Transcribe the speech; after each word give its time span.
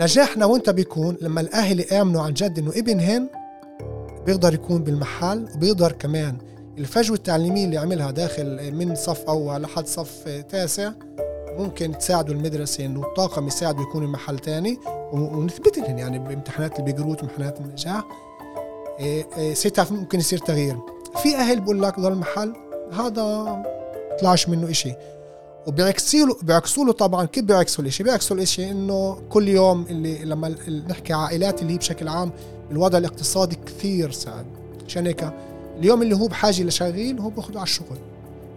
نجاحنا 0.00 0.46
وأنت 0.46 0.70
بيكون 0.70 1.16
لما 1.20 1.40
الأهل 1.40 1.80
يآمنوا 1.80 2.22
عن 2.22 2.32
جد 2.32 2.58
إنه 2.58 2.70
ابنهن 2.70 3.28
بيقدر 4.26 4.54
يكون 4.54 4.84
بالمحل 4.84 5.48
وبيقدر 5.54 5.92
كمان 5.92 6.38
الفجوة 6.78 7.16
التعليمية 7.16 7.64
اللي 7.64 7.76
عملها 7.76 8.10
داخل 8.10 8.72
من 8.74 8.94
صف 8.94 9.20
أول 9.20 9.62
لحد 9.62 9.86
صف 9.86 10.28
تاسع 10.48 10.92
ممكن 11.58 11.98
تساعدوا 11.98 12.34
المدرسة 12.34 12.86
إنه 12.86 13.02
الطاقم 13.02 13.46
يساعدوا 13.46 13.82
يكون 13.82 14.04
المحل 14.04 14.38
تاني. 14.38 14.78
ونثبت 15.12 15.78
لهم 15.78 15.98
يعني 15.98 16.18
بامتحانات 16.18 16.78
البيجروت 16.78 17.22
وامتحانات 17.22 17.60
النجاح. 17.60 18.04
إيه، 19.00 19.26
إيه، 19.36 19.54
ساعتها 19.54 19.86
ممكن 19.90 20.18
يصير 20.18 20.38
تغيير. 20.38 20.76
في 21.22 21.36
أهل 21.36 21.60
بقول 21.60 21.82
لك 21.82 22.00
ضل 22.00 22.12
المحل 22.12 22.52
هذا 22.92 23.62
طلعش 24.20 24.48
منه 24.48 24.70
إشي. 24.70 24.94
وبيعكسوا 25.66 26.26
له 26.26 26.36
بيعكسوا 26.42 26.84
له 26.84 26.92
طبعا 26.92 27.24
كيف 27.24 27.44
بيعكسوا 27.44 27.84
الإشي؟ 27.84 28.02
بيعكسوا 28.02 28.36
الإشي 28.36 28.70
إنه 28.70 29.18
كل 29.28 29.48
يوم 29.48 29.86
اللي 29.90 30.24
لما 30.24 30.54
نحكي 30.88 31.12
عائلات 31.12 31.62
اللي 31.62 31.72
هي 31.72 31.78
بشكل 31.78 32.08
عام 32.08 32.30
الوضع 32.70 32.98
الاقتصادي 32.98 33.58
كثير 33.66 34.10
صعب 34.10 34.44
عشان 34.86 35.06
هيك 35.06 35.30
اليوم 35.78 36.02
اللي 36.02 36.16
هو 36.16 36.26
بحاجة 36.26 36.62
لشغيل 36.62 37.20
هو 37.20 37.30
بياخده 37.30 37.58
على 37.58 37.66
الشغل. 37.66 37.98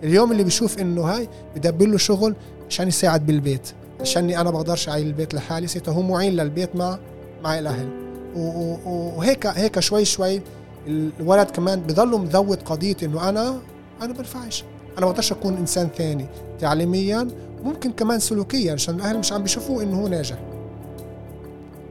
اليوم 0.03 0.31
اللي 0.31 0.43
بيشوف 0.43 0.79
إنه 0.79 1.01
هاي 1.01 1.29
بدبر 1.55 1.85
له 1.85 1.97
شغل 1.97 2.35
عشان 2.69 2.87
يساعد 2.87 3.25
بالبيت. 3.25 3.71
عشاني 4.01 4.41
أنا 4.41 4.51
بقدرش 4.51 4.89
أعيل 4.89 5.07
البيت 5.07 5.33
لحالي 5.33 5.67
سيته 5.67 5.91
هو 5.91 6.01
معين 6.01 6.33
للبيت 6.33 6.75
مع 6.75 6.99
مع 7.43 7.59
الأهل. 7.59 7.89
وهيك 8.35 9.47
هيك 9.47 9.79
شوي 9.79 10.05
شوي 10.05 10.41
الولد 10.87 11.51
كمان 11.51 11.79
بضله 11.79 12.17
مذوت 12.17 12.63
قضية 12.63 12.95
إنه 13.03 13.29
أنا 13.29 13.59
أنا 14.01 14.13
بنفعش 14.13 14.63
أنا 14.97 15.05
بقدرش 15.05 15.31
اكون 15.31 15.57
إنسان 15.57 15.87
ثاني؟ 15.87 16.25
تعليميا 16.59 17.27
وممكن 17.61 17.91
كمان 17.91 18.19
سلوكيا 18.19 18.73
عشان 18.73 18.95
الاهل 18.95 19.17
مش 19.17 19.33
عم 19.33 19.43
بيشوفوه 19.43 19.83
إنه 19.83 20.01
هو 20.01 20.07
ناجح. 20.07 20.37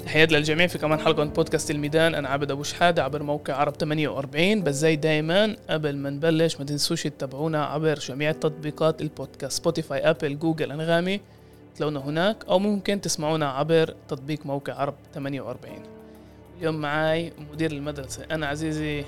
تحيات 0.05 0.33
للجميع 0.33 0.67
في 0.67 0.79
كمان 0.79 0.99
حلقة 0.99 1.25
من 1.25 1.31
بودكاست 1.31 1.71
الميدان. 1.71 2.15
أنا 2.15 2.29
عبد 2.29 2.51
أبو 2.51 2.63
شحادة 2.63 3.05
عبر 3.05 3.23
موقع 3.23 3.55
عرب 3.55 3.75
48 3.77 4.63
بس 4.63 4.75
زي 4.75 4.97
دايما 4.97 5.57
قبل 5.71 5.97
ما 5.97 6.11
نبلش 6.11 6.57
ما 6.57 6.65
تنسوش 6.65 7.03
تتابعونا 7.03 7.65
عبر 7.65 7.95
جميع 7.95 8.33
تطبيقات 8.33 9.03
البودكاست. 9.03 9.59
Spotify 9.59 10.11
Apple 10.11 10.39
Google 10.39 10.73
أنغامي. 10.73 11.21
تلاقونا 11.77 12.01
هناك 12.01 12.45
أو 12.49 12.59
ممكن 12.59 13.01
تسمعونا 13.01 13.51
عبر 13.51 13.95
تطبيق 14.09 14.47
موقع 14.47 14.75
عرب 14.75 14.95
48 15.15 15.75
اليوم 16.59 16.75
معاي 16.75 17.33
مدير 17.53 17.73
المدرسة. 17.73 18.23
أنا 18.31 18.47
عزيزي 18.47 19.05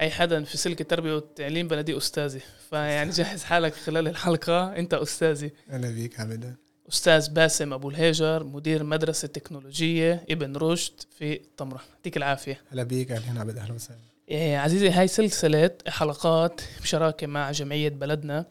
أي 0.00 0.10
حدا 0.10 0.44
في 0.44 0.56
سلك 0.56 0.80
التربية 0.80 1.14
والتعليم 1.14 1.68
بلدي 1.68 1.96
أستاذي. 1.96 2.40
فيعني 2.70 3.10
جهز 3.10 3.44
حالك 3.44 3.74
خلال 3.74 4.08
الحلقة. 4.08 4.76
أنت 4.76 4.94
أستاذي. 4.94 5.50
أهلا 5.70 5.90
بيك 5.90 6.20
عبد 6.20 6.56
أستاذ 6.88 7.30
باسم 7.30 7.72
أبو 7.72 7.88
الهيجر 7.90 8.44
مدير 8.44 8.84
مدرسة 8.84 9.28
تكنولوجية 9.28 10.24
ابن 10.30 10.56
رشد 10.56 10.92
في 11.18 11.40
طمرة 11.56 11.80
يعطيك 11.94 12.16
العافية. 12.16 12.60
هلا 12.70 12.82
بيك 12.82 13.12
أهلا 13.12 13.40
عبد 13.40 13.58
أهلا 13.58 13.74
وسهلا. 13.74 13.98
إيه 14.28 14.58
عزيزي 14.58 14.90
هاي 14.90 15.08
سلسلة 15.08 15.70
حلقات 15.88 16.60
بشراكة 16.82 17.26
مع 17.26 17.50
جمعية 17.50 17.88
بلدنا 17.88 18.46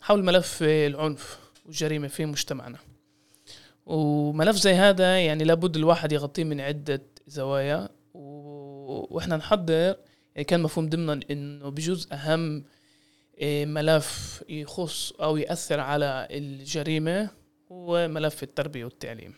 حول 0.00 0.24
ملف 0.24 0.58
العنف 0.62 1.38
والجريمة 1.66 2.08
في 2.08 2.26
مجتمعنا. 2.26 2.78
وملف 3.86 4.56
زي 4.56 4.74
هذا 4.74 5.18
يعني 5.18 5.44
لابد 5.44 5.76
الواحد 5.76 6.12
يغطيه 6.12 6.44
من 6.44 6.60
عدة 6.60 7.02
زوايا. 7.26 7.88
و... 8.14 9.16
وإحنا 9.16 9.36
نحضر 9.36 9.96
كان 10.42 10.60
مفهوم 10.60 10.88
ضمنا 10.88 11.20
إنه 11.30 11.68
بجوز 11.68 12.08
أهم 12.12 12.64
إيه، 13.38 13.66
ملف 13.66 14.42
يخص 14.48 15.12
أو 15.12 15.36
يأثر 15.36 15.80
على 15.80 16.28
الجريمة 16.30 17.30
هو 17.72 18.08
ملف 18.08 18.42
التربية 18.42 18.84
والتعليم. 18.84 19.34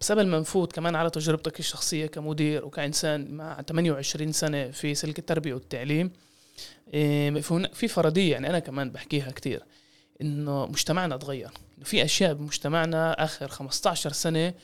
بس 0.00 0.12
قبل 0.12 0.26
ما 0.26 0.38
نفوت 0.38 0.72
كمان 0.72 0.94
على 0.94 1.10
تجربتك 1.10 1.60
الشخصية 1.60 2.06
كمدير 2.06 2.64
وكإنسان 2.64 3.30
مع 3.34 3.62
28 3.62 4.32
سنة 4.32 4.70
في 4.70 4.94
سلك 4.94 5.18
التربية 5.18 5.54
والتعليم 5.54 6.10
إيه، 6.94 7.40
في 7.72 7.88
فرضية 7.88 8.32
يعني 8.32 8.50
أنا 8.50 8.58
كمان 8.58 8.90
بحكيها 8.90 9.30
كتير 9.30 9.62
إنه 10.20 10.66
مجتمعنا 10.66 11.16
تغير. 11.16 11.50
في 11.84 12.04
أشياء 12.04 12.34
بمجتمعنا 12.34 13.24
آخر 13.24 13.48
15 13.48 14.12
سنة 14.12 14.54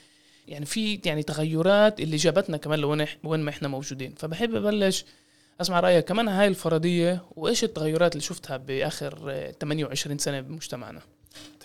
يعني 0.48 0.66
في 0.66 1.00
يعني 1.04 1.22
تغيرات 1.22 2.00
اللي 2.00 2.16
جابتنا 2.16 2.56
كمان 2.56 2.78
لوين 2.78 3.06
وين 3.24 3.40
ما 3.40 3.50
إحنا 3.50 3.68
موجودين. 3.68 4.14
فبحب 4.14 4.54
أبلش 4.54 5.04
أسمع 5.60 5.80
رأيك 5.80 6.04
كمان 6.04 6.28
هاي 6.28 6.48
الفرضية 6.48 7.24
وإيش 7.36 7.64
التغيرات 7.64 8.12
اللي 8.12 8.22
شفتها 8.24 8.56
بآخر 8.56 9.32
28 9.60 10.18
سنة 10.18 10.40
بمجتمعنا؟ 10.40 11.00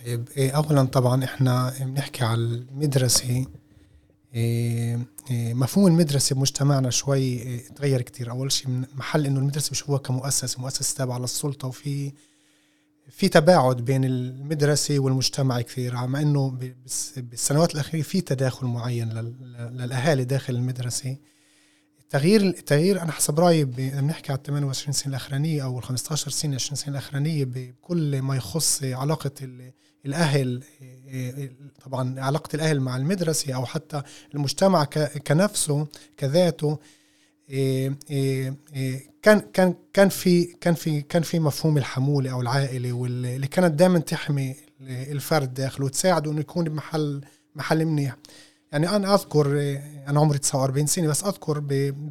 طيب 0.05 0.29
إيه 0.37 0.51
اولا 0.51 0.83
طبعا 0.83 1.23
إحنا 1.23 1.73
بنحكي 1.81 2.23
على 2.23 2.41
المدرسة 2.41 3.29
إيه 3.29 3.47
إيه 5.31 5.53
مفهوم 5.53 5.87
المدرسة 5.87 6.35
بمجتمعنا 6.35 6.89
شوي 6.89 7.57
تغير 7.57 8.01
كتير. 8.01 8.31
أول 8.31 8.51
شيء 8.51 8.67
من 8.67 8.85
محل 8.95 9.25
إنه 9.25 9.39
المدرسة 9.39 9.71
بشوفوها 9.71 9.99
كمؤسسة 9.99 10.61
مؤسسة 10.61 10.97
تابعة 10.97 11.19
للسلطة 11.19 11.67
وفي 11.67 12.11
في 13.09 13.29
تباعد 13.29 13.77
بين 13.77 14.05
المدرسة 14.05 14.99
والمجتمع 14.99 15.61
كثير 15.61 15.93
مع 16.07 16.21
إنه 16.21 16.57
بالسنوات 17.17 17.73
الأخيرة 17.75 18.01
في 18.03 18.21
تداخل 18.21 18.67
معين 18.67 19.09
للأهالي 19.73 20.23
داخل 20.23 20.55
المدرسة. 20.55 21.17
التغيير 22.13 22.41
التغيير 22.41 23.01
أنا 23.01 23.11
حسب 23.11 23.39
رأيي 23.39 23.65
بنحكي 23.65 24.31
على 24.31 24.41
28 24.45 24.93
سنة 24.93 25.09
الأخرانية 25.09 25.63
أو 25.63 25.79
ال 25.79 25.83
15 25.83 26.31
سنة 26.31 26.55
20 26.55 26.75
سنة 26.75 26.91
الأخرانية 26.91 27.45
بكل 27.45 28.21
ما 28.21 28.35
يخص 28.35 28.83
علاقة 28.83 29.31
الأهل 30.05 30.63
طبعا 31.85 32.19
علاقة 32.21 32.55
الأهل 32.55 32.79
مع 32.79 32.97
المدرسة 32.97 33.53
أو 33.53 33.65
حتى 33.65 34.01
المجتمع 34.35 34.83
كنفسه 35.27 35.87
كذاته 36.17 36.79
كان 39.21 39.39
كان 39.53 39.73
كان 39.93 40.09
في 40.09 40.43
كان 40.61 40.73
في 40.73 41.01
كان 41.01 41.21
في 41.21 41.39
مفهوم 41.39 41.77
الحمولة 41.77 42.31
أو 42.31 42.41
العائلة 42.41 42.93
واللي 42.93 43.47
كانت 43.47 43.73
دائما 43.73 43.99
تحمي 43.99 44.55
الفرد 44.81 45.53
داخله 45.53 45.85
وتساعده 45.85 46.31
إنه 46.31 46.39
يكون 46.39 46.63
بمحل 46.69 47.21
محل 47.55 47.85
منيح. 47.85 48.15
يعني 48.71 48.89
أنا 48.95 49.13
أذكر 49.13 49.47
أنا 50.07 50.19
عمري 50.19 50.37
49 50.37 50.87
سنة 50.87 51.07
بس 51.07 51.23
أذكر 51.23 51.61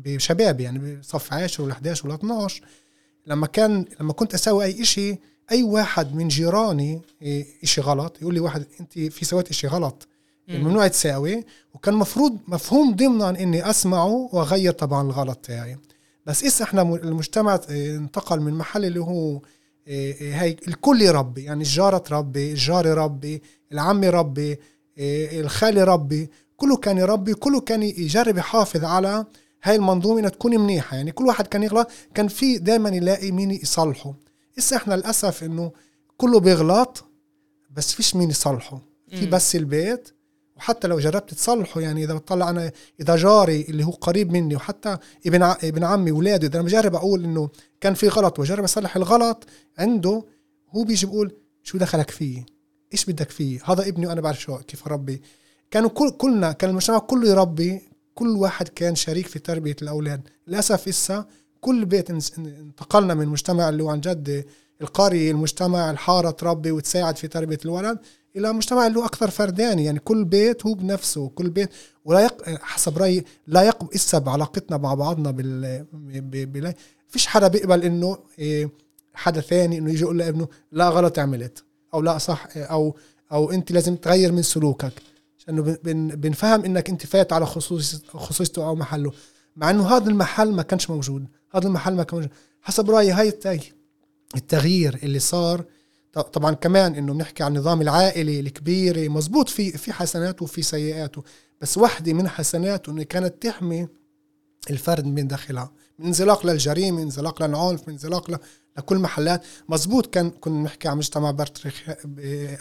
بشبابي 0.04 0.62
يعني 0.62 0.96
بصف 0.96 1.32
10 1.32 1.64
ولا 1.64 1.72
11 1.72 2.06
ولا 2.06 2.14
12 2.14 2.62
لما 3.26 3.46
كان 3.46 3.84
لما 4.00 4.12
كنت 4.12 4.34
أسوي 4.34 4.64
أي 4.64 4.84
شيء 4.84 5.18
أي 5.50 5.62
واحد 5.62 6.14
من 6.14 6.28
جيراني 6.28 7.00
شيء 7.64 7.84
غلط 7.84 8.22
يقول 8.22 8.34
لي 8.34 8.40
واحد 8.40 8.66
أنت 8.80 8.92
في 8.98 9.24
سويت 9.24 9.52
شيء 9.52 9.70
غلط. 9.70 10.08
ممنوع 10.48 10.86
تساوي 10.86 11.44
وكان 11.74 11.94
مفروض 11.94 12.38
مفهوم 12.48 12.96
ضمنا 12.96 13.30
إني 13.30 13.70
أسمعه 13.70 14.28
وأغير 14.32 14.72
طبعا 14.72 15.02
الغلط 15.02 15.38
تاعي. 15.38 15.76
بس 16.26 16.44
إسا 16.44 16.64
إحنا 16.64 16.82
المجتمع 16.82 17.60
انتقل 17.70 18.40
من 18.40 18.54
محل 18.54 18.84
اللي 18.84 19.00
هو 19.00 19.40
هي 19.86 20.56
الكل 20.68 21.02
يربي 21.02 21.44
يعني 21.44 21.62
الجارة 21.62 21.98
تربي 21.98 22.50
الجار 22.52 22.86
يربي 22.86 23.42
العم 23.72 24.04
يربي 24.04 24.58
الخالي 24.98 25.82
ربي. 25.84 26.30
كله 26.58 26.76
كان 26.76 26.98
يربي 26.98 27.34
كله 27.34 27.60
كان 27.60 27.82
يجرب 27.82 28.38
يحافظ 28.38 28.84
على 28.84 29.26
هاي 29.62 29.76
المنظومة 29.76 30.18
إنها 30.20 30.30
تكون 30.30 30.58
منيحة. 30.58 30.96
يعني 30.96 31.12
كل 31.12 31.24
واحد 31.26 31.46
كان 31.46 31.62
يغلط 31.62 31.88
كان 32.14 32.28
في 32.28 32.58
دائما 32.58 32.88
يلاقي 32.88 33.30
مين 33.30 33.50
يصلحه 33.50 34.14
هسه 34.58 34.76
إحنا 34.76 34.94
للأسف 34.94 35.44
إنه 35.44 35.72
كله 36.16 36.40
بيغلط 36.40 37.04
بس 37.70 37.92
فيش 37.92 38.16
مين 38.16 38.30
يصلحه 38.30 38.80
في 39.10 39.26
بس 39.26 39.56
البيت 39.56 40.08
وحتى 40.56 40.88
لو 40.88 40.98
جربت 40.98 41.34
تصلحه 41.34 41.80
يعني 41.80 42.04
إذا 42.04 42.14
بطلع 42.14 42.50
أنا 42.50 42.72
إذا 43.00 43.16
جاري 43.16 43.60
اللي 43.60 43.84
هو 43.84 43.90
قريب 43.90 44.32
مني 44.32 44.56
وحتى 44.56 44.96
ابن 45.26 45.42
ابن 45.42 45.84
عمي 45.84 46.12
ولاده 46.12 46.46
إذا 46.46 46.60
أنا 46.60 46.64
بجرب 46.64 46.94
أقول 46.94 47.24
إنه 47.24 47.48
كان 47.80 47.94
في 47.94 48.08
غلط 48.08 48.38
وجرب 48.38 48.64
أصلح 48.64 48.96
الغلط 48.96 49.46
عنده 49.78 50.24
هو 50.70 50.84
بيجي 50.84 51.06
بيقول 51.06 51.32
شو 51.62 51.78
دخلك 51.78 52.10
فيه 52.10 52.46
إيش 52.92 53.04
بدك 53.04 53.30
فيه 53.30 53.60
هذا 53.64 53.88
ابني 53.88 54.06
وأنا 54.06 54.20
بعرف 54.20 54.40
شو 54.40 54.58
كيف 54.58 54.86
أربي؟ 54.86 55.22
كانوا 55.70 55.90
كل 55.90 56.10
كلنا 56.10 56.52
كان 56.52 56.70
المجتمع 56.70 56.98
كله 56.98 57.28
يربي 57.28 57.82
كل 58.14 58.28
واحد 58.28 58.68
كان 58.68 58.94
شريك 58.94 59.26
في 59.26 59.38
تربية 59.38 59.76
الأولاد. 59.82 60.20
للأسف 60.46 60.88
إسا 60.88 61.24
كل 61.60 61.84
بيت 61.84 62.10
انتقلنا 62.10 63.14
من 63.14 63.28
مجتمع 63.28 63.68
اللي 63.68 63.82
هو 63.82 63.90
عن 63.90 64.00
جد 64.00 64.44
القرية 64.80 65.30
المجتمع 65.30 65.90
الحارة 65.90 66.30
تربي 66.30 66.70
وتساعد 66.70 67.16
في 67.16 67.28
تربية 67.28 67.58
الولد 67.64 67.98
إلى 68.36 68.52
مجتمع 68.52 68.86
اللي 68.86 68.98
هو 68.98 69.04
أكثر 69.04 69.30
فرداني. 69.30 69.84
يعني 69.84 69.98
كل 69.98 70.24
بيت 70.24 70.66
هو 70.66 70.74
بنفسه 70.74 71.28
كل 71.28 71.50
بيت 71.50 71.70
ولا 72.04 72.20
يق... 72.20 72.48
حسب 72.60 72.98
رأيي 72.98 73.24
لا 73.46 73.62
يقبل 73.62 73.94
إسا 73.94 74.18
بعلاقتنا 74.18 74.76
مع 74.76 74.94
بعضنا 74.94 75.30
بال 75.30 75.86
بال 76.46 76.74
فيش 77.08 77.26
حدا 77.26 77.48
بيقبل 77.48 77.82
إنه 77.84 78.18
إيه 78.38 78.70
حدا 79.14 79.40
ثاني 79.40 79.78
إنه 79.78 79.90
يجي 79.90 80.02
يقول 80.02 80.18
لابنه 80.18 80.48
لا 80.72 80.88
غلط 80.88 81.18
عملت 81.18 81.64
أو 81.94 82.00
لا 82.00 82.18
صح 82.18 82.46
أو 82.56 82.96
أو 83.32 83.50
أنت 83.50 83.72
لازم 83.72 83.96
تغير 83.96 84.32
من 84.32 84.42
سلوكك. 84.42 84.92
لأنه 85.48 85.78
بنفهم 86.14 86.64
إنك 86.64 86.90
أنت 86.90 87.06
فات 87.06 87.32
على 87.32 87.46
خصوص 87.46 88.02
خصوصيته 88.06 88.66
أو 88.66 88.74
محله 88.74 89.12
مع 89.56 89.70
إنه 89.70 89.88
هذا 89.88 90.10
المحل 90.10 90.52
ما 90.52 90.62
كانش 90.62 90.90
موجود 90.90 91.26
هذا 91.54 91.66
المحل 91.66 91.94
ما 91.94 92.02
كان 92.02 92.16
موجود. 92.16 92.32
حسب 92.62 92.90
رأيي 92.90 93.12
هاي 93.12 93.32
التغيير 94.36 94.98
اللي 95.02 95.18
صار 95.18 95.64
طبعا 96.12 96.54
كمان 96.54 96.94
إنه 96.94 97.12
بنحكي 97.12 97.42
عن 97.42 97.56
النظام 97.56 97.80
العائلي 97.80 98.40
الكبير 98.40 99.10
مزبوط 99.10 99.48
في 99.48 99.72
في 99.72 99.92
حسناته 99.92 100.42
وفي 100.42 100.62
سيئاته 100.62 101.22
بس 101.60 101.78
واحدة 101.78 102.12
من 102.12 102.28
حسناته 102.28 102.90
إنه 102.92 103.02
كانت 103.02 103.42
تحمي 103.42 103.88
الفرد 104.70 105.06
من 105.06 105.28
داخلها. 105.28 105.72
من 105.98 106.06
انزلاق 106.06 106.46
للجريمة 106.46 106.96
من 106.96 107.02
انزلاق 107.02 107.42
للعنف 107.42 107.80
من 107.88 107.92
انزلاق 107.92 108.30
ل... 108.30 108.36
لكل 108.78 108.98
محلات. 108.98 109.42
مزبوط 109.68 110.06
كان 110.06 110.30
كنا 110.30 110.62
نحكي 110.62 110.88
عن 110.88 110.96
مجتمع 110.96 111.30
برتريخ 111.30 111.82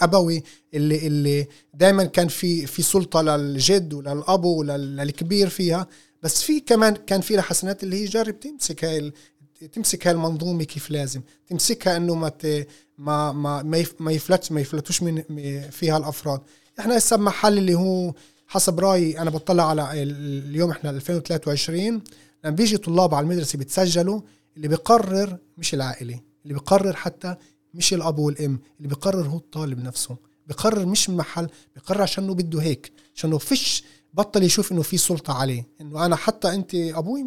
أبوي 0.03 0.43
اللي 0.73 1.07
اللي 1.07 1.47
دائما 1.73 2.03
كان 2.03 2.27
في 2.27 2.65
في 2.65 2.81
سلطة 2.81 3.21
للجد 3.21 3.93
وللأب 3.93 4.45
وللكبير 4.45 5.49
فيها. 5.49 5.87
بس 6.23 6.43
في 6.43 6.59
كمان 6.59 6.95
كان 6.95 7.21
في 7.21 7.41
حسنات 7.41 7.83
اللي 7.83 8.01
هي 8.01 8.05
جرب 8.05 8.39
تمسك 8.39 8.85
هاي 8.85 9.11
تمسك 9.73 10.07
هاي 10.07 10.13
المنظومة 10.13 10.63
كيف 10.63 10.91
لازم. 10.91 11.21
تمسكها 11.47 11.97
إنه 11.97 12.15
ما 12.15 12.31
ما 12.97 13.31
ما 13.31 13.85
ما 13.99 14.11
يفلتش 14.11 14.51
ما 14.51 14.61
يفلتوش 14.61 15.03
من 15.03 15.21
فيها 15.71 15.97
الأفراد. 15.97 16.41
إحنا 16.79 16.97
هسه 16.97 17.17
محل 17.17 17.57
اللي 17.57 17.73
هو 17.75 18.13
حسب 18.47 18.79
رأيي 18.79 19.19
أنا 19.19 19.29
بطلع 19.29 19.69
على 19.69 19.89
اليوم 19.93 20.71
إحنا 20.71 20.89
2023 20.89 22.01
لما 22.47 22.55
بيجي 22.55 22.77
طلاب 22.77 23.13
على 23.13 23.23
المدرسة 23.23 23.57
بيتسجلوا 23.57 24.21
اللي 24.57 24.67
بيقرر 24.67 25.37
مش 25.57 25.73
العائلة 25.73 26.19
اللي 26.43 26.53
بيقرر 26.53 26.93
حتى 26.93 27.35
مش 27.73 27.93
الأب 27.93 28.19
والأم 28.19 28.59
اللي 28.77 28.87
بيقرر 28.87 29.27
هو 29.27 29.37
الطالب 29.37 29.79
نفسه. 29.79 30.17
بيقرر 30.47 30.85
مش 30.85 31.09
من 31.09 31.17
محل 31.17 31.47
بيقرر 31.75 32.01
عشانه 32.01 32.33
بده 32.33 32.61
هيك 32.61 32.91
عشانه 33.15 33.37
فيش 33.37 33.83
بطل 34.13 34.43
يشوف 34.43 34.71
إنه 34.71 34.81
في 34.81 34.97
سلطة 34.97 35.33
عليه. 35.33 35.67
إنه 35.81 36.05
أنا 36.05 36.15
حتى 36.15 36.53
أنت 36.53 36.75
أبوي 36.75 37.25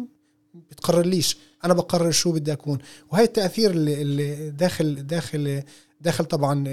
بتقرر 0.53 1.05
ليش 1.05 1.37
أنا 1.65 1.73
بقرر 1.73 2.11
شو 2.11 2.31
بدي 2.31 2.53
أكون. 2.53 2.79
وهي 3.11 3.23
التأثير 3.23 3.71
اللي, 3.71 4.01
اللي 4.01 4.49
داخل 4.49 5.07
داخل 5.07 5.63
داخل 6.01 6.25
طبعا 6.25 6.63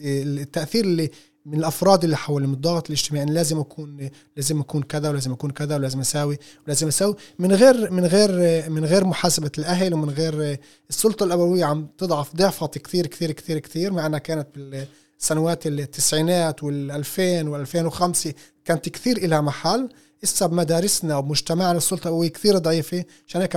التأثير 0.00 0.84
اللي 0.84 1.10
من 1.46 1.58
الأفراد 1.58 2.04
اللي 2.04 2.16
حولي 2.16 2.46
من 2.46 2.54
الضغط 2.54 2.86
الاجتماعي 2.86 3.24
أنا 3.24 3.30
لازم 3.30 3.58
اكون 3.58 4.10
لازم 4.36 4.60
أكون 4.60 4.82
كذا 4.82 5.10
ولازم 5.10 5.32
أكون 5.32 5.50
كذا 5.50 5.76
ولازم 5.76 6.00
اساوي 6.00 6.38
ولازم 6.66 6.88
أساوي. 6.88 7.16
من 7.38 7.52
غير 7.52 7.90
من 7.90 8.06
غير 8.06 8.30
من 8.70 8.84
غير 8.84 9.04
محاسبة 9.04 9.50
الأهل 9.58 9.94
ومن 9.94 10.10
غير 10.10 10.58
السلطة 10.90 11.24
الأبوية 11.24 11.64
عم 11.64 11.88
تضعف 11.98 12.36
ضعفت 12.36 12.78
كثير 12.78 13.06
كثير 13.06 13.32
كثير 13.32 13.58
كثير 13.58 13.92
مع 13.92 14.06
إنها 14.06 14.18
كانت 14.18 14.48
بالسنوات 14.56 15.66
التسعينات 15.66 16.60
وال2000 16.60 17.44
وال2005 17.44 18.28
كانت 18.64 18.88
كثير 18.88 19.26
لها 19.26 19.40
محل. 19.40 19.88
إسا 20.24 20.46
بمدارسنا 20.46 21.16
وبمجتمعنا 21.16 21.78
السلطة 21.78 22.02
الأبوية 22.08 22.28
كثير 22.28 22.58
ضعيفة. 22.58 23.04
عشان 23.28 23.40
هيك 23.40 23.56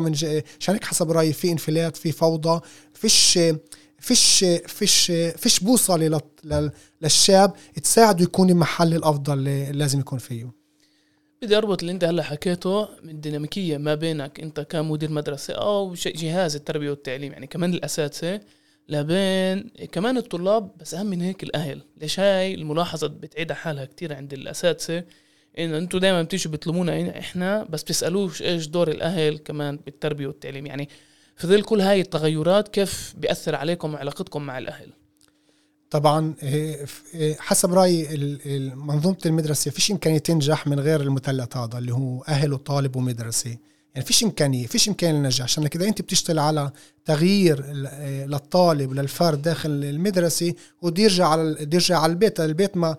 عشان 0.60 0.74
هيك 0.74 0.84
حسب 0.84 1.12
رأيي 1.12 1.34
في 1.34 1.52
انفلات 1.52 1.98
في 1.98 2.12
فوضى 2.12 2.62
فيش 2.94 3.40
فيش 4.00 4.46
فيش 4.68 5.12
فيش 5.38 5.60
بوصله 5.60 6.22
للشاب 7.06 7.54
تساعده 7.84 8.24
يكون 8.24 8.50
المحل 8.50 8.94
الأفضل 8.94 9.34
اللي 9.34 9.72
لازم 9.72 10.00
يكون 10.00 10.20
فيه. 10.20 10.52
بدي 11.42 11.58
أربط 11.58 11.80
اللي 11.80 11.92
انت 11.92 12.04
هلا 12.04 12.24
حكيته 12.24 12.88
من 13.04 13.10
الديناميكيه 13.10 13.78
ما 13.78 13.96
بينك 13.96 14.40
انت 14.40 14.60
كمدير 14.60 15.12
مدرسة 15.12 15.54
أو 15.54 15.94
جهاز 15.94 16.56
التربية 16.56 16.90
والتعليم 16.90 17.32
يعني 17.32 17.48
كمان 17.48 17.74
الأساتذة 17.74 18.42
لبين 18.90 19.70
كمان 19.92 20.18
الطلاب 20.18 20.78
بس 20.78 20.94
أهم 20.94 21.06
من 21.06 21.22
هيك 21.22 21.44
الأهل. 21.44 21.82
ليش 21.98 22.20
هاي 22.20 22.54
الملاحظة 22.54 23.08
بتعيد 23.08 23.52
حالها 23.52 23.86
كتير 23.86 24.14
عند 24.14 24.34
الأساتذة؟ 24.34 25.04
إنه 25.60 25.78
أنتم 25.78 25.98
دائما 25.98 26.22
بتيجوا 26.22 26.54
بتلومونا 26.54 27.20
إحنا 27.20 27.64
بس 27.64 27.84
بتسالوش 27.84 28.42
إيش 28.42 28.68
دور 28.68 28.92
الأهل 28.92 29.38
كمان 29.38 29.80
بالتربية 29.86 30.28
والتعليم. 30.28 30.66
يعني 30.66 30.90
في 31.36 31.48
ظل 31.48 31.62
كل 31.62 31.82
هاي 31.82 32.02
التغيرات 32.02 32.68
كيف 32.68 33.14
بيأثر 33.18 33.56
عليكم 33.56 33.94
وعلاقتكم 33.94 34.42
مع 34.42 34.58
الأهل؟ 34.58 35.05
طبعا 36.00 36.34
إيه، 36.44 36.86
إيه، 37.14 37.36
حسب 37.40 37.74
رايي 37.74 38.08
منظومة 38.76 39.18
المدرسة 39.26 39.72
فيش 39.72 39.92
إمكانية 39.92 40.18
تنجح 40.18 40.68
من 40.68 40.80
غير 40.80 41.02
المثلث 41.02 41.58
هذا 41.58 41.78
اللي 41.78 41.94
هو 41.94 42.24
أهل 42.24 42.54
وطالب 42.54 42.96
ومدرسة. 42.96 43.58
يعني 43.96 44.06
فيش 44.08 44.24
إمكانية 44.24 44.68
فيش 44.68 44.88
إمكانية 44.90 45.20
لنجح 45.20 45.44
عشان 45.44 45.68
كده 45.68 45.88
أنت 45.88 46.02
بتشتغل 46.02 46.40
على 46.40 46.72
تغيير 47.06 47.66
إيه، 47.66 48.26
للطالب 48.26 48.94
للفرد 48.94 49.42
داخل 49.42 49.70
المدرسة 49.70 50.54
ودي 50.82 51.02
يرجع 51.02 51.28
على 51.28 51.68
يرجع 51.74 52.00
على 52.00 52.12
البيت. 52.12 52.40
البيت 52.40 52.78
ما 52.78 52.96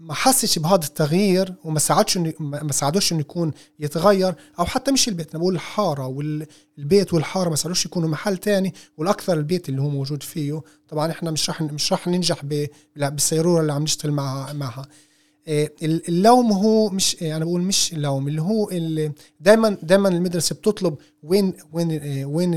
ما 0.00 0.14
حسش 0.14 0.58
بهذا 0.58 0.84
التغيير 0.84 1.54
وما 1.64 1.78
ساعدش 1.78 2.18
ما 2.40 2.72
ساعدوش 2.72 3.12
إنه 3.12 3.20
يكون 3.20 3.52
يتغير 3.80 4.34
أو 4.58 4.64
حتى 4.64 4.92
مش 4.92 5.08
البيت 5.08 5.30
أنا 5.30 5.38
بقول 5.38 5.54
الحارة 5.54 6.06
والبيت 6.06 7.14
والحارة 7.14 7.50
ما 7.50 7.56
ساعدوش 7.56 7.86
يكونوا 7.86 8.08
محل 8.08 8.36
تاني 8.36 8.74
والأكثر 8.96 9.32
البيت 9.32 9.68
اللي 9.68 9.80
هو 9.82 9.88
موجود 9.88 10.22
فيه. 10.22 10.62
طبعا 10.88 11.10
إحنا 11.10 11.30
مش 11.30 11.50
رح 11.50 11.62
مش 11.62 11.92
رح 11.92 12.08
ننجح 12.08 12.44
بالسيروره 12.96 13.60
اللي 13.60 13.72
عم 13.72 13.82
نشتغل 13.82 14.12
مع 14.12 14.52
معها. 14.52 14.86
آه، 15.48 15.70
اللوم 15.82 16.52
هو 16.52 16.88
مش 16.90 17.22
آه، 17.22 17.36
أنا 17.36 17.44
بقول 17.44 17.60
مش 17.62 17.92
اللوم 17.92 18.28
اللي 18.28 18.42
هو 18.42 18.70
دائما 19.40 19.76
دائما 19.82 20.08
المدرسة 20.08 20.54
بتطلب 20.54 20.96
وين 21.22 21.52
وين 21.72 22.00
آه، 22.02 22.24
وين 22.24 22.50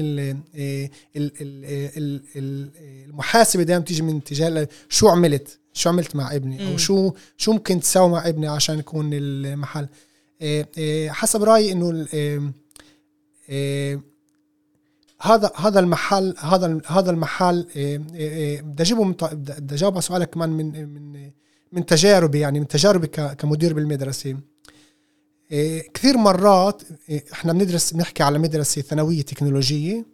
المحاسبة 2.36 3.64
دائما 3.64 3.84
تيجي 3.84 4.02
من 4.02 4.18
اتجاه 4.18 4.68
شو 4.90 5.08
عملت؟ 5.08 5.59
شو 5.74 5.89
عملت 5.89 6.16
مع 6.16 6.36
ابني؟ 6.36 6.68
أو 6.68 6.77
شو 6.77 7.13
شو 7.38 7.54
ممكن 7.54 7.80
تساوي 7.80 8.10
مع 8.10 8.27
ابني 8.27 8.48
عشان 8.48 8.80
يكون 8.80 9.10
المحل؟ 9.13 9.88
إيه 10.42 10.69
إيه 10.77 11.12
حسب 11.12 11.44
رأيي 11.44 11.71
إنه 11.71 12.07
إيه 13.50 14.01
هذا 15.21 15.51
هذا 15.56 15.80
المحل 15.80 16.36
هذا 16.39 16.81
هذا 16.88 17.12
المحل 17.12 17.68
بدي 18.63 18.83
أجيبه 18.83 19.06
بدي 19.06 19.74
أجاوب 19.75 19.94
على 19.94 20.01
سؤالك 20.01 20.30
كمان 20.30 20.50
من 20.50 20.89
من 20.89 21.31
من 21.71 21.86
تجاربي 21.86 22.39
يعني 22.39 22.60
من 22.60 22.68
تجاربي 22.68 23.07
كمدير 23.07 23.74
بالمدرسة. 23.74 24.38
كثير 25.94 26.18
مرات 26.18 26.81
إحنا 27.33 27.54
بندرس 27.54 27.94
بنحكي 27.94 28.24
على 28.24 28.39
مدرسة 28.39 28.81
ثانوية 28.81 29.21
تكنولوجية 29.21 30.06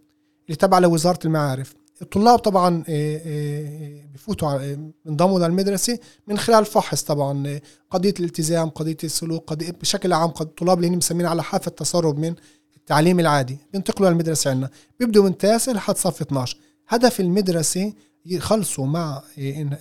اللي 0.46 0.56
تبع 0.56 0.80
لوزارة 0.80 1.20
المعارف. 1.26 1.76
الطلاب 2.02 2.40
طبعا 2.40 2.84
آه، 2.90 3.22
آه، 3.26 4.06
بفوتوا 4.14 4.76
بينضموا 5.06 5.40
للمدرسة 5.40 6.00
من 6.28 6.38
خلال 6.38 6.66
فحص 6.66 7.04
طبعا 7.04 7.48
آه، 7.48 7.62
قضية 7.90 8.14
الالتزام 8.20 8.70
قضية 8.70 8.98
السلوك 9.04 9.50
قضية 9.50 9.72
بشكل 9.72 10.14
عام 10.14 10.34
الطلاب 10.42 10.78
اللي 10.78 10.90
هن 10.90 10.98
مسمين 10.98 11.26
على 11.26 11.44
حافة 11.44 11.70
التسرب 11.70 12.18
من 12.18 12.36
التعليم 12.78 13.20
العادي. 13.20 13.58
بينتقلوا 13.74 14.10
للمدرسة 14.10 14.50
عندنا. 14.50 14.70
بيبدوا 15.00 15.24
من 15.24 15.38
تاسع 15.38 15.72
لحد 15.72 15.98
صف 15.98 16.22
12 16.22 16.58
هدف 16.88 17.20
المدرسة 17.20 17.94
يخلصوا 18.26 18.86
مع 18.86 19.24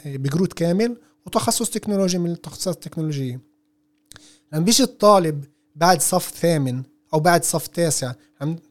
بجرود 0.06 0.52
كامل 0.52 0.96
وتخصص 1.26 1.70
تكنولوجي 1.70 2.18
من 2.18 2.30
التخصصات 2.30 2.74
التكنولوجية. 2.74 3.40
لما 4.52 4.64
بيجي 4.64 4.82
الطالب 4.82 5.44
بعد 5.76 6.00
صف 6.00 6.32
ثامن 6.40 6.82
أو 7.14 7.20
بعد 7.20 7.44
صف 7.44 7.66
تاسع 7.66 8.12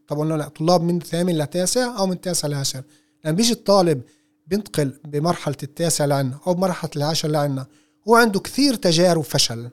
طبعا 0.08 0.38
لا 0.38 0.48
طلاب 0.48 0.84
من 0.84 1.00
ثامن 1.00 1.38
لتاسع 1.38 1.98
أو 2.00 2.08
من 2.08 2.22
تاسع 2.22 2.48
لعشر. 2.48 2.84
لما 3.25 3.36
بيجي 3.36 3.53
الطالب 3.53 4.01
بينتقل 4.48 5.00
بمرحلة 5.06 5.56
التاسع 5.63 6.06
لعنا 6.06 6.39
أو 6.48 6.53
بمرحلة 6.53 6.92
العاشر 6.96 7.30
لعنا 7.30 7.68
هو 8.08 8.15
عنده 8.15 8.39
كثير 8.39 8.75
تجارب 8.75 9.22
فشل 9.24 9.70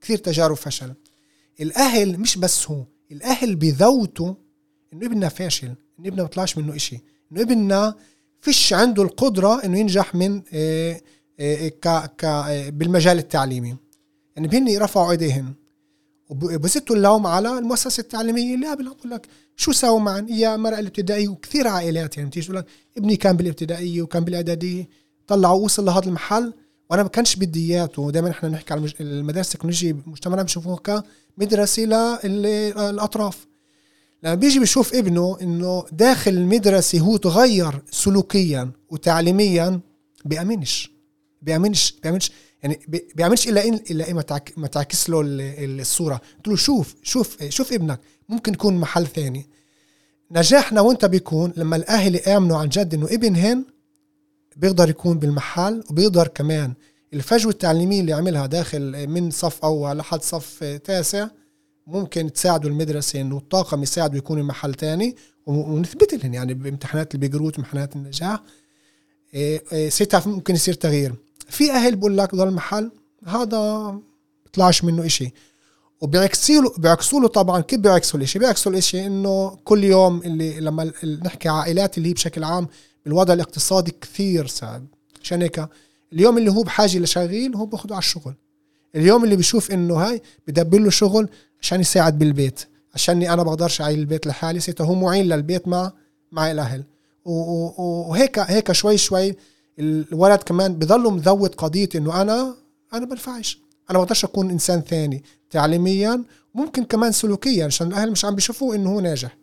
كثير 0.00 0.18
تجارب 0.18 0.56
فشل. 0.56 0.94
الأهل 1.60 2.20
مش 2.20 2.38
بس 2.38 2.70
هو 2.70 2.84
الأهل 3.12 3.56
بذوته 3.56 4.36
إنه 4.92 5.06
ابننا 5.06 5.28
فاشل 5.28 5.66
إنه 5.98 6.08
ابننا 6.08 6.22
بيطلعش 6.22 6.58
منه 6.58 6.76
إشي 6.76 7.00
إنه 7.32 7.40
ابننا 7.40 7.94
فيش 8.40 8.72
عنده 8.72 9.02
القدرة 9.02 9.64
إنه 9.64 9.78
ينجح 9.78 10.14
من 10.14 10.42
آه، 10.52 11.00
آه، 11.40 11.68
ك 11.68 11.88
ك 12.18 12.24
آه، 12.24 12.70
بالمجال 12.70 13.18
التعليمي. 13.18 13.76
يعني 14.36 14.48
بهن 14.48 14.78
رفعوا 14.78 15.10
إيديهن. 15.10 15.54
وبزتوا 16.32 16.96
اللوم 16.96 17.26
على 17.26 17.58
المؤسسة 17.58 18.00
التعليمية 18.00 18.54
اللي 18.54 18.66
قبل 18.68 18.84
بقول 18.84 19.10
لك 19.10 19.26
شو 19.56 19.72
ساووا 19.72 20.00
معا؟ 20.00 20.26
يا 20.28 20.56
مرأة 20.56 20.78
الابتدائية 20.78 21.28
وكثير 21.28 21.68
عائلات 21.68 22.16
يعني 22.16 22.28
بتيجي 22.28 22.52
لك 22.52 22.66
ابني 22.98 23.16
كان 23.16 23.36
بالابتدائية 23.36 24.02
وكان 24.02 24.24
بالإعدادية. 24.24 24.88
طلعوا 25.26 25.64
وصل 25.64 25.84
لهذا 25.84 26.06
المحل. 26.06 26.52
وأنا 26.90 27.02
ما 27.02 27.08
كانش 27.08 27.36
بدي 27.36 27.72
اياه 27.74 27.90
ودائما 27.98 28.30
إحنا 28.30 28.48
نحكي 28.48 28.74
على 28.74 28.92
المدارس 29.00 29.46
التكنولوجية 29.46 29.92
بمجتمعنا 29.92 30.42
بشوفوها 30.42 31.02
كمدرسة 31.38 31.82
للأطراف. 32.26 33.46
لما 34.22 34.34
بيجي 34.34 34.58
بيشوف 34.58 34.94
ابنه 34.94 35.38
إنه 35.42 35.84
داخل 35.92 36.30
المدرسة 36.30 36.98
هو 36.98 37.16
تغير 37.16 37.82
سلوكيا 37.90 38.70
وتعليميا 38.90 39.80
بيأمنش. 40.24 40.90
بيأمنش. 41.42 41.94
بيأمنش. 42.02 42.32
يعني 42.62 42.80
بيعملش 43.14 43.48
إلا 43.48 43.64
إلا 43.64 44.04
إيه 44.04 44.14
ما 44.56 44.66
تعكس 44.66 45.10
له 45.10 45.20
الصورة. 45.24 46.20
قلت 46.36 46.48
له 46.48 46.56
شوف 46.56 46.94
شوف 47.02 47.44
شوف 47.48 47.72
ابنك 47.72 48.00
ممكن 48.28 48.52
يكون 48.52 48.76
محل 48.76 49.06
ثاني. 49.06 49.46
نجاحنا 50.30 50.80
وأنت 50.80 51.04
بيكون 51.04 51.52
لما 51.56 51.76
الأهل 51.76 52.14
يآمنوا 52.14 52.58
عن 52.58 52.68
جد 52.68 52.94
إنه 52.94 53.06
ابنهن 53.06 53.64
بيقدر 54.56 54.90
يكون 54.90 55.18
بالمحل 55.18 55.84
وبيقدر 55.90 56.28
كمان 56.28 56.74
الفجوة 57.14 57.52
التعليمية 57.52 58.00
اللي 58.00 58.12
عملها 58.12 58.46
داخل 58.46 59.06
من 59.08 59.30
صف 59.30 59.64
أول 59.64 59.98
لحد 59.98 60.22
صف 60.22 60.64
تاسع 60.84 61.28
ممكن 61.86 62.32
تساعده 62.32 62.68
المدرسة 62.68 63.20
إنه 63.20 63.36
الطاقم 63.36 63.82
يساعده 63.82 64.18
يكون 64.18 64.38
المحل 64.38 64.74
تاني. 64.74 65.16
ونثبت 65.46 66.14
لهم 66.14 66.34
يعني 66.34 66.54
بامتحانات 66.54 67.14
البيجروت 67.14 67.58
امتحانات 67.58 67.96
النجاح. 67.96 68.42
إيه، 69.34 69.62
إيه، 69.72 69.88
ساعتها 69.88 70.22
ممكن 70.26 70.54
يصير 70.54 70.74
تغيير. 70.74 71.14
في 71.52 71.72
أهل 71.72 71.96
بقول 71.96 72.18
لك 72.18 72.34
ضل 72.34 72.50
محل 72.50 72.90
هذا 73.26 73.94
بيطلعش 74.44 74.84
منه 74.84 75.06
إشي. 75.06 75.32
وبيعكسوا 76.00 76.62
له 76.62 76.72
بيعكسوا 76.78 77.20
له 77.20 77.28
طبعا 77.28 77.60
كيف 77.60 77.80
بيعكسوا 77.80 78.18
الإشي؟ 78.18 78.38
بيعكسوا 78.38 78.72
الإشي 78.72 79.06
إنه 79.06 79.58
كل 79.64 79.84
يوم 79.84 80.18
اللي 80.24 80.60
لما 80.60 80.92
نحكي 81.24 81.48
عائلات 81.48 81.98
اللي 81.98 82.08
هي 82.08 82.12
بشكل 82.12 82.44
عام 82.44 82.68
بالوضع 83.04 83.34
الاقتصادي 83.34 83.94
كثير 84.00 84.46
صعب 84.46 84.86
عشان 85.22 85.42
هيك 85.42 85.68
اليوم 86.12 86.38
اللي 86.38 86.50
هو 86.50 86.62
بحاجة 86.62 86.98
لشغيل 86.98 87.56
هو 87.56 87.66
باخده 87.66 87.94
على 87.94 88.02
الشغل. 88.02 88.34
اليوم 88.96 89.24
اللي 89.24 89.36
بيشوف 89.36 89.70
إنه 89.70 89.94
هاي 89.94 90.22
بدبر 90.48 90.78
له 90.78 90.90
شغل 90.90 91.28
عشان 91.62 91.80
يساعد 91.80 92.18
بالبيت 92.18 92.60
عشاني 92.94 93.32
أنا 93.32 93.42
بقدرش 93.42 93.80
اعيل 93.80 93.98
البيت 93.98 94.26
لحالي 94.26 94.60
سيته 94.60 94.84
هو 94.84 94.94
معين 94.94 95.26
للبيت 95.28 95.68
مع 95.68 95.92
مع 96.32 96.50
الأهل. 96.50 96.84
وهيك 97.24 98.38
هيك 98.38 98.72
شوي 98.72 98.98
شوي 98.98 99.36
الولد 99.78 100.42
كمان 100.42 100.74
بضله 100.74 101.10
مذوت 101.10 101.54
قضية 101.54 101.88
إنه 101.94 102.22
أنا 102.22 102.54
أنا 102.94 103.06
بنفعش. 103.06 103.58
أنا 103.90 103.98
بقدرش 103.98 104.24
أكون 104.24 104.50
إنسان 104.50 104.80
ثاني 104.80 105.24
تعليميا 105.50 106.24
ممكن 106.54 106.84
كمان 106.84 107.12
سلوكيا 107.12 107.64
عشان 107.64 107.86
الاهل 107.86 108.10
مش 108.10 108.24
عم 108.24 108.34
بيشوفوه 108.34 108.74
إنه 108.74 108.90
هو 108.90 109.00
ناجح. 109.00 109.36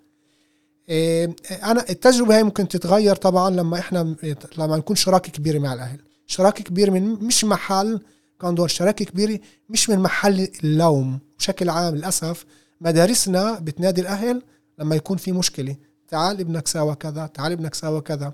إيه، 0.90 1.36
أنا 1.64 1.90
التجربة 1.90 2.36
هاي 2.36 2.44
ممكن 2.44 2.68
تتغير 2.68 3.16
طبعا 3.16 3.50
لما 3.50 3.80
إحنا 3.80 4.16
لما 4.58 4.78
نكون 4.78 4.96
شراكة 4.96 5.32
كبيرة 5.32 5.60
مع 5.60 5.74
الأهل. 5.74 6.00
شراكة 6.26 6.64
كبيرة 6.64 6.92
من 6.92 7.10
مش 7.10 7.46
محل 7.46 8.02
كان 8.42 8.56
دور 8.56 8.68
شراكة 8.68 9.06
كبيرة 9.06 9.40
مش 9.70 9.90
من 9.90 10.00
محل 10.00 10.48
اللوم. 10.64 11.20
بشكل 11.40 11.70
عام 11.70 11.96
للأسف 11.96 12.46
مدارسنا 12.82 13.60
بتنادي 13.60 14.02
الأهل 14.02 14.42
لما 14.80 14.96
يكون 14.96 15.18
في 15.18 15.32
مشكلة. 15.32 15.76
تعال 16.08 16.40
ابنك 16.40 16.68
ساوى 16.68 16.96
كذا 16.96 17.26
تعال 17.28 17.52
ابنك 17.52 17.76
ساوى 17.76 18.02
كذا. 18.02 18.34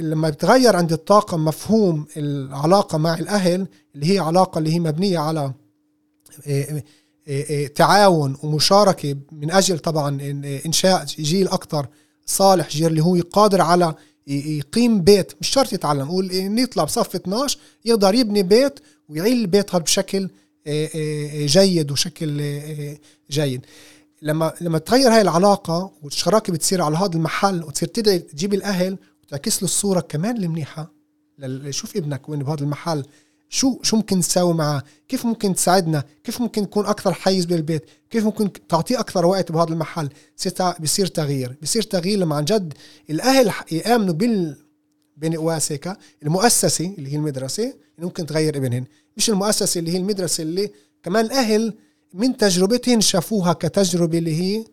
لما 0.00 0.30
بتغير 0.30 0.76
عند 0.76 0.92
الطاقم 0.92 1.44
مفهوم 1.44 2.06
العلاقة 2.16 2.98
مع 2.98 3.14
الأهل 3.14 3.66
اللي 3.94 4.14
هي 4.14 4.18
علاقة 4.18 4.58
اللي 4.58 4.74
هي 4.74 4.80
مبنية 4.80 5.18
على 5.18 5.52
إيه، 6.46 6.84
إيه، 7.28 7.50
إيه، 7.50 7.68
تعاون 7.68 8.36
ومشاركة 8.42 9.16
من 9.32 9.50
أجل 9.50 9.78
طبعا 9.78 10.18
إنشاء 10.66 11.04
جيل 11.04 11.48
أكثر 11.48 11.86
صالح 12.26 12.68
جيل 12.68 12.86
اللي 12.86 13.02
هو 13.02 13.16
قادر 13.32 13.60
على 13.60 13.94
يقيم 14.26 15.02
بيت. 15.02 15.32
مش 15.40 15.48
شرط 15.48 15.72
يتعلم 15.72 16.08
قول 16.08 16.58
يطلع 16.58 16.84
بصف 16.84 17.14
12 17.14 17.58
يقدر 17.84 18.14
يبني 18.14 18.42
بيت 18.42 18.80
ويعيل 19.08 19.40
البيت 19.40 19.74
هذا 19.74 19.82
بشكل 19.82 20.30
إيه، 20.66 20.94
إيه، 20.94 21.46
جيد 21.46 21.90
وشكل 21.90 22.40
إيه، 22.40 22.62
إيه، 22.62 23.00
جيد. 23.30 23.66
لما 24.22 24.52
لما 24.60 24.78
تغير 24.78 25.12
هاي 25.12 25.20
العلاقة 25.20 25.92
والشراكه 26.02 26.52
بتصير 26.52 26.82
على 26.82 26.96
هذا 26.96 27.14
المحل 27.14 27.64
وتصير 27.64 27.88
تدعي 27.88 28.18
تجيب 28.18 28.54
الأهل 28.54 28.98
وتعكس 29.28 29.62
له 29.62 29.64
الصورة 29.64 30.00
كمان 30.00 30.36
المنيحة. 30.36 30.92
شوف 31.70 31.96
ابنك 31.96 32.28
وين 32.28 32.42
بهذا 32.42 32.60
المحل. 32.60 33.04
شو 33.48 33.78
شو 33.82 33.96
ممكن 33.96 34.20
تساوي 34.20 34.54
معه؟ 34.54 34.82
كيف 35.08 35.26
ممكن 35.26 35.54
تساعدنا؟ 35.54 36.04
كيف 36.24 36.40
ممكن 36.40 36.70
تكون 36.70 36.86
أكثر 36.86 37.12
حيز 37.12 37.44
بالبيت؟ 37.44 37.84
كيف 38.10 38.24
ممكن 38.24 38.52
تعطيه 38.68 39.00
أكثر 39.00 39.26
وقت 39.26 39.52
بهذا 39.52 39.72
المحل؟ 39.72 40.08
بصير 40.80 41.06
تغيير. 41.06 41.56
بصير 41.62 41.82
تغيير 41.82 42.18
لما 42.18 42.36
عن 42.36 42.44
جد 42.44 42.74
الأهل 43.10 43.52
يآمنوا 43.72 44.14
بال 44.14 44.56
بين 45.16 45.36
قواس 45.36 45.72
هيك 45.72 45.92
المؤسسة 46.22 46.94
اللي 46.98 47.12
هي 47.12 47.16
المدرسة 47.16 47.62
اللي 47.62 48.06
ممكن 48.06 48.26
تغير 48.26 48.56
ابنهن. 48.56 48.84
مش 49.16 49.30
المؤسسة 49.30 49.78
اللي 49.78 49.92
هي 49.92 49.96
المدرسة 49.96 50.42
اللي 50.42 50.70
كمان 51.02 51.24
الأهل 51.24 51.74
من 52.14 52.36
تجربتهم 52.36 53.00
شافوها 53.00 53.52
كتجربة 53.52 54.18
اللي 54.18 54.40
هي 54.40 54.64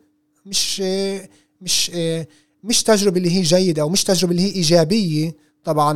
مش 0.45 0.81
مش 1.61 1.91
مش 2.65 2.83
تجربة 2.83 3.17
اللي 3.17 3.31
هي 3.31 3.41
جيدة 3.41 3.81
أو 3.81 3.89
مش 3.89 4.03
تجربة 4.03 4.31
اللي 4.31 4.41
هي 4.43 4.55
إيجابية 4.55 5.35
طبعا 5.63 5.93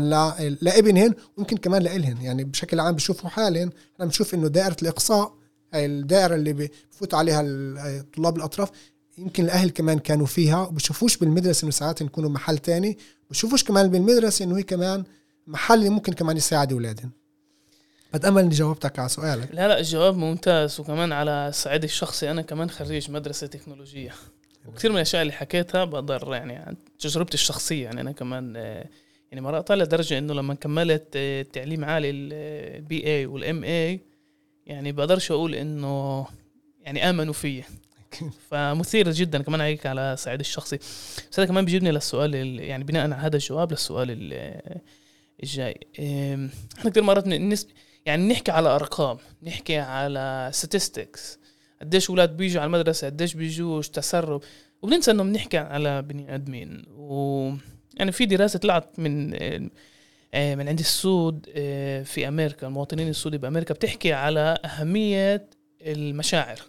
لابنهن 0.61 1.13
ويمكن 1.37 1.57
كمان 1.57 1.81
لإلهن. 1.81 2.21
يعني 2.21 2.43
بشكل 2.43 2.79
عام 2.79 2.95
بشوفوا 2.95 3.29
حالهم 3.29 3.71
إحنا 3.93 4.05
بنشوف 4.05 4.33
إنه 4.33 4.47
دائرة 4.47 4.75
الإقصاء 4.81 5.33
هاي 5.73 5.85
الدائرة 5.85 6.35
اللي 6.35 6.53
بفوت 6.53 7.13
عليها 7.13 7.41
ال- 7.41 8.11
طلاب 8.11 8.37
الأطراف 8.37 8.69
يمكن 9.17 9.43
الأهل 9.43 9.69
كمان 9.69 9.99
كانوا 9.99 10.25
فيها. 10.25 10.61
وبشوفوش 10.67 11.17
بالمدرسة 11.17 11.63
إنه 11.63 11.71
ساعات 11.71 12.01
يكونوا 12.01 12.29
محل 12.29 12.57
تاني. 12.57 12.97
بشوفوش 13.29 13.63
كمان 13.63 13.87
بالمدرسة 13.89 14.45
إنه 14.45 14.57
هي 14.57 14.63
كمان 14.63 15.03
محل 15.47 15.89
ممكن 15.89 16.13
كمان 16.13 16.37
يساعد 16.37 16.71
اولادهم 16.73 17.11
بتامل 18.13 18.41
إني 18.41 18.49
جاوبتك 18.55 18.99
على 18.99 19.09
سؤالك. 19.09 19.49
لا 19.53 19.67
لا 19.67 19.79
الجواب 19.79 20.17
ممتاز 20.17 20.79
وكمان 20.79 21.11
على 21.11 21.47
الصعيد 21.49 21.83
الشخصي 21.83 22.31
أنا 22.31 22.41
كمان 22.41 22.69
خريج 22.69 23.11
مدرسة 23.11 23.47
تكنولوجية. 23.47 24.13
وكثير 24.65 24.91
من 24.91 24.95
الأشياء 24.97 25.21
اللي 25.21 25.33
حكيتها 25.33 25.83
بقدر 25.85 26.33
يعني 26.33 26.55
عن 26.55 26.75
تجربتي 26.99 27.33
الشخصية. 27.33 27.83
يعني 27.83 28.01
أنا 28.01 28.11
كمان 28.11 28.53
آه، 28.57 28.85
يعني 29.31 29.41
مرات 29.41 29.71
لدرجه 29.71 30.17
إنه 30.17 30.33
لما 30.33 30.53
كملت 30.53 31.07
آه، 31.15 31.41
التعليم 31.41 31.85
عالي 31.85 32.09
ال 32.09 33.07
BA 33.07 33.25
وال 33.25 33.63
MA 33.63 33.99
يعني 34.65 34.91
بقدرش 34.91 35.31
أقول 35.31 35.55
إنه 35.55 36.25
يعني 36.81 37.09
آمنوا 37.09 37.33
فيي 37.33 37.63
فمثير 38.49 39.11
جدا 39.11 39.41
كمان 39.41 39.61
عليك 39.61 39.85
على 39.85 40.13
الصعيد 40.13 40.39
الشخصي. 40.39 40.77
بس 41.31 41.39
هذا 41.39 41.45
كمان 41.47 41.65
بيجيبني 41.65 41.91
للسؤال 41.91 42.35
ال- 42.35 42.59
يعني 42.59 42.83
بناء 42.83 43.03
على 43.03 43.15
هذا 43.15 43.35
الجواب 43.35 43.71
للسؤال 43.71 44.07
ال- 44.11 44.79
الجاي. 45.43 45.79
إحنا 46.79 46.91
كثير 46.91 47.03
مرات 47.03 47.27
يعني 48.05 48.27
نحكي 48.27 48.51
على 48.51 48.69
أرقام 48.69 49.17
نحكي 49.43 49.77
على 49.77 50.51
statistics. 50.61 51.19
قديش 51.81 52.09
أولاد 52.09 52.37
بيجوا 52.37 52.61
على 52.61 52.67
المدرسة 52.67 53.07
قديش 53.07 53.33
بيجوش 53.33 53.89
تسرب. 53.89 54.41
وبننسى 54.81 55.11
إنه 55.11 55.23
بنحكي 55.23 55.57
على 55.57 56.01
بني 56.01 56.35
آدمين. 56.35 56.85
و 56.89 57.51
يعني 57.93 58.11
في 58.11 58.25
دراسة 58.25 58.59
طلعت 58.59 58.99
من 58.99 59.33
آه، 60.33 60.55
من 60.55 60.67
عند 60.67 60.79
السود 60.79 61.49
آه، 61.55 62.03
في 62.03 62.27
أمريكا. 62.27 62.67
المواطنين 62.67 63.07
السود 63.07 63.35
بأمريكا 63.35 63.73
بتحكي 63.73 64.13
على 64.13 64.57
أهمية 64.65 65.47
المشاعر. 65.81 66.59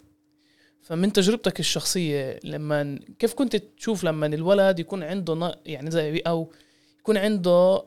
فمن 0.83 1.13
تجربتك 1.13 1.61
الشخصية 1.61 2.41
لما 2.45 2.99
كيف 3.19 3.35
كنت 3.35 3.57
تشوف 3.57 4.05
لما 4.05 4.27
الولد 4.27 4.79
يكون 4.79 5.03
عنده 5.03 5.55
يعني 5.67 5.91
زي 5.91 6.19
أو 6.19 6.53
يكون 7.01 7.17
عنده 7.17 7.85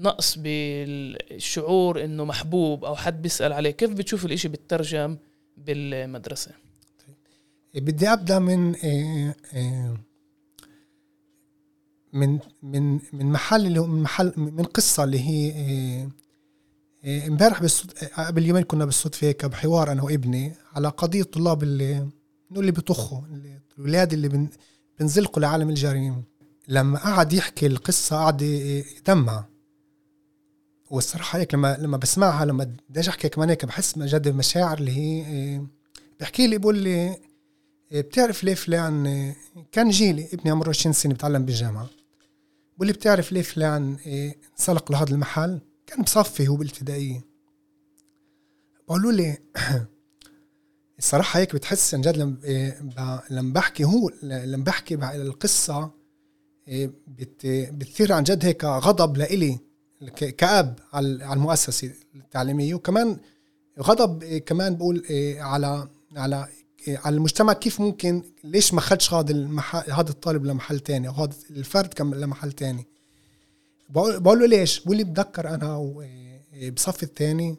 نقص 0.00 0.38
بالشعور 0.38 2.04
إنه 2.04 2.24
محبوب 2.24 2.84
أو 2.84 2.96
حد 2.96 3.22
بيسأل 3.22 3.52
عليه؟ 3.52 3.70
كيف 3.70 3.90
بتشوف 3.90 4.24
الإشي 4.24 4.48
بترجم 4.48 5.16
بالمدرسة. 5.56 6.50
بدي 7.74 8.08
أبدأ 8.08 8.38
من 8.38 8.76
آه، 8.84 9.34
آه، 9.54 9.96
من 12.12 12.38
من 12.62 13.00
من 13.12 13.26
محل 13.26 13.66
اللي 13.66 13.80
هو 13.80 13.86
من 13.86 14.02
محل 14.02 14.32
من 14.36 14.64
قصة 14.64 15.04
اللي 15.04 15.20
هي 15.20 15.52
آه، 17.04 17.26
امبارح 17.26 17.62
قبل 18.18 18.46
يومين 18.46 18.62
كنا 18.62 18.84
بالصدفة 18.84 19.26
هيك 19.26 19.44
بحوار 19.44 19.92
أنا 19.92 20.02
وابني 20.02 20.52
على 20.72 20.88
قضية 20.88 21.20
الطلاب 21.20 21.62
اللي 21.62 22.08
اللي 22.56 22.72
بيطخوا 22.72 23.20
اللي 23.26 23.60
الأولاد 23.78 24.12
اللي 24.12 24.28
بن... 24.28 24.48
بنزلقوا 25.00 25.42
لعالم 25.42 25.68
الجريمة. 25.68 26.22
لما 26.68 26.98
قعد 26.98 27.32
يحكي 27.32 27.66
القصة 27.66 28.16
قعد 28.16 28.42
يدمع. 28.42 29.44
والصراحة 30.92 31.38
هيك 31.38 31.54
لما 31.54 31.76
لما 31.80 31.96
بسمعها 31.96 32.44
لما 32.44 32.64
بدي 32.64 33.00
أجي 33.00 33.10
أحكي 33.10 33.28
كمان 33.28 33.48
هيك 33.48 33.64
بحس 33.64 33.98
جد 33.98 34.26
المشاعر 34.26 34.78
اللي 34.78 34.92
هي 34.92 35.24
آه، 35.26 35.66
بحكي 36.20 36.46
لي 36.46 36.58
بقول 36.58 36.78
لي 36.78 37.08
آه، 37.92 38.00
بتعرف 38.00 38.44
ليه 38.44 38.54
فلان 38.54 39.34
كان 39.72 39.88
جيلي 39.90 40.28
ابني 40.32 40.50
عمره 40.50 40.68
20 40.68 40.92
سنة 40.92 41.14
بتعلم 41.14 41.44
بالجامعة. 41.44 41.88
بقول 42.76 42.86
لي 42.86 42.92
بتعرف 42.92 43.32
ليه 43.32 43.42
فلان 43.42 43.96
انسلق 44.52 44.92
لهذا 44.92 45.10
المحل؟ 45.10 45.60
كان 45.86 46.02
بصفي 46.02 46.48
هو 46.48 46.56
بالابتدائية. 46.56 47.24
بقولوا 48.88 49.12
لي 49.12 49.38
الصراحة 50.98 51.40
هيك 51.40 51.54
بتحس 51.54 51.94
عن 51.94 52.00
جد 52.00 52.16
لما 53.30 53.52
بحكي 53.52 53.84
هو 53.84 54.10
لما 54.22 54.64
بحكي 54.64 54.94
القصة 54.94 55.90
بت 57.06 57.46
بتثير 57.46 58.12
عن 58.12 58.22
جد 58.22 58.44
هيك 58.44 58.64
غضب 58.64 59.16
لإلي. 59.16 59.71
ك- 60.10 60.36
كأب 60.36 60.78
على 60.92 61.32
المؤسسة 61.32 61.92
التعليمية. 62.14 62.74
وكمان 62.74 63.16
غضب 63.80 64.22
آه، 64.24 64.38
كمان 64.38 64.76
بقول 64.76 65.02
آه، 65.10 65.40
على 65.40 65.88
على 66.16 66.48
آه، 66.88 66.96
على 67.04 67.16
المجتمع 67.16 67.52
كيف 67.52 67.80
ممكن 67.80 68.22
ليش 68.44 68.74
ما 68.74 68.80
خدش 68.80 69.14
هذا 69.14 69.48
هذا 69.92 70.10
الطالب 70.10 70.44
لمحل 70.44 70.80
تاني 70.80 71.08
أو 71.08 71.12
هذا 71.12 71.34
الفرد 71.50 71.94
كم 71.94 72.14
لمحل 72.14 72.52
تاني. 72.52 72.86
بقول 73.88 74.38
له 74.40 74.46
ليش؟ 74.46 74.80
بقول 74.84 74.96
لي 74.96 75.04
بتذكر 75.04 75.48
أنا 75.54 75.92
بصف 76.76 77.02
الثاني 77.02 77.56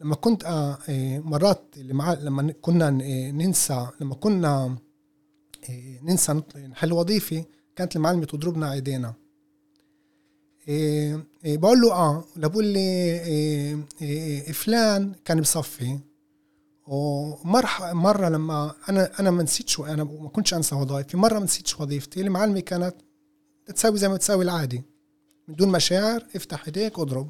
لما 0.00 0.14
كنت 0.14 0.44
آه، 0.44 1.18
مرات 1.18 1.64
لما 1.76 2.52
كنا 2.60 2.90
ننسى 3.30 3.86
لما 4.00 4.14
كنا 4.14 4.76
ننسى 6.02 6.42
نحل 6.70 6.92
وظيفه 6.92 7.44
كانت 7.76 7.96
المعلمة 7.96 8.24
تضربنا 8.24 8.72
ايدينا 8.72 9.14
إيه 10.68 11.14
إيه 11.14 11.24
بقول 11.44 11.80
له 11.80 11.92
آه 11.92 12.24
بقول 12.36 12.64
لي 12.66 12.78
إيه 12.78 13.78
إيه 14.02 14.52
فلان 14.52 15.14
كان 15.24 15.40
بصفي 15.40 15.98
ومرة 16.86 17.92
مرة 17.92 18.28
لما 18.28 18.74
أنا 18.88 19.20
أنا 19.20 19.30
ما 19.30 19.42
نسيتش 19.42 19.80
أنا 19.80 20.04
ما 20.04 20.28
كنتش 20.28 20.54
أنسى 20.54 20.74
وظائفي 20.74 21.16
مرة 21.16 21.38
ما 21.38 21.44
نسيتش 21.44 21.80
وظيفتي 21.80 22.20
المعلمة 22.20 22.60
كانت 22.60 22.94
تساوي 23.66 23.98
زي 23.98 24.08
ما 24.08 24.16
تساوي 24.16 24.44
العادي. 24.44 24.82
من 25.48 25.54
دون 25.54 25.68
مشاعر 25.68 26.26
افتح 26.36 26.64
ايديك 26.66 26.98
اضرب. 26.98 27.28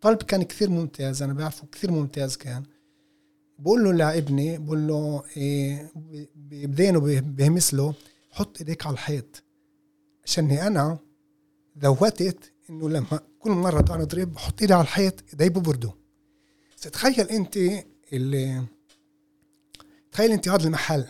طالب 0.00 0.22
كان 0.22 0.42
كثير 0.42 0.70
ممتاز 0.70 1.22
أنا 1.22 1.32
بعرفه 1.32 1.66
كثير 1.72 1.90
ممتاز 1.90 2.36
كان. 2.36 2.62
بقول 3.58 3.84
له 3.84 3.92
لابني 3.92 4.58
بقول 4.58 4.88
له 4.88 5.22
إيه 5.36 5.92
بدينه 6.36 7.00
بهمس 7.20 7.74
له 7.74 7.94
حط 8.30 8.58
ايديك 8.58 8.86
على 8.86 8.94
الحيط. 8.94 9.42
عشاني 10.24 10.66
أنا 10.66 10.98
ذوتت 11.78 12.52
إنه 12.70 12.88
لما 12.88 13.20
كل 13.38 13.50
مرة 13.50 13.94
أنا 13.94 14.02
اضرب 14.02 14.32
بحط 14.34 14.60
إيدي 14.60 14.74
على 14.74 14.82
الحيط 14.82 15.24
إيدي 15.32 15.48
ببردوا 15.48 15.92
تخيل 16.92 17.20
أنت 17.28 17.58
اللي 18.12 18.64
تخيل 20.12 20.32
أنت 20.32 20.48
هذا 20.48 20.66
المحل. 20.66 21.04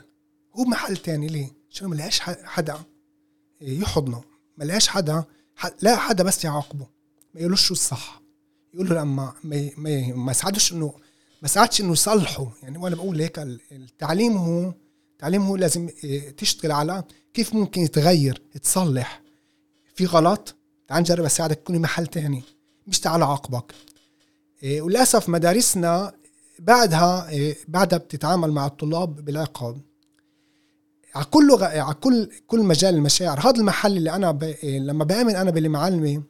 هو 0.54 0.64
محل 0.64 0.96
تاني 0.96 1.26
ليه؟ 1.26 1.50
عشان 1.70 1.88
ما 1.88 1.94
لقاش 1.94 2.20
حدا 2.20 2.78
يحضنه. 3.60 4.24
ما 4.56 4.64
لقاش 4.64 4.88
حدا 4.88 5.24
لا 5.82 5.96
حدا 5.96 6.24
بس 6.24 6.44
يعاقبه. 6.44 6.86
ما 7.34 7.40
يقولوش 7.40 7.66
شو 7.66 7.74
الصح. 7.74 8.22
يقول 8.74 8.88
له 8.88 8.94
لما 8.94 9.34
ما 9.44 9.70
ما, 9.76 10.12
ما 10.12 10.32
ساعدوش 10.32 10.72
انه 10.72 10.94
ما 11.42 11.48
ساعدش 11.48 11.80
إنه 11.80 11.92
يصلحوا 11.92 12.46
يعني 12.62 12.78
وأنا 12.78 12.96
بقول 12.96 13.20
هيك 13.20 13.38
التعليم 13.72 14.36
هو 14.36 14.74
التعليم 15.12 15.42
هو 15.42 15.56
لازم 15.56 15.88
آه، 16.04 16.30
تشتغل 16.30 16.72
على 16.72 17.04
كيف 17.34 17.54
ممكن 17.54 17.80
يتغير 17.80 18.42
يتصلح. 18.54 19.22
في 19.94 20.06
غلط؟ 20.06 20.55
تعال 20.88 21.00
نجرب 21.00 21.24
أساعدك 21.24 21.56
تكوني 21.56 21.78
محل 21.78 22.06
تاني. 22.06 22.42
مش 22.86 23.00
تعال 23.00 23.22
عاقبك 23.22 23.74
آه، 24.64 24.80
وللأسف 24.80 25.28
مدارسنا 25.28 26.12
بعدها 26.58 27.28
آه، 27.32 27.56
بعدها 27.68 27.98
بتتعامل 27.98 28.52
مع 28.52 28.66
الطلاب 28.66 29.24
بالعقاب. 29.24 29.80
على 31.14 31.24
كل 31.24 31.48
لغه 31.48 31.64
على 31.66 31.94
كل 31.94 32.30
كل 32.46 32.60
مجال 32.62 32.94
المشاعر. 32.94 33.40
هذا 33.40 33.60
المحل 33.60 33.96
اللي 33.96 34.10
أنا 34.10 34.30
ب... 34.32 34.54
لما 34.64 35.04
بآمن 35.04 35.36
أنا 35.36 35.50
باللي 35.50 35.68
معلمي 35.68 36.22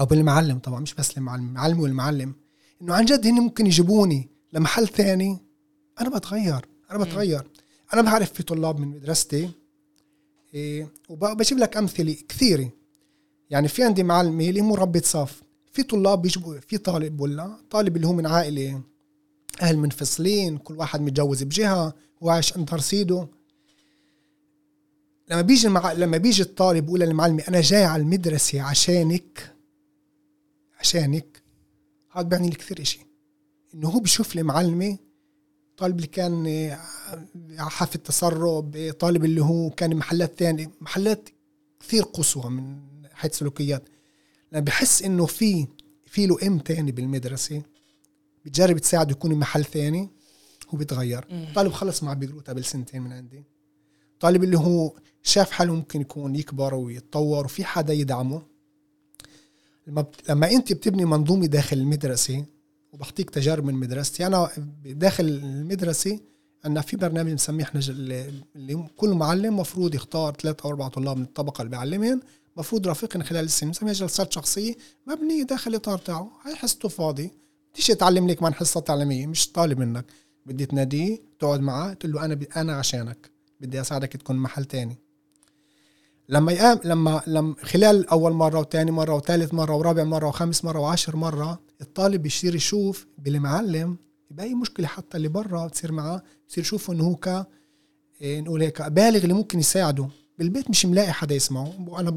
أو 0.00 0.06
بالمعلم 0.06 0.58
طبعا 0.58 0.80
مش 0.80 0.94
بس 0.94 1.18
المعلم 1.18 1.52
معلمي 1.52 1.82
والمعلم 1.82 2.34
إنه 2.82 2.94
عن 2.94 3.04
جد 3.04 3.26
هن 3.26 3.34
ممكن 3.34 3.66
يجيبوني 3.66 4.28
لمحل 4.52 4.88
ثاني 4.88 5.38
أنا 6.00 6.08
بتغير 6.08 6.66
أنا 6.90 6.98
بتغير. 7.04 7.46
أنا 7.94 8.02
بعرف 8.02 8.32
في 8.32 8.42
طلاب 8.42 8.80
من 8.80 8.88
مدرستي 8.88 9.50
إيه 10.54 10.88
وبجيب 11.08 11.58
لك 11.58 11.76
أمثلة 11.76 12.16
كثيرة. 12.28 12.70
يعني 13.52 13.68
في 13.68 13.84
عندي 13.84 14.02
معلمه 14.02 14.48
اللي 14.48 14.62
مربي 14.62 15.00
صف 15.00 15.42
في 15.72 15.82
طلاب 15.82 16.22
بيجيبوا 16.22 16.60
في 16.60 16.78
طالب 16.78 17.20
ولا 17.20 17.56
طالب 17.70 17.96
اللي 17.96 18.06
هو 18.06 18.12
من 18.12 18.26
عائلة 18.26 18.82
أهل 19.62 19.78
منفصلين 19.78 20.58
كل 20.58 20.76
واحد 20.76 21.00
متجوز 21.00 21.42
بجهة 21.42 21.94
وعايش 22.20 22.56
عند 22.56 22.74
رصيده. 22.74 23.28
لما 25.30 25.40
بيجي 25.40 25.66
المع... 25.66 25.92
لما 25.92 26.16
بيجي 26.16 26.42
الطالب 26.42 26.84
بيقول 26.84 27.00
للمعلمة 27.00 27.42
أنا 27.48 27.60
جاي 27.60 27.84
على 27.84 28.02
المدرسة 28.02 28.62
عشانك 28.62 29.54
عشانك. 30.80 31.42
هذا 32.10 32.28
بيعني 32.28 32.50
لي 32.50 32.56
كثير 32.56 32.80
إشي. 32.80 33.00
إنه 33.74 33.88
هو 33.88 34.00
بشوف 34.00 34.36
لي 34.36 34.42
معلمة 34.42 34.98
طالب 35.76 35.96
اللي 35.96 36.06
كان 36.06 36.70
حافظ 37.58 37.96
تسرب 37.96 38.94
طالب 39.00 39.24
اللي 39.24 39.42
هو 39.42 39.70
كان 39.70 39.96
محلات 39.96 40.38
ثانية 40.38 40.70
محلات 40.80 41.28
كثير 41.80 42.02
قصوى 42.02 42.50
من 42.50 42.91
حيث 43.22 43.38
سلوكيات. 43.38 43.88
لما 44.52 44.60
بحس 44.60 45.02
إنه 45.02 45.26
في 45.26 45.66
في 46.06 46.26
له 46.26 46.36
إم 46.46 46.58
تاني 46.58 46.92
بالمدرسة 46.92 47.62
بتجرب 48.44 48.78
تساعده 48.78 49.10
يكون 49.10 49.34
محل 49.34 49.64
ثاني 49.64 50.10
هو 50.68 50.78
بيتغير. 50.78 51.24
طالب 51.54 51.72
خلص 51.72 52.02
مع 52.02 52.12
بيقروت 52.12 52.50
قبل 52.50 52.64
سنتين 52.64 53.02
من 53.02 53.12
عندي. 53.12 53.44
طالب 54.20 54.44
اللي 54.44 54.58
هو 54.58 54.92
شاف 55.22 55.50
حاله 55.50 55.74
ممكن 55.74 56.00
يكون 56.00 56.36
يكبر 56.36 56.74
ويتطور 56.74 57.44
وفي 57.44 57.64
حدا 57.64 57.92
يدعمه. 57.92 58.42
لما 59.86 60.06
لما 60.28 60.50
أنت 60.50 60.72
بتبني 60.72 61.04
منظومة 61.04 61.46
داخل 61.46 61.78
المدرسة 61.78 62.44
وبعطيك 62.92 63.30
تجارب 63.30 63.64
من 63.64 63.74
مدرستي 63.74 64.26
أنا 64.26 64.50
داخل 64.84 65.24
المدرسة 65.24 66.20
عندنا 66.64 66.80
في 66.80 66.96
برنامج 66.96 67.30
بنسميه 67.30 67.64
إحنا 67.64 67.80
اللي 68.56 68.88
كل 68.96 69.10
معلم 69.10 69.56
مفروض 69.56 69.94
يختار 69.94 70.34
ثلاث 70.34 70.60
أو 70.60 70.70
أربع 70.70 70.88
طلاب 70.88 71.16
من 71.16 71.22
الطبقة 71.22 71.62
اللي 71.62 71.70
بيعلمهم 71.70 72.20
مفروض 72.56 72.88
رفيقنا 72.88 73.24
خلال 73.24 73.44
السنة 73.44 73.68
بنسميها 73.68 73.92
جلسات 73.92 74.32
شخصية 74.32 74.74
مبنية 75.06 75.42
داخل 75.42 75.70
الاطار 75.70 75.98
تاعه. 75.98 76.30
هاي 76.44 76.54
حصته 76.54 76.88
فاضي. 76.88 77.30
بديش 77.72 77.90
يتعلم 77.90 78.28
لك 78.28 78.42
من 78.42 78.54
حصة 78.54 78.80
تعليمية 78.80 79.26
مش 79.26 79.52
طالب 79.52 79.78
منك. 79.78 80.04
بدي 80.46 80.66
تناديه 80.66 81.18
تقعد 81.38 81.60
معاه 81.60 81.92
تقول 81.92 82.12
له 82.12 82.24
أنا 82.24 82.38
أنا 82.56 82.76
عشانك. 82.76 83.30
بدي 83.60 83.80
أساعدك 83.80 84.12
تكون 84.12 84.36
محل 84.36 84.64
تاني. 84.64 84.98
لما 86.28 86.52
يقام 86.52 86.80
لما 86.84 87.22
لما 87.26 87.54
خلال 87.62 88.08
أول 88.08 88.32
مرة 88.32 88.60
وثاني 88.60 88.90
مرة 88.90 89.14
وثالث 89.14 89.54
مرة 89.54 89.76
ورابع 89.76 90.04
مرة 90.04 90.28
وخامس 90.28 90.64
مرة 90.64 90.80
وعشر 90.80 91.16
مرة 91.16 91.60
الطالب 91.80 92.22
بيصير 92.22 92.54
يشوف 92.54 93.06
بالمعلم 93.18 93.96
يبقى 94.30 94.46
أي 94.46 94.54
مشكلة 94.54 94.86
حتى 94.86 95.16
اللي 95.16 95.28
برا 95.28 95.66
بتصير 95.66 95.92
معاه 95.92 96.22
بصير 96.48 96.64
يشوفه 96.64 96.92
إنه 96.92 97.04
هو 97.04 97.16
ك 97.16 97.46
إيه، 98.20 98.40
نقول 98.40 98.62
هيك 98.62 98.82
بالغ 98.82 99.22
اللي 99.22 99.34
ممكن 99.34 99.58
يساعده. 99.58 100.08
بالبيت 100.38 100.70
مش 100.70 100.86
ملاقي 100.86 101.12
حدا 101.12 101.34
يسمعه. 101.34 101.74
وأنا 101.88 102.10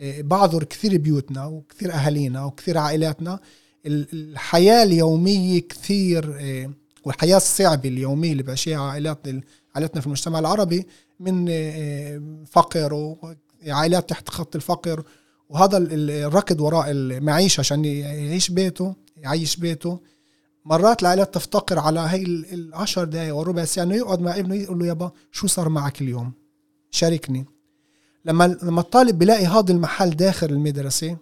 بعذر 0.00 0.64
كثير 0.64 0.98
بيوتنا 0.98 1.46
وكثير 1.46 1.92
أهالينا 1.92 2.44
وكثير 2.44 2.78
عائلاتنا. 2.78 3.40
الحياة 3.86 4.82
اليومية 4.82 5.60
كثير 5.60 6.38
إيه، 6.38 6.70
والحياة 7.04 7.36
الصعبة 7.36 7.88
اليومية 7.88 8.32
اللي 8.32 8.42
بعيشها 8.42 8.76
عائلات 8.76 9.18
عائلاتنا 9.74 10.00
في 10.00 10.06
المجتمع 10.06 10.38
العربي 10.38 10.86
من 11.20 11.46
آه، 11.50 12.22
فقر 12.50 13.16
وعائلات 13.66 14.08
تحت 14.10 14.28
خط 14.28 14.56
الفقر. 14.56 15.04
وهذا 15.48 15.78
الركض 15.90 16.60
وراء 16.60 16.90
المعيشة 16.90 17.60
عشان 17.60 17.84
يعيش 17.84 18.50
بيته 18.50 18.94
يعيش 19.16 19.56
بيته. 19.56 20.00
مرات 20.64 21.02
العائلات 21.02 21.34
تفتقر 21.34 21.78
على 21.78 22.00
هي 22.00 22.22
العشر 22.52 23.04
دقايق 23.04 23.36
وربع 23.36 23.64
ساعة 23.64 23.84
إنه 23.84 23.94
يقعد 23.94 24.20
مع 24.20 24.38
ابنه 24.38 24.54
يقول 24.54 24.78
له 24.78 24.86
يابا 24.86 25.10
شو 25.32 25.46
صار 25.46 25.68
معك 25.68 26.02
اليوم؟ 26.02 26.32
شاركني. 26.94 27.44
لما 28.24 28.56
لما 28.62 28.80
الطالب 28.80 29.18
بيلاقي 29.18 29.46
هذا 29.46 29.72
المحل 29.72 30.10
داخل 30.10 30.46
المدرسة 30.50 31.16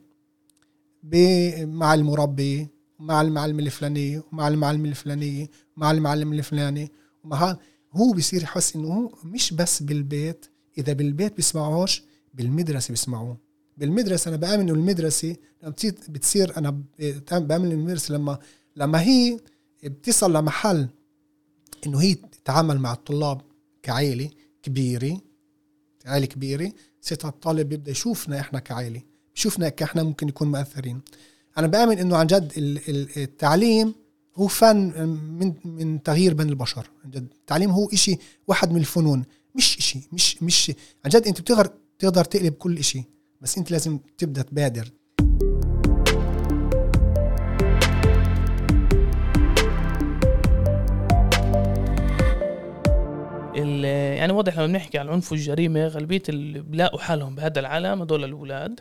مع 1.65 1.95
المربي 1.95 2.69
مع 2.99 3.21
المعلم 3.21 3.59
الفلاني 3.59 4.23
ومع 4.33 4.49
المعلم 4.49 4.85
الفلانية 4.85 5.51
مع 5.77 5.91
المعلم 5.91 6.33
الفلاني 6.33 6.93
ومع 7.25 7.57
هو 7.93 8.13
بيصير 8.13 8.43
يحس 8.43 8.77
إنه 8.77 9.11
مش 9.25 9.55
بس 9.55 9.83
بالبيت 9.83 10.47
إذا 10.79 10.93
بالبيت 10.93 11.37
بيسمعوش 11.37 12.03
بالمدرسة 12.35 12.91
بيسمعوه. 12.91 13.37
بالمدرسة 13.77 14.29
أنا 14.29 14.37
بآمن 14.37 14.61
إنه 14.61 14.73
المدرسة 14.73 15.37
لما 15.63 15.75
بتصير 16.09 16.57
أنا 16.57 16.71
بآمن 17.33 17.73
المدرسة 17.73 18.15
لما 18.15 18.39
لما 18.77 19.01
هي 19.03 19.41
بتصل 19.85 20.33
لمحل 20.37 20.89
إنه 21.87 22.01
هي 22.01 22.15
تتعامل 22.15 22.79
مع 22.79 22.93
الطلاب 22.93 23.41
كعائله 23.83 24.31
كبيرة 24.63 25.21
عائلة 26.07 26.27
كبيرة 26.27 26.73
ساعتها 27.01 27.29
الطالب 27.29 27.69
بيبدأ 27.69 27.91
يشوفنا 27.91 28.41
إحنا 28.41 28.59
كعائلة 28.59 29.03
بشوفنا 29.35 29.69
كإحنا 29.69 30.03
ممكن 30.03 30.27
نكون 30.27 30.51
مؤثرين. 30.51 31.01
أنا 31.59 31.67
بآمن 31.67 31.99
إنه 31.99 32.17
عن 32.17 32.27
جد 32.27 32.53
التعليم 33.17 33.95
هو 34.37 34.47
فن 34.47 35.09
من 35.39 35.55
من 35.65 36.03
تغيير 36.03 36.35
بين 36.35 36.49
البشر. 36.49 36.91
عن 37.05 37.11
جد 37.11 37.29
التعليم 37.41 37.71
هو 37.71 37.89
إشي 37.89 38.19
واحد 38.49 38.71
من 38.73 38.81
الفنون 38.81 39.25
مش 39.55 39.79
إشي 39.79 40.01
مش 40.13 40.43
مش 40.43 40.73
عن 41.05 41.11
جد 41.11 41.27
أنت 41.27 41.41
بتقدر 41.41 41.71
تقدر 41.99 42.25
تقلب 42.25 42.53
كل 42.53 42.79
إشي 42.79 43.05
بس 43.41 43.59
أنت 43.59 43.71
لازم 43.71 43.99
تبدأ 44.19 44.43
تبادر 44.43 44.91
يعني 54.23 54.33
واضح 54.33 54.59
لما 54.59 54.67
بنحكي 54.67 54.99
عن 54.99 55.07
العنف 55.07 55.33
والجريمه 55.33 55.87
غالبية 55.87 56.23
اللي 56.29 56.61
بلاقوا 56.61 56.99
حالهم 56.99 57.35
بهذا 57.35 57.61
العالم 57.61 58.03
هدول 58.03 58.25
الأولاد. 58.25 58.81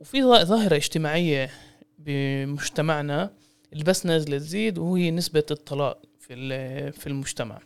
وفي 0.00 0.22
ظاهرة 0.22 0.76
اجتماعية 0.76 1.50
بمجتمعنا 1.98 3.30
اللي 3.72 3.84
بس 3.84 4.06
نازلة 4.06 4.38
تزيد 4.38 4.78
وهي 4.78 5.10
نسبة 5.10 5.44
الطلاق 5.50 6.02
في 6.18 6.92
في 6.92 7.06
المجتمع. 7.06 7.60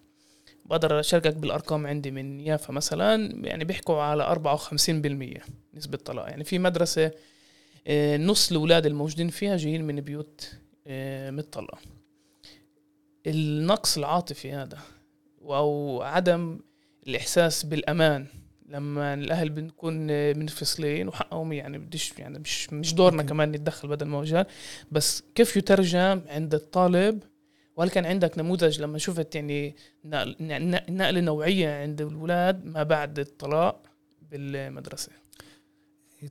بقدر 0.64 1.00
أشاركك 1.00 1.36
بالأرقام 1.36 1.86
عندي 1.86 2.10
من 2.10 2.40
يافا 2.40 2.72
مثلا 2.72 3.46
يعني 3.46 3.64
بيحكوا 3.64 4.02
على 4.02 4.22
54% 4.24 5.42
نسبة 5.74 5.98
طلاق 5.98 6.28
يعني 6.28 6.44
في 6.44 6.58
مدرسة 6.58 7.10
آه، 7.86 8.16
نص 8.16 8.50
الأولاد 8.50 8.86
الموجودين 8.86 9.28
فيها 9.28 9.56
جايين 9.56 9.84
من 9.84 10.00
بيوت 10.00 10.52
آه، 10.86 11.30
متطلقة. 11.30 11.78
النقص 13.26 13.98
العاطفي 13.98 14.52
هذا 14.52 14.78
أو 15.56 16.02
عدم 16.02 16.60
الإحساس 17.06 17.62
بالأمان. 17.62 18.26
لما 18.68 19.14
الأهل 19.14 19.48
بنكون 19.48 20.06
منفصلين 20.38 21.08
وحقهم 21.08 21.52
يعني 21.52 21.78
بديش 21.78 22.12
يعني 22.18 22.38
مش 22.38 22.72
مش 22.72 22.94
دورنا 22.94 23.22
كمان 23.22 23.52
نتدخل 23.52 23.88
بدل 23.88 24.06
ما 24.06 24.18
وجال 24.18 24.46
بس 24.92 25.22
كيف 25.34 25.56
يترجم 25.56 26.20
عند 26.28 26.54
الطالب؟ 26.54 27.22
وهل 27.76 27.90
كان 27.90 28.06
عندك 28.06 28.38
نموذج 28.38 28.80
لما 28.80 28.98
شفت 28.98 29.34
يعني 29.34 29.76
نقلة 30.04 31.20
نوعية 31.20 31.82
عند 31.82 32.00
الاولاد 32.00 32.64
ما 32.64 32.82
بعد 32.82 33.18
الطلاق 33.18 33.82
بالمدرسة؟ 34.22 35.12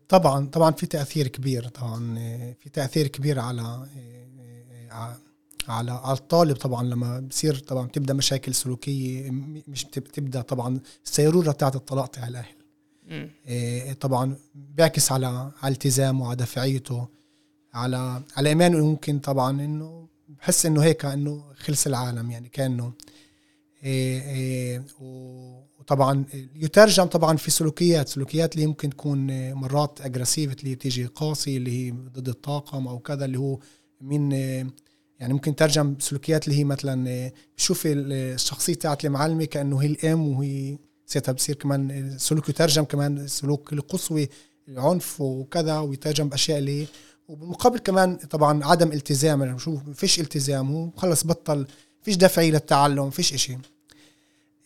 طبعا 0.09 0.47
طبعا 0.47 0.71
في 0.71 0.85
تأثير 0.85 1.27
كبير 1.27 1.67
طبعا 1.67 2.15
في 2.59 2.69
تأثير 2.73 3.07
كبير 3.07 3.39
على 3.39 3.87
على 5.67 5.91
على 5.91 6.17
الطالب 6.17 6.55
طبعا 6.55 6.83
لما 6.83 7.19
بصير 7.19 7.55
طبعا 7.55 7.87
بتبدأ 7.87 8.13
مشاكل 8.13 8.53
سلوكية 8.53 9.31
مش 9.67 9.85
بتبدأ 9.85 10.41
طبعا 10.41 10.79
السيروره 11.05 11.51
بتاعت 11.51 11.75
الطلاق 11.75 12.07
تاع 12.07 12.27
الاهل. 12.27 12.55
إيه 13.47 13.93
طبعا 13.93 14.35
بيعكس 14.55 15.11
على 15.11 15.51
على 15.63 15.71
التزامه 15.73 16.23
وعلى 16.25 16.35
دفعيته 16.35 17.07
على 17.73 18.21
على 18.37 18.49
إيمانه. 18.49 18.85
ممكن 18.85 19.19
طبعا 19.19 19.51
إنه 19.51 20.07
بحس 20.27 20.65
إنه 20.65 20.83
هيك 20.83 21.05
إنه 21.05 21.43
خلص 21.55 21.87
العالم 21.87 22.31
يعني 22.31 22.49
كأنه. 22.49 22.93
إيه 23.83 24.21
إيه 24.21 24.85
وطبعا 24.99 26.25
يترجم 26.55 27.03
طبعا 27.03 27.37
في 27.37 27.51
سلوكيات 27.51 28.07
سلوكيات 28.07 28.53
اللي 28.53 28.63
يمكن 28.63 28.89
تكون 28.89 29.53
مرات 29.53 30.01
اجريسيف 30.01 30.53
اللي 30.53 30.75
تيجي 30.75 31.05
قاسي 31.05 31.57
اللي 31.57 31.71
هي 31.71 31.91
ضد 31.91 32.29
الطاقم 32.29 32.87
أو 32.87 32.99
كذا 32.99 33.25
اللي 33.25 33.39
هو 33.39 33.59
من 34.01 34.29
يعني 35.19 35.33
ممكن 35.33 35.55
ترجم 35.55 35.95
سلوكيات 35.99 36.47
اللي 36.47 36.59
هي 36.59 36.63
مثلا 36.63 37.31
بشوف 37.57 37.83
الشخصية 37.85 38.73
تاعت 38.73 39.05
المعلمة 39.05 39.45
كأنه 39.45 39.81
هي 39.81 39.87
الأم 39.87 40.27
وهي 40.27 40.77
ساعتها 41.05 41.31
بصير 41.31 41.55
كمان 41.55 42.13
سلوك 42.17 42.49
يترجم 42.49 42.83
كمان 42.83 43.27
سلوك 43.27 43.73
القسوه 43.73 44.27
العنف 44.67 45.21
وكذا 45.21 45.79
ويترجم 45.79 46.29
باشياء 46.29 46.57
اللي 46.57 46.87
وبالمقابل 47.27 47.79
كمان 47.79 48.15
طبعا 48.15 48.65
عدم 48.65 48.91
التزام 48.91 49.43
يعني 49.43 49.59
شوف 49.59 49.89
فيش 49.89 50.19
التزام 50.19 50.71
هو 50.71 50.91
خلص 50.91 51.25
بطل 51.25 51.67
فيش 52.01 52.15
دفعي 52.15 52.51
للتعلم 52.51 53.09
فيش 53.09 53.33
إشي. 53.33 53.57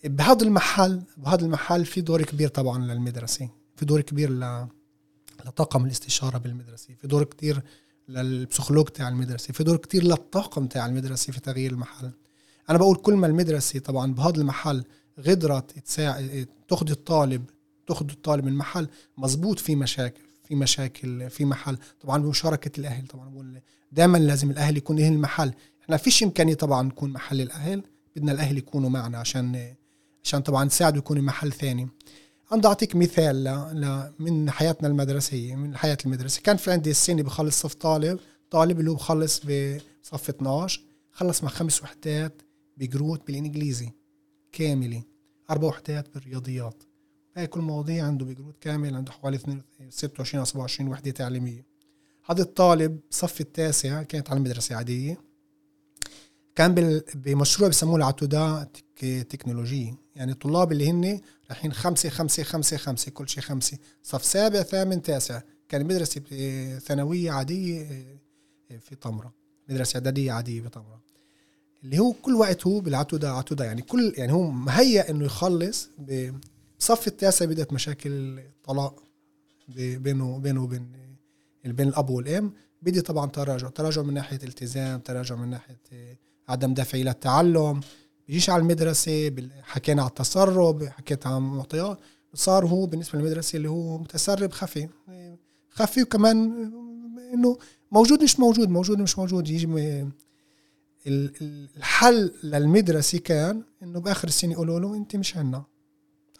بهذا 0.03 0.43
المحل 0.43 1.01
بهذا 1.17 1.45
المحل 1.45 1.85
في 1.85 2.01
دور 2.01 2.21
كبير 2.21 2.47
طبعا 2.47 2.85
للمدرسة 2.85 3.49
في 3.75 3.85
دور 3.85 4.01
كبير 4.01 4.31
لطاقم 5.45 5.85
الاستشارة 5.85 6.37
بالمدرسة 6.37 6.95
في 7.01 7.07
دور 7.07 7.23
كتير 7.23 7.61
للبسيكولوج 8.13 8.85
تاع 8.85 9.07
المدرسة. 9.07 9.53
في 9.53 9.63
دور 9.63 9.77
كتير 9.77 10.03
للطاقم 10.03 10.67
تاع 10.67 10.85
المدرسة 10.85 11.33
في 11.33 11.39
تغيير 11.39 11.71
المحل. 11.71 12.11
أنا 12.69 12.77
بقول 12.77 12.95
كل 12.95 13.13
ما 13.13 13.27
المدرسة 13.27 13.79
طبعا 13.79 14.13
بهذا 14.13 14.41
المحل 14.41 14.83
غدرت 15.19 15.79
تساعد 15.79 16.47
الطالب 16.71 17.45
تأخذ 17.87 18.09
الطالب 18.09 18.45
من 18.45 18.53
محل 18.53 18.87
مزبوط 19.17 19.59
في 19.59 19.75
مشاكل 19.75 20.21
في 20.43 20.55
مشاكل 20.55 21.29
في 21.29 21.45
محل. 21.45 21.77
طبعا 22.01 22.23
بمشاركة 22.23 22.79
الأهل. 22.79 23.07
طبعا 23.07 23.61
دائما 23.91 24.17
لازم 24.17 24.51
الأهل 24.51 24.77
يكون 24.77 24.97
هي 24.97 25.07
المحل. 25.07 25.53
إحنا 25.83 25.97
فيش 25.97 26.23
إمكانية 26.23 26.53
طبعا 26.53 26.83
نكون 26.83 27.09
محل 27.09 27.41
الأهل. 27.41 27.83
بدنا 28.15 28.31
الأهل 28.31 28.57
يكونوا 28.57 28.89
معنا 28.89 29.17
عشان 29.17 29.75
عشان 30.23 30.41
طبعا 30.41 30.65
نساعده 30.65 30.97
يكون 30.97 31.21
محل 31.21 31.51
ثاني. 31.51 31.89
أنا 32.53 32.67
أعطيك 32.67 32.95
مثال 32.95 33.43
ل... 33.43 33.47
ل... 33.81 34.13
من 34.19 34.49
حياتنا 34.49 34.87
المدرسية 34.87 35.55
من 35.55 35.71
الحياة 35.71 35.97
المدرسية 36.05 36.41
كان 36.41 36.57
في 36.57 36.71
عندي 36.71 36.91
السنة 36.91 37.23
بخلص 37.23 37.61
صف 37.61 37.73
طالب 37.73 38.19
طالب 38.49 38.79
اللي 38.79 38.91
هو 38.91 38.95
بخلص 38.95 39.39
بصف 39.39 40.29
12 40.29 40.81
خلص 41.11 41.43
مع 41.43 41.49
خمس 41.49 41.83
وحدات 41.83 42.41
بجروت 42.77 43.27
بالإنجليزي 43.27 43.89
كاملة 44.51 45.03
أربع 45.49 45.67
وحدات 45.67 46.13
بالرياضيات. 46.13 46.83
هاي 47.37 47.47
كل 47.47 47.59
مواضيع 47.61 48.05
عنده 48.05 48.25
بجروت 48.25 48.57
كامل 48.61 48.95
عنده 48.95 49.11
حوالي 49.11 49.39
26 49.89 50.39
أو 50.39 50.45
27 50.45 50.89
وحدة 50.89 51.11
تعليمية. 51.11 51.65
هذا 52.25 52.41
الطالب 52.41 52.99
صف 53.09 53.41
التاسع 53.41 54.03
كانت 54.03 54.29
على 54.29 54.39
مدرسة 54.39 54.75
عادية. 54.75 55.30
كان 56.55 57.01
بمشروع 57.15 57.69
بسموه 57.69 57.95
العتودة 57.95 58.69
تكنولوجية 59.01 59.93
يعني 60.15 60.31
الطلاب 60.31 60.71
اللي 60.71 60.89
هن 60.89 61.21
رايحين 61.49 61.73
خمسة 61.73 62.09
خمسة 62.09 62.43
خمسة 62.43 62.77
خمسة 62.77 63.11
كل 63.11 63.29
شيء 63.29 63.43
خمسة. 63.43 63.77
صف 64.03 64.25
سابع 64.25 64.61
ثامن 64.61 65.01
تاسع. 65.01 65.41
كان 65.69 65.85
مدرسة 65.85 66.21
ثانوية 66.79 67.31
عادية 67.31 67.87
في 68.79 68.95
طمرة. 68.95 69.33
مدرسة 69.69 69.97
إعدادية 69.97 70.31
عادية 70.31 70.61
بطمرة 70.61 71.01
اللي 71.83 71.99
هو 71.99 72.13
كل 72.13 72.35
وقت 72.35 72.67
هو 72.67 72.79
بالعتودة 72.79 73.31
عتودة. 73.31 73.65
يعني 73.65 73.81
كل 73.81 74.13
يعني 74.17 74.31
هو 74.33 74.51
مهيأ 74.51 75.09
إنه 75.09 75.25
يخلص 75.25 75.89
بصف 76.79 77.07
التاسع 77.07 77.45
بدأت 77.45 77.73
مشاكل 77.73 78.39
طلاق 78.63 79.03
بينه 79.77 80.37
بينه 80.37 80.63
وبين 80.63 80.91
بين 81.65 81.87
الأب 81.87 82.09
والأم. 82.09 82.53
بدي 82.81 83.01
طبعا 83.01 83.29
تراجع. 83.29 83.69
تراجع 83.69 84.01
من 84.01 84.13
ناحية 84.13 84.39
التزام 84.43 84.99
تراجع 84.99 85.35
من 85.35 85.49
ناحية 85.49 85.77
عدم 86.51 86.73
دفع 86.73 86.97
إلى 86.97 87.09
التعلم 87.09 87.81
بيجيش 88.27 88.49
على 88.49 88.61
المدرسة 88.61 89.35
حكينا 89.61 90.01
على 90.01 90.09
التسرب 90.09 90.83
حكيت 90.83 91.27
عن 91.27 91.41
معطيات 91.41 91.99
صار 92.33 92.65
هو 92.65 92.85
بالنسبة 92.85 93.19
للمدرسة 93.19 93.57
اللي 93.57 93.69
هو 93.69 93.97
متسرب 93.97 94.51
خفي. 94.51 94.87
خفي 95.69 96.01
وكمان 96.01 96.35
إنه 97.33 97.57
موجود 97.91 98.23
مش 98.23 98.39
موجود 98.39 98.69
موجود 98.69 98.99
مش 98.99 99.19
موجود. 99.19 99.49
يجي 99.49 100.07
الحل 101.77 102.31
للمدرسة 102.43 103.17
كان 103.17 103.63
إنه 103.83 103.99
بآخر 103.99 104.27
السنة 104.27 104.51
يقولوا 104.51 104.79
له 104.79 104.95
أنت 104.95 105.15
مش 105.15 105.37
عنا. 105.37 105.63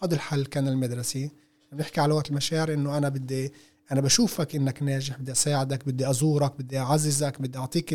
هذا 0.04 0.16
الحل 0.16 0.46
كان 0.46 0.68
المدرسي 0.68 1.32
بنحكي 1.72 2.02
على 2.02 2.14
وقت 2.14 2.30
المشاعر 2.30 2.74
إنه 2.74 2.98
أنا 2.98 3.10
بدي 3.10 3.54
أنا 3.92 4.02
بشوفك 4.02 4.56
إنك 4.56 4.84
ناجح 4.84 5.18
بدي 5.20 5.32
أساعدك 5.32 5.88
بدي 5.88 6.10
أزورك 6.10 6.54
بدي 6.60 6.80
أعززك 6.80 7.42
بدي 7.42 7.58
أعطيك 7.58 7.94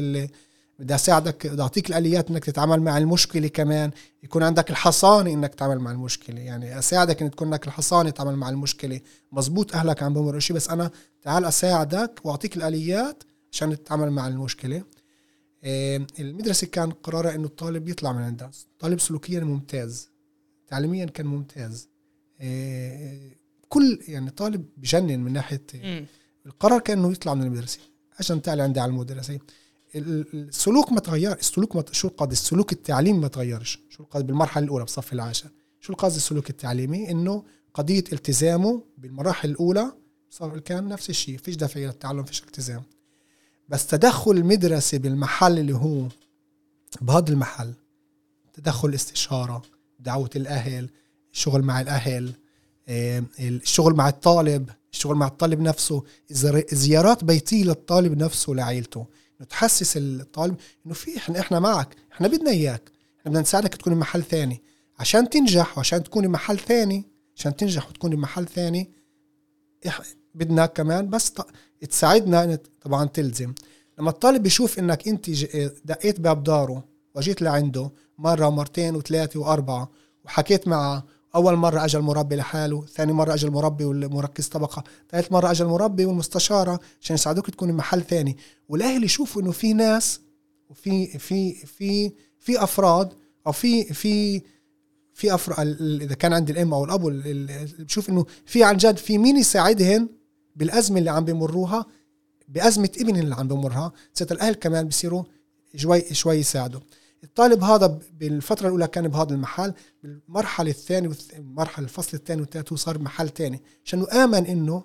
بدي 0.79 0.95
أساعدك 0.95 1.47
بدي 1.47 1.63
أعطيك 1.63 1.89
الآليات 1.91 2.31
إنك 2.31 2.45
تتعامل 2.45 2.83
مع 2.83 2.99
المشكلة 2.99 3.49
كمان. 3.49 3.91
يكون 4.23 4.43
عندك 4.43 4.71
الحصانة 4.71 5.33
إنك 5.33 5.55
تتعامل 5.55 5.79
مع 5.79 5.91
المشكلة. 5.91 6.41
يعني 6.41 6.79
أساعدك 6.79 7.23
إن 7.23 7.31
تكون 7.31 7.55
لك 7.55 7.67
الحصانة 7.67 8.11
تتعامل 8.11 8.37
مع 8.37 8.49
المشكلة. 8.49 9.01
مزبوط 9.33 9.75
أهلك 9.75 10.03
عم 10.03 10.15
بمروا 10.15 10.41
شيء 10.41 10.57
بس 10.57 10.69
أنا 10.69 10.91
تعال 11.23 11.45
أساعدك 11.45 12.21
وأعطيك 12.25 12.57
الآليات 12.57 13.23
عشان 13.53 13.77
تتعامل 13.77 14.11
مع 14.11 14.29
المشكلة. 14.29 14.83
المدرسة 16.21 16.67
كان 16.67 16.91
قرارها 16.91 17.35
إنه 17.35 17.47
الطالب 17.47 17.89
يطلع 17.89 18.13
من 18.13 18.23
عندها. 18.23 18.51
طالب 18.79 19.01
سلوكيا 19.01 19.41
ممتاز. 19.41 20.11
تعليميا 20.69 21.05
كان 21.05 21.27
ممتاز. 21.27 21.89
كل 23.69 24.01
يعني 24.09 24.31
طالب 24.31 24.67
بجنن 24.77 25.21
من 25.21 25.33
ناحية 25.33 25.63
القرار 26.47 26.81
كان 26.81 26.99
انه 26.99 27.13
يطلع 27.13 27.35
من 27.35 27.43
المدرسة 27.43 27.79
عشان 28.19 28.43
تعلي 28.43 28.63
عندي 28.63 28.81
على 28.81 28.91
المدرسة. 28.91 29.39
السلوك 29.95 30.93
ما 30.93 31.01
تغير 31.01 31.33
السلوك 31.33 31.77
ما 31.77 31.85
شو 31.93 32.09
القصد 32.09 32.31
السلوك 32.31 32.73
التعليمي 32.73 33.19
ما 33.19 33.29
تغيرش. 33.29 33.79
شو 33.89 34.03
القصد 34.03 34.27
بالمرحلة 34.27 34.65
الأولى 34.65 34.85
بصف 34.85 35.13
العاشر. 35.13 35.49
شو 35.81 35.93
القصد 35.93 36.17
السلوك 36.17 36.51
التعليمي؟ 36.51 37.11
إنه 37.11 37.45
قضية 37.75 38.05
التزامه 38.13 38.83
بالمراحل 38.99 39.51
الأولى 39.51 39.93
صار 40.31 40.59
كان 40.59 40.89
نفس 40.89 41.11
الشيء. 41.11 41.39
فيش 41.39 41.57
دافع 41.57 41.81
للتعلم 41.81 42.25
فيش 42.25 42.43
التزام. 42.43 42.83
بس 43.69 43.87
تدخل 43.87 44.31
المدرسة 44.31 44.99
بالمحل 44.99 45.59
اللي 45.59 45.75
هو 45.75 46.09
بهذا 47.01 47.33
المحل 47.33 47.75
تدخل 48.53 48.89
الاستشارة 48.89 49.63
دعوة 50.01 50.31
الأهل 50.37 50.91
الشغل 51.33 51.63
مع 51.63 51.81
الأهل 51.81 52.33
الشغل 53.41 53.95
مع 53.95 54.09
الطالب 54.09 54.71
الشغل 54.93 55.17
مع 55.17 55.27
الطالب 55.27 55.61
نفسه 55.61 56.03
زيارات 56.73 57.25
بيتية 57.25 57.65
للطالب 57.65 58.19
نفسه 58.19 58.53
لعائلته 58.53 59.07
تحسس 59.45 59.97
الطالب 59.97 60.57
إنه 60.87 60.95
في 60.95 61.17
إحنا 61.17 61.41
إحنا 61.41 61.61
معك 61.61 61.97
إحنا 62.13 62.29
بدنا 62.29 62.51
إياك 62.51 62.91
إحنا 63.21 63.31
بدنا 63.31 63.41
نساعدك 63.41 63.75
تكون 63.75 63.95
بمحل 63.95 64.23
ثاني. 64.23 64.63
عشان 64.99 65.31
تنجح 65.31 65.79
وعشان 65.79 66.03
تكون 66.05 66.27
بمحل 66.27 66.59
ثاني 66.59 67.05
عشان 67.37 67.57
تنجح 67.57 67.89
وتكون 67.89 68.11
بمحل 68.11 68.47
ثاني 68.47 68.91
بدنا 70.35 70.67
كمان 70.67 71.11
بس 71.11 71.33
تساعدنا 71.91 72.59
طبعا 72.83 73.05
تلزم. 73.05 73.55
لما 73.99 74.11
الطالب 74.11 74.43
بيشوف 74.43 74.79
إنك 74.79 75.09
أنت 75.09 75.31
دقيت 75.85 76.21
باب 76.21 76.43
داره 76.43 76.85
وجيت 77.15 77.43
لعنده 77.43 77.91
مرة 78.19 78.47
ومرتين 78.47 78.97
وثلاثة 78.97 79.41
وأربعة 79.41 79.91
وحكيت 80.25 80.69
معه 80.69 81.05
أول 81.37 81.57
مرة 81.57 81.85
اجى 81.85 81.99
المربي 81.99 82.37
لحاله 82.37 82.87
ثاني 82.87 83.13
مرة 83.13 83.35
اجى 83.35 83.47
المربي 83.47 83.85
والمركز 83.85 84.49
طبقة 84.49 84.85
ثالث 85.11 85.33
مرة 85.33 85.51
اجى 85.51 85.63
المربي 85.65 86.05
والمستشارة 86.05 86.81
عشان 87.01 87.15
يساعدوك 87.15 87.51
تكون 87.51 87.73
بمحل 87.73 88.03
ثاني. 88.03 88.37
والأهل 88.69 89.05
يشوفوا 89.05 89.43
إنه 89.43 89.51
في 89.51 89.73
ناس 89.73 90.21
وفي 90.71 91.19
في 91.19 91.55
في 91.55 92.13
في 92.41 92.63
أفراد 92.63 93.13
أو 93.47 93.53
في 93.53 93.85
في 93.85 94.43
في 95.15 95.35
افراد 95.35 95.77
إذا 96.03 96.15
كان 96.15 96.33
عند 96.33 96.51
الأم 96.51 96.75
أو 96.75 96.85
الأب 96.85 97.03
بشوف 97.79 98.09
إنه 98.11 98.27
في 98.47 98.65
عن 98.65 98.77
جد 98.77 98.97
في 98.97 99.19
مين 99.19 99.37
يساعدهن 99.37 100.09
بالأزمة 100.57 100.99
اللي 100.99 101.11
عم 101.11 101.25
بمروها 101.25 101.87
بأزمة 102.49 102.91
ابن 103.01 103.17
اللي 103.17 103.35
عم 103.35 103.49
بمرها 103.49 103.93
ساعتها 104.15 104.35
الأهل 104.35 104.55
كمان 104.55 104.89
بصيروا 104.89 105.25
شوي 105.77 106.15
شوي 106.15 106.37
يساعدوا. 106.37 106.81
الطالب 107.27 107.65
هذا 107.65 107.99
بالفترة 108.13 108.67
الأولى 108.67 108.87
كان 108.87 109.09
بهذا 109.09 109.35
المحل 109.35 109.75
بالمرحلة 110.03 110.71
الثانية 110.71 111.11
المرحلة 111.37 111.85
الفصل 111.85 112.17
الثاني 112.17 112.41
والثالث 112.41 112.75
صار 112.75 112.99
بمحل 112.99 113.29
ثاني 113.29 113.63
عشان 113.85 114.03
آمن 114.03 114.47
إنه 114.47 114.85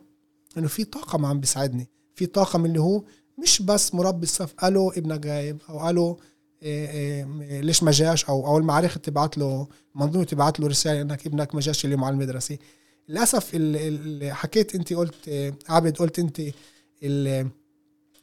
إنه 0.58 0.68
في 0.68 0.84
طاقم 0.84 1.26
عم 1.26 1.40
بيساعدني. 1.40 1.90
في 2.16 2.26
طاقم 2.26 2.66
اللي 2.66 2.82
هو 2.82 3.04
مش 3.44 3.62
بس 3.62 3.96
مربي 3.96 4.24
الصف 4.24 4.54
ألو 4.64 4.90
ابنك 4.90 5.26
غايب 5.26 5.62
أو 5.70 5.90
ألو 5.90 6.20
إيه 6.64 6.90
إيه 6.90 7.62
ليش 7.62 7.84
ما 7.84 7.92
جاش؟ 7.92 8.26
أو 8.26 8.48
أو 8.48 8.58
المعرفة 8.58 9.00
تبعت 9.00 9.38
له 9.38 9.68
منظومة 9.96 10.26
تبعت 10.26 10.60
له 10.60 10.68
رسالة 10.68 11.02
إنك 11.02 11.28
ابنك 11.28 11.56
ما 11.56 11.62
جاش 11.62 11.86
اليوم 11.86 12.04
على 12.04 12.14
المدرسة. 12.14 12.58
للأسف 13.10 13.56
اللي 13.56 14.34
حكيت 14.34 14.76
أنت 14.76 14.94
قلت 14.94 15.28
إيه، 15.28 15.54
عبد 15.70 15.98
قلت 15.98 16.20
أنت 16.20 16.42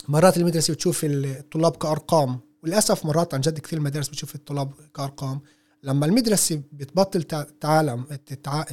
مرات 0.09 0.37
المدرسة 0.37 0.75
بتشوف 0.75 1.01
الطلاب 1.05 1.77
كأرقام. 1.77 2.41
وللأسف 2.63 3.07
مرات 3.07 3.35
عن 3.35 3.41
جد 3.41 3.59
كثير 3.59 3.81
مدارس 3.81 4.09
بتشوف 4.09 4.35
الطلاب 4.35 4.73
كأرقام. 4.95 5.41
لما 5.83 6.07
المدرسة 6.07 6.63
بتبطل 6.73 7.23
تتعلم 7.23 8.05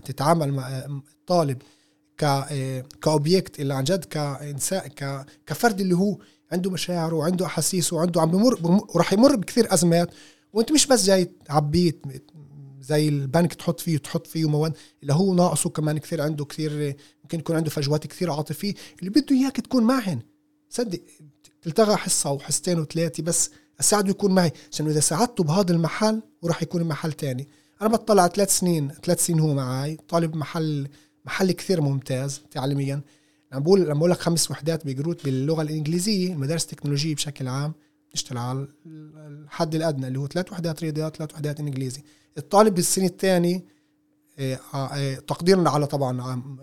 تتعامل 0.06 0.54
مع 0.54 0.68
الطالب 0.78 1.62
ك 2.18 2.26
كاوبجكت 3.02 3.60
اللي 3.60 3.74
عن 3.74 3.84
جد 3.84 4.06
كانسان 4.06 4.90
كفرد 5.46 5.82
اللي 5.82 5.96
هو 5.96 6.18
عنده 6.52 6.72
مشاعر 6.72 7.14
وعنده 7.14 7.46
احاسيس 7.46 7.94
وعنده 7.94 8.22
عم 8.22 8.32
بمر 8.32 8.60
وراح 8.96 9.14
يمر 9.14 9.36
بكثير 9.36 9.74
أزمات. 9.74 10.10
وأنت 10.54 10.72
مش 10.72 10.88
بس 10.88 11.06
جاي 11.06 11.32
تعبيه 11.46 12.02
زي 12.82 13.10
البنك 13.10 13.54
تحط 13.54 13.80
فيه 13.80 13.98
تحط 13.98 14.28
فيه 14.28 14.50
مواد 14.50 14.78
اللي 15.02 15.14
هو 15.14 15.34
ناقصه 15.34 15.70
كمان 15.70 15.98
كثير 15.98 16.22
عنده 16.22 16.46
كثير 16.46 16.96
ممكن 17.24 17.40
يكون 17.40 17.56
عنده 17.56 17.70
فجوات 17.70 18.08
كثير 18.08 18.32
عاطفية. 18.32 18.74
اللي 19.00 19.10
بده 19.10 19.26
إياك 19.32 19.56
تكون 19.56 19.84
معهن. 19.84 20.20
صدق 20.70 21.02
تلتغى 21.62 21.96
حصة 21.96 22.32
وحصتين 22.32 22.80
وثلاثة 22.80 23.24
بس 23.24 23.50
أساعده 23.80 24.10
يكون 24.10 24.36
معي. 24.36 24.52
عشان 24.72 24.88
إذا 24.88 25.00
ساعدته 25.00 25.44
بهذا 25.44 25.74
المحل 25.74 26.22
وراح 26.42 26.64
يكون 26.64 26.84
محل 26.84 27.14
تاني. 27.14 27.48
أنا 27.82 27.90
بطلع 27.90 28.28
ثلاث 28.28 28.60
سنين 28.60 28.92
ثلاث 29.04 29.26
سنين 29.26 29.40
هو 29.40 29.54
معي 29.54 29.98
طالب 30.10 30.36
محل 30.36 30.88
محل 31.26 31.52
كثير 31.52 31.82
ممتاز 31.82 32.42
تعليميا. 32.52 33.02
لما 33.52 33.62
بقول 33.62 33.82
لما 33.82 33.94
بقول 33.94 34.12
لك 34.12 34.20
خمس 34.20 34.52
وحدات 34.52 34.86
بجروت 34.86 35.26
باللغة 35.26 35.62
الإنجليزية 35.62 36.34
المدارس 36.34 36.64
التكنولوجية 36.64 37.16
بشكل 37.16 37.48
عام. 37.48 37.74
نشتغل 38.14 38.38
على 38.38 38.68
الحد 39.28 39.76
الأدنى 39.76 40.08
اللي 40.08 40.20
هو 40.20 40.28
ثلاث 40.28 40.52
وحدات 40.52 40.84
رياضيات 40.84 41.16
ثلاث 41.16 41.34
وحدات 41.34 41.60
إنجليزي. 41.60 42.04
الطالب 42.38 42.76
بالسنه 42.76 43.06
الثانية 43.06 43.76
آه، 44.40 44.60
آه، 44.74 45.16
تقديرنا 45.16 45.70
على 45.70 45.88
طبعا 45.88 46.22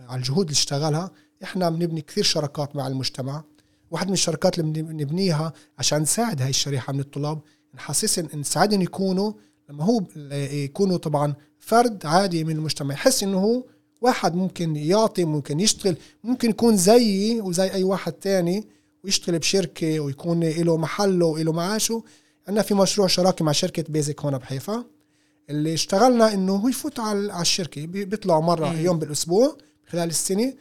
على 0.08 0.18
الجهود 0.18 0.46
اللي 0.46 0.52
اشتغلها. 0.52 1.10
إحنا 1.42 1.70
بنبني 1.70 2.00
كثير 2.00 2.24
شراكات 2.24 2.76
مع 2.76 2.86
المجتمع. 2.86 3.44
واحد 3.92 4.06
من 4.06 4.12
الشركات 4.12 4.58
اللي 4.58 4.82
بنبنيها 4.82 5.52
عشان 5.78 6.02
نساعد 6.02 6.42
هاي 6.42 6.50
الشريحة 6.50 6.92
من 6.92 7.00
الطلاب. 7.00 7.40
نحسسهم 7.74 8.28
نساعدهم 8.34 8.82
يكونوا 8.82 9.32
لما 9.70 9.84
هو 9.84 10.02
يكونوا 10.52 10.96
طبعا 10.96 11.34
فرد 11.58 12.06
عادي 12.06 12.44
من 12.44 12.56
المجتمع. 12.56 12.94
يحس 12.94 13.22
إنه 13.22 13.38
هو 13.38 13.64
واحد 14.00 14.34
ممكن 14.34 14.76
يعطي 14.76 15.24
ممكن 15.24 15.60
يشتغل 15.60 15.96
ممكن 16.24 16.50
يكون 16.50 16.76
زيي 16.76 17.40
وزي 17.40 17.70
أي 17.70 17.84
واحد 17.84 18.12
تاني 18.12 18.68
ويشتغل 19.04 19.38
بشركة 19.38 20.00
ويكون 20.00 20.44
له 20.44 20.76
محله 20.76 21.26
وله 21.26 21.52
معاشه. 21.52 22.02
عندنا 22.48 22.62
في 22.62 22.74
مشروع 22.74 23.06
شراكة 23.06 23.44
مع 23.44 23.52
شركة 23.52 23.84
بيزك 23.88 24.20
هون 24.20 24.38
بحيفا 24.38 24.84
اللي 25.50 25.74
اشتغلنا 25.74 26.34
إنه 26.34 26.56
هو 26.56 26.68
يفوت 26.68 27.00
على 27.00 27.40
الشركة. 27.40 27.86
بيطلعوا 27.86 28.42
مرة. 28.42 28.74
يوم 28.74 28.98
بالأسبوع 28.98 29.56
خلال 29.86 30.08
السنة 30.08 30.54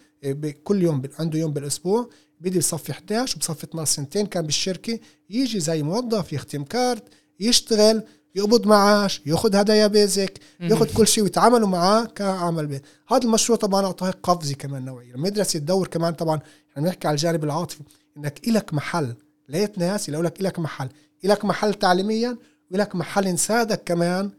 كل 0.63 0.81
يوم 0.83 1.01
عنده 1.19 1.39
يوم 1.39 1.53
بالأسبوع. 1.53 2.09
بدي 2.41 2.59
بصفي 2.59 2.91
11 2.91 3.35
وبصفي 3.37 3.63
12 3.63 3.91
سنتين 3.91 4.25
كان 4.25 4.45
بالشركة 4.45 4.99
يجي 5.29 5.59
زي 5.59 5.83
موظف 5.83 6.33
يختم 6.33 6.63
كارت 6.63 7.03
يشتغل 7.39 8.03
يقبض 8.35 8.67
معاش 8.67 9.21
ياخذ 9.25 9.55
هدايا 9.55 9.87
بيزك 9.87 10.39
ياخذ 10.59 10.93
كل 10.93 11.07
شيء 11.07 11.23
ويتعاملوا 11.23 11.67
معاه 11.67 12.05
كعمل 12.05 12.67
بي. 12.67 12.81
هذا 13.09 13.23
المشروع 13.23 13.57
طبعا 13.57 13.85
أعطاه 13.85 14.11
قفزة 14.23 14.53
كمان 14.55 14.85
نوعيه 14.85 15.15
المدرسة 15.15 15.59
تدور 15.59 15.87
كمان 15.87 16.13
طبعا 16.13 16.39
إحنا 16.71 16.83
بنحكي 16.83 17.07
على 17.07 17.15
الجانب 17.15 17.43
العاطفي 17.43 17.79
إنك 18.17 18.47
إلك 18.47 18.73
محل 18.73 19.15
لقيت 19.49 19.77
ناس 19.77 20.09
يقول 20.09 20.25
لك 20.25 20.41
إلك 20.41 20.59
محل. 20.59 20.89
إلك 21.25 21.45
محل 21.45 21.73
تعليميا 21.73 22.37
وإلك 22.71 22.95
محل 22.95 23.27
نساعدك 23.27 23.81
كمان 23.85 24.31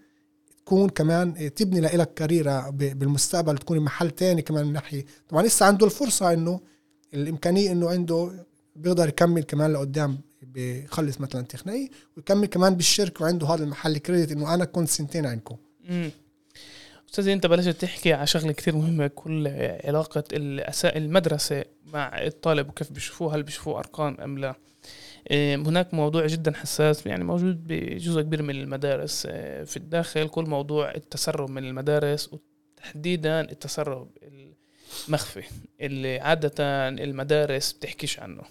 تكون 0.64 0.88
كمان 0.88 1.54
تبني 1.54 1.80
لك 1.80 2.14
كاريرا 2.14 2.70
بالمستقبل 2.70 3.58
تكون 3.58 3.80
محل 3.80 4.10
تاني 4.10 4.42
كمان 4.42 4.66
من 4.66 4.72
ناحية. 4.72 5.06
طبعا 5.28 5.42
لسه 5.42 5.66
عنده 5.66 5.86
الفرصة 5.86 6.32
إنه 6.32 6.60
الإمكانية 7.14 7.72
إنه 7.72 7.90
عنده 7.90 8.46
بيقدر 8.76 9.08
يكمل 9.08 9.42
كمان 9.42 9.72
لقدام 9.72 10.20
بخلص 10.42 11.20
مثلا 11.20 11.42
تقنيه 11.42 11.88
ويكمل 12.16 12.46
كمان 12.46 12.74
بالشركة 12.74 13.24
وعنده 13.24 13.46
هذا 13.46 13.64
المحل 13.64 13.98
كريدت 13.98 14.32
إنه 14.32 14.54
أنا 14.54 14.64
كنت 14.64 14.88
سنتين 14.88 15.26
عندكم 15.26 15.56
أستاذي 17.10 17.32
أنت 17.32 17.46
بلشت 17.46 17.68
تحكي 17.68 18.12
على 18.12 18.26
شغلة 18.26 18.52
كثير 18.52 18.76
مهمة 18.76 19.06
كل 19.06 19.48
علاقة 19.84 20.24
المدرسة 20.84 21.64
مع 21.92 22.22
الطالب 22.22 22.68
وكيف 22.68 22.92
بيشوفوه 22.92 23.34
هل 23.34 23.42
بيشوفوه 23.42 23.78
أرقام 23.78 24.16
أم 24.20 24.38
لا؟ 24.38 24.54
هناك 25.32 25.94
موضوع 25.94 26.26
جدا 26.26 26.52
حساس 26.52 27.06
يعني 27.06 27.24
موجود 27.24 27.66
بجزء 27.66 28.20
كبير 28.20 28.42
من 28.42 28.54
المدارس. 28.54 29.26
إيه، 29.26 29.64
في 29.64 29.76
الداخل 29.76 30.28
كل 30.28 30.44
موضوع 30.44 30.94
التسرب 30.94 31.50
من 31.50 31.64
المدارس 31.64 32.30
وتحديدا 32.32 33.40
التسرب 33.40 34.08
المخفي 35.08 35.42
اللي 35.80 36.18
عادة 36.18 36.54
المدارس 36.88 37.72
بتحكيش 37.72 38.20
عنه. 38.20 38.42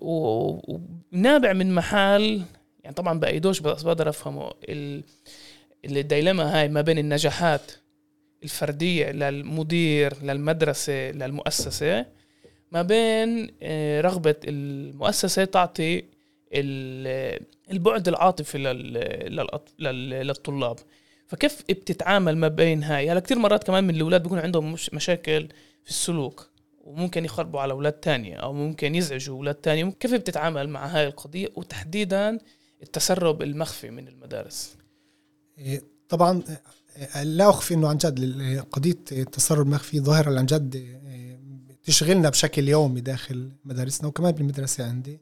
ونابع 0.00 1.52
من 1.52 1.74
محل 1.74 2.42
يعني 2.84 2.94
طبعا 2.96 3.18
بأيدوش 3.20 3.60
بس 3.60 3.82
بقدر 3.82 4.08
أفهمه 4.08 4.52
الديلما 5.84 6.60
هاي 6.60 6.68
ما 6.68 6.80
بين 6.80 6.98
النجاحات 6.98 7.72
الفردية 8.44 9.10
للمدير 9.10 10.22
للمدرسة 10.22 11.10
للمؤسسة 11.10 12.06
ما 12.72 12.82
بين 12.82 13.50
رغبة 14.00 14.34
المؤسسة 14.44 15.44
تعطي 15.44 16.04
البعد 17.70 18.08
العاطفي 18.08 18.58
للطلاب. 19.78 20.78
فكيف 21.26 21.62
بتتعامل 21.68 22.36
ما 22.36 22.48
بين 22.48 22.82
هاي؟ 22.82 23.10
هلا 23.10 23.20
كثير 23.20 23.38
مرات 23.38 23.64
كمان 23.64 23.84
من 23.84 23.94
الأولاد 23.94 24.22
بيكون 24.22 24.38
عندهم 24.38 24.72
مشاكل 24.92 25.48
في 25.84 25.90
السلوك 25.90 26.50
وممكن 26.84 27.24
يخربوا 27.24 27.60
على 27.60 27.72
أولاد 27.72 27.92
تانية 27.92 28.36
أو 28.36 28.52
ممكن 28.52 28.94
يزعجوا 28.94 29.36
أولاد 29.36 29.54
تانية. 29.54 29.90
كيف 30.00 30.14
بتتعامل 30.14 30.68
مع 30.68 30.86
هاي 30.86 31.06
القضية؟ 31.06 31.48
وتحديدا 31.56 32.38
التسرب 32.82 33.42
المخفي 33.42 33.90
من 33.90 34.08
المدارس. 34.08 34.76
إيه، 35.58 35.82
طبعا 36.08 36.42
لا 37.22 37.50
أخفي 37.50 37.74
إنه 37.74 37.88
عن 37.88 37.96
جد 37.96 38.60
قضية 38.70 38.98
التسرب 39.12 39.66
المخفي 39.66 40.00
ظاهرة 40.00 40.38
عن 40.38 40.46
جد 40.46 41.00
تشغلنا 41.84 42.28
بشكل 42.28 42.68
يومي 42.68 43.00
داخل 43.00 43.52
مدارسنا 43.64 44.08
وكمان 44.08 44.32
بالمدرسة 44.32 44.84
عندي. 44.84 45.20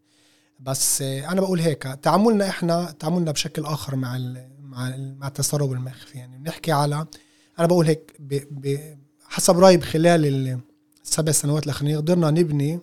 بس 0.61 1.03
أنا 1.03 1.41
بقول 1.41 1.61
هيك 1.61 1.83
تعاملنا 1.83 2.49
إحنا 2.49 2.95
تعاملنا 2.99 3.31
بشكل 3.33 3.65
آخر 3.65 3.97
مع 3.97 4.17
مع 4.73 4.97
مع 5.19 5.29
التسرب 5.29 5.73
المخفي. 5.73 6.19
يعني 6.19 6.39
بنحكي 6.39 6.73
على 6.73 7.07
أنا 7.59 7.67
بقول 7.67 7.87
هيك 7.87 8.21
حسب 9.25 9.59
رأيي 9.59 9.81
خلال 9.81 10.61
السبع 11.05 11.33
سنوات 11.33 11.65
الاخرانيه 11.65 11.97
قدرنا 11.97 12.31
نبني 12.31 12.81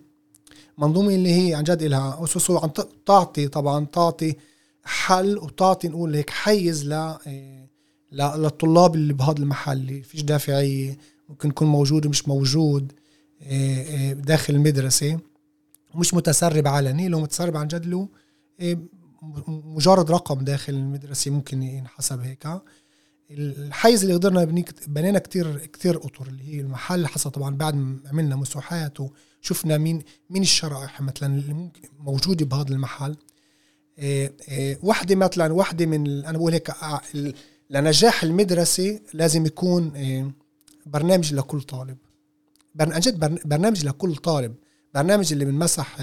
منظومة 0.77 1.15
اللي 1.15 1.33
هي 1.33 1.55
عن 1.55 1.63
جد 1.63 1.83
لها 1.83 2.23
أسس 2.23 2.49
وعم 2.49 2.69
تعطي 3.05 3.47
طبعا 3.47 3.85
تعطي 3.85 4.35
حل 4.83 5.37
وتعطي 5.37 5.87
نقول 5.87 6.15
هيك 6.15 6.29
حيز 6.29 6.87
ل 6.87 7.17
للطلاب 8.11 8.95
اللي 8.95 9.13
بهذا 9.13 9.39
المحل 9.39 9.77
اللي 9.77 10.03
فيش 10.03 10.21
دافعية 10.21 10.97
ممكن 11.29 11.49
يكون 11.49 11.67
موجود 11.67 12.05
ومش 12.05 12.27
موجود 12.27 12.93
آه، 13.41 13.81
آه، 13.81 14.13
داخل 14.13 14.55
المدرسة 14.55 15.19
مش 15.95 16.13
متسرب 16.13 16.67
علني 16.67 17.07
لو 17.07 17.19
متسرب 17.19 17.57
عن 17.57 17.67
جد 17.67 17.85
له 17.85 18.07
آه، 18.59 18.77
مجرد 19.47 20.11
رقم 20.11 20.43
داخل 20.43 20.73
المدرسة 20.73 21.31
ممكن 21.31 21.63
ينحسب 21.63 22.19
هيك 22.19 22.47
الحيز 23.31 24.01
اللي 24.01 24.15
قدرنا 24.15 24.43
بنينا 24.87 25.19
كتير 25.19 25.57
كتير 25.65 25.97
اطر 25.97 26.27
اللي 26.27 26.55
هي 26.55 26.61
المحل 26.61 27.07
حصل 27.07 27.31
طبعا 27.31 27.55
بعد 27.55 27.75
ما 27.75 27.99
عملنا 28.05 28.35
مساحات 28.35 28.97
وشفنا 28.99 29.77
مين 29.77 30.03
مين 30.29 30.41
الشرائح 30.41 31.01
مثلا 31.01 31.35
اللي 31.35 31.53
ممكن 31.53 31.81
موجودة 31.99 32.45
بهذا 32.45 32.69
المحل. 32.73 33.15
وحدة 34.83 35.15
مثلا 35.15 35.53
وحدة 35.53 35.85
من 35.85 36.25
أنا 36.25 36.37
بقول 36.37 36.53
هيك 36.53 36.71
لنجاح 37.69 38.23
المدرسة 38.23 38.99
لازم 39.13 39.45
يكون 39.45 39.91
برنامج 40.85 41.33
لكل 41.33 41.61
طالب. 41.61 41.97
عن 42.79 42.99
جد 42.99 43.47
برنامج 43.47 43.85
لكل 43.85 44.15
طالب. 44.15 44.55
برنامج 44.93 45.33
اللي 45.33 45.45
بنمسح 45.45 45.97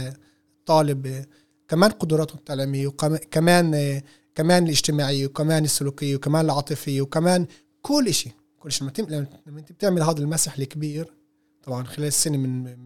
طالب 0.66 1.24
كمان 1.68 1.90
قدراته 1.90 2.34
التعليمية 2.34 2.86
وكمان 2.86 4.00
كمان 4.34 4.64
الاجتماعية 4.64 5.26
وكمان 5.26 5.64
السلوكية 5.64 6.16
وكمان 6.16 6.44
العاطفية 6.44 7.00
وكمان 7.00 7.46
كل 7.82 8.14
شيء 8.14 8.32
كل 8.58 8.72
شيء 8.72 8.88
لما 9.08 9.26
انت 9.60 9.72
بتعمل 9.72 10.02
هذا 10.02 10.18
المسح 10.18 10.58
الكبير 10.58 11.12
طبعا 11.62 11.84
خلال 11.84 12.08
السنة 12.08 12.36
من 12.38 12.64
من 12.64 12.76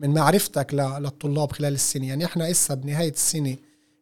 من 0.00 0.14
معرفتك 0.14 0.74
للطلاب 0.74 1.52
خلال 1.52 1.74
السنة 1.74 2.06
يعني 2.08 2.24
إحنا 2.24 2.50
هسه 2.50 2.74
بنهاية 2.74 3.12
السنة 3.12 3.56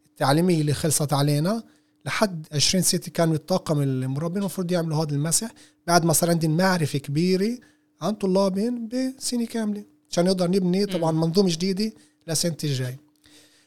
التعليمية 0.07 0.61
اللي 0.61 0.75
خلصت 0.75 1.13
علينا 1.13 1.63
لحد 2.05 2.47
20 2.53 2.83
ستة 2.83 3.13
كانوا 3.13 3.35
الطاقم 3.35 3.83
المربين 3.83 4.39
المفروض 4.39 4.73
يعملوا 4.73 5.05
هذا 5.05 5.15
المسح. 5.15 5.51
بعد 5.87 6.05
ما 6.05 6.13
صار 6.13 6.31
عندي 6.31 6.49
معرفة 6.49 6.99
كبيرة 6.99 7.59
عن 8.01 8.13
طلابين 8.15 8.89
بسنة 8.89 9.47
كاملة 9.47 9.85
عشان 10.11 10.25
نقدر 10.25 10.51
نبني 10.51 10.87
طبعا 10.87 11.13
منظومة 11.13 11.49
جديدة 11.51 11.93
لسنه 12.29 12.57
الجاي 12.65 12.97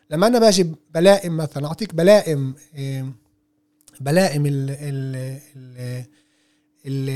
لما 0.10 0.28
أنا 0.28 0.40
باجي 0.40 0.72
بلائم 0.94 1.38
مثلا 1.38 1.68
أعطيك 1.68 1.96
بلائم 1.96 2.56
بلائم 4.02 4.46
ال 4.46 4.70
ال 4.70 5.40
ال 6.86 7.10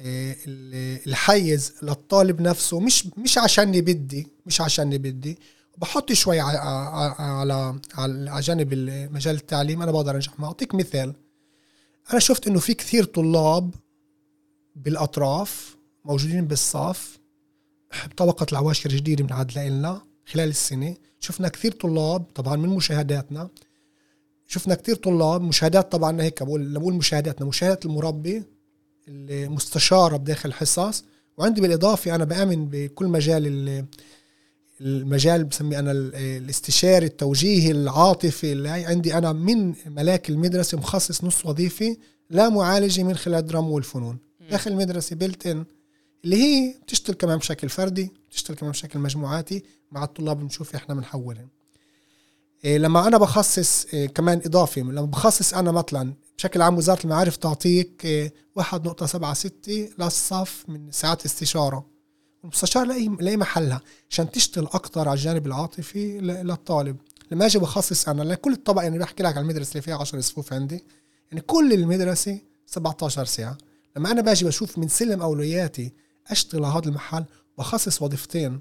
ال 0.00 1.00
الحيز 1.06 1.72
للطالب 1.82 2.40
نفسه 2.40 2.80
مش 2.80 3.06
مش 3.16 3.38
عشاني 3.38 3.80
بدي 3.80 4.26
مش 4.46 4.60
عشاني 4.60 4.98
بدي 4.98 5.38
بحط 5.78 6.12
شوي 6.12 6.40
على 6.40 6.58
على 7.18 7.80
على 8.30 8.40
جانب 8.40 8.74
مجال 9.12 9.34
التعليم 9.34 9.82
أنا 9.82 9.92
بقدر 9.92 10.14
أنجح. 10.14 10.40
ما 10.40 10.46
أعطيك 10.46 10.74
مثال. 10.74 11.14
أنا 12.10 12.18
شفت 12.18 12.46
إنه 12.46 12.58
في 12.58 12.74
كثير 12.74 13.04
طلاب 13.04 13.74
بالأطراف 14.76 15.76
موجودين 16.04 16.44
بالصف 16.46 17.18
بطبقه 18.06 18.46
العواشر 18.52 18.90
الجديدة 18.90 19.24
من 19.24 19.32
عاد 19.32 19.58
لنا 19.58 20.02
خلال 20.26 20.48
السنة. 20.48 20.96
شفنا 21.24 21.48
كثير 21.48 21.72
طلاب 21.72 22.22
طبعا 22.34 22.56
من 22.56 22.68
مشاهداتنا 22.68 23.48
شفنا 24.46 24.74
كثير 24.74 24.94
طلاب 24.94 25.42
مشاهدات 25.42 25.92
طبعا 25.92 26.22
هيك 26.22 26.42
بقول 26.42 26.78
بقول 26.78 26.94
مشاهداتنا 26.94 27.46
مشاهدات 27.46 27.86
المربي 27.86 28.42
المستشاره 29.08 30.16
بداخل 30.16 30.48
الحصص 30.48 31.04
وعندي 31.38 31.60
بالإضافة 31.60 32.14
أنا 32.14 32.24
بآمن 32.24 32.68
بكل 32.68 33.06
مجال 33.06 33.84
المجال 34.80 35.44
بسمي 35.44 35.78
أنا 35.78 35.92
الاستشاري 35.92 37.06
التوجيهي 37.06 37.70
العاطفي 37.70 38.52
اللي 38.52 38.68
عندي 38.68 39.14
أنا 39.18 39.32
من 39.32 39.74
ملاك 39.86 40.30
المدرسة 40.30 40.78
مخصص 40.78 41.24
نص 41.24 41.46
وظيفي 41.46 41.96
لا 42.30 42.48
معالجة 42.48 43.02
من 43.02 43.16
خلال 43.16 43.38
الدراما 43.38 43.68
والفنون 43.68 44.18
داخل 44.50 44.70
المدرسة 44.70 45.16
بيلت 45.16 45.46
ان 45.46 45.64
اللي 46.24 46.36
هي 46.36 46.74
بتشتغل 46.82 47.16
كمان 47.16 47.38
بشكل 47.38 47.68
فردي 47.68 48.12
بتشتغل 48.30 48.56
كمان 48.56 48.72
بشكل 48.72 48.98
مجموعاتي 48.98 49.62
مع 49.92 50.04
الطلاب 50.04 50.40
بنشوف 50.40 50.74
إحنا 50.74 50.94
بنحولهم. 50.94 51.48
إيه 52.64 52.78
لما 52.78 53.06
أنا 53.08 53.18
بخصص 53.18 53.86
إيه 53.94 54.06
كمان 54.06 54.40
اضافي 54.46 54.80
لما 54.80 55.02
بخصص 55.02 55.54
أنا 55.54 55.72
مثلا 55.72 56.14
بشكل 56.38 56.62
عام 56.62 56.76
وزارة 56.76 57.04
المعارف 57.04 57.36
تعطيك 57.36 58.04
إيه 58.04 58.34
1.76 58.60 58.70
للصف 59.98 60.64
من 60.68 60.90
ساعات 60.90 61.24
استشارة. 61.24 61.86
المستشار 62.44 62.86
لاقي 62.86 63.08
لاقي 63.20 63.36
محلها 63.36 63.80
عشان 64.10 64.30
تشتغل 64.30 64.64
أكثر 64.64 65.08
على 65.08 65.16
الجانب 65.18 65.46
العاطفي 65.46 66.18
للطالب. 66.20 66.96
لما 67.30 67.46
أجي 67.46 67.58
بخصص 67.58 68.08
أنا 68.08 68.22
لكل 68.22 68.52
الطبق 68.52 68.82
يعني 68.82 68.98
بحكي 68.98 69.22
لك 69.22 69.36
على 69.36 69.42
المدرسة 69.42 69.70
اللي 69.70 69.82
فيها 69.82 69.96
10 69.96 70.20
صفوف 70.20 70.52
عندي 70.52 70.84
يعني 71.30 71.40
كل 71.40 71.72
المدرسة 71.72 72.38
17 72.66 73.24
ساعة. 73.24 73.58
لما 73.96 74.10
أنا 74.10 74.20
باجي 74.22 74.44
بشوف 74.44 74.78
من 74.78 74.88
سلم 74.88 75.22
أولوياتي 75.22 75.92
أشتغل 76.30 76.64
على 76.64 76.74
هذا 76.74 76.88
المحل 76.88 77.24
بخصص 77.58 78.02
وظيفتين 78.02 78.60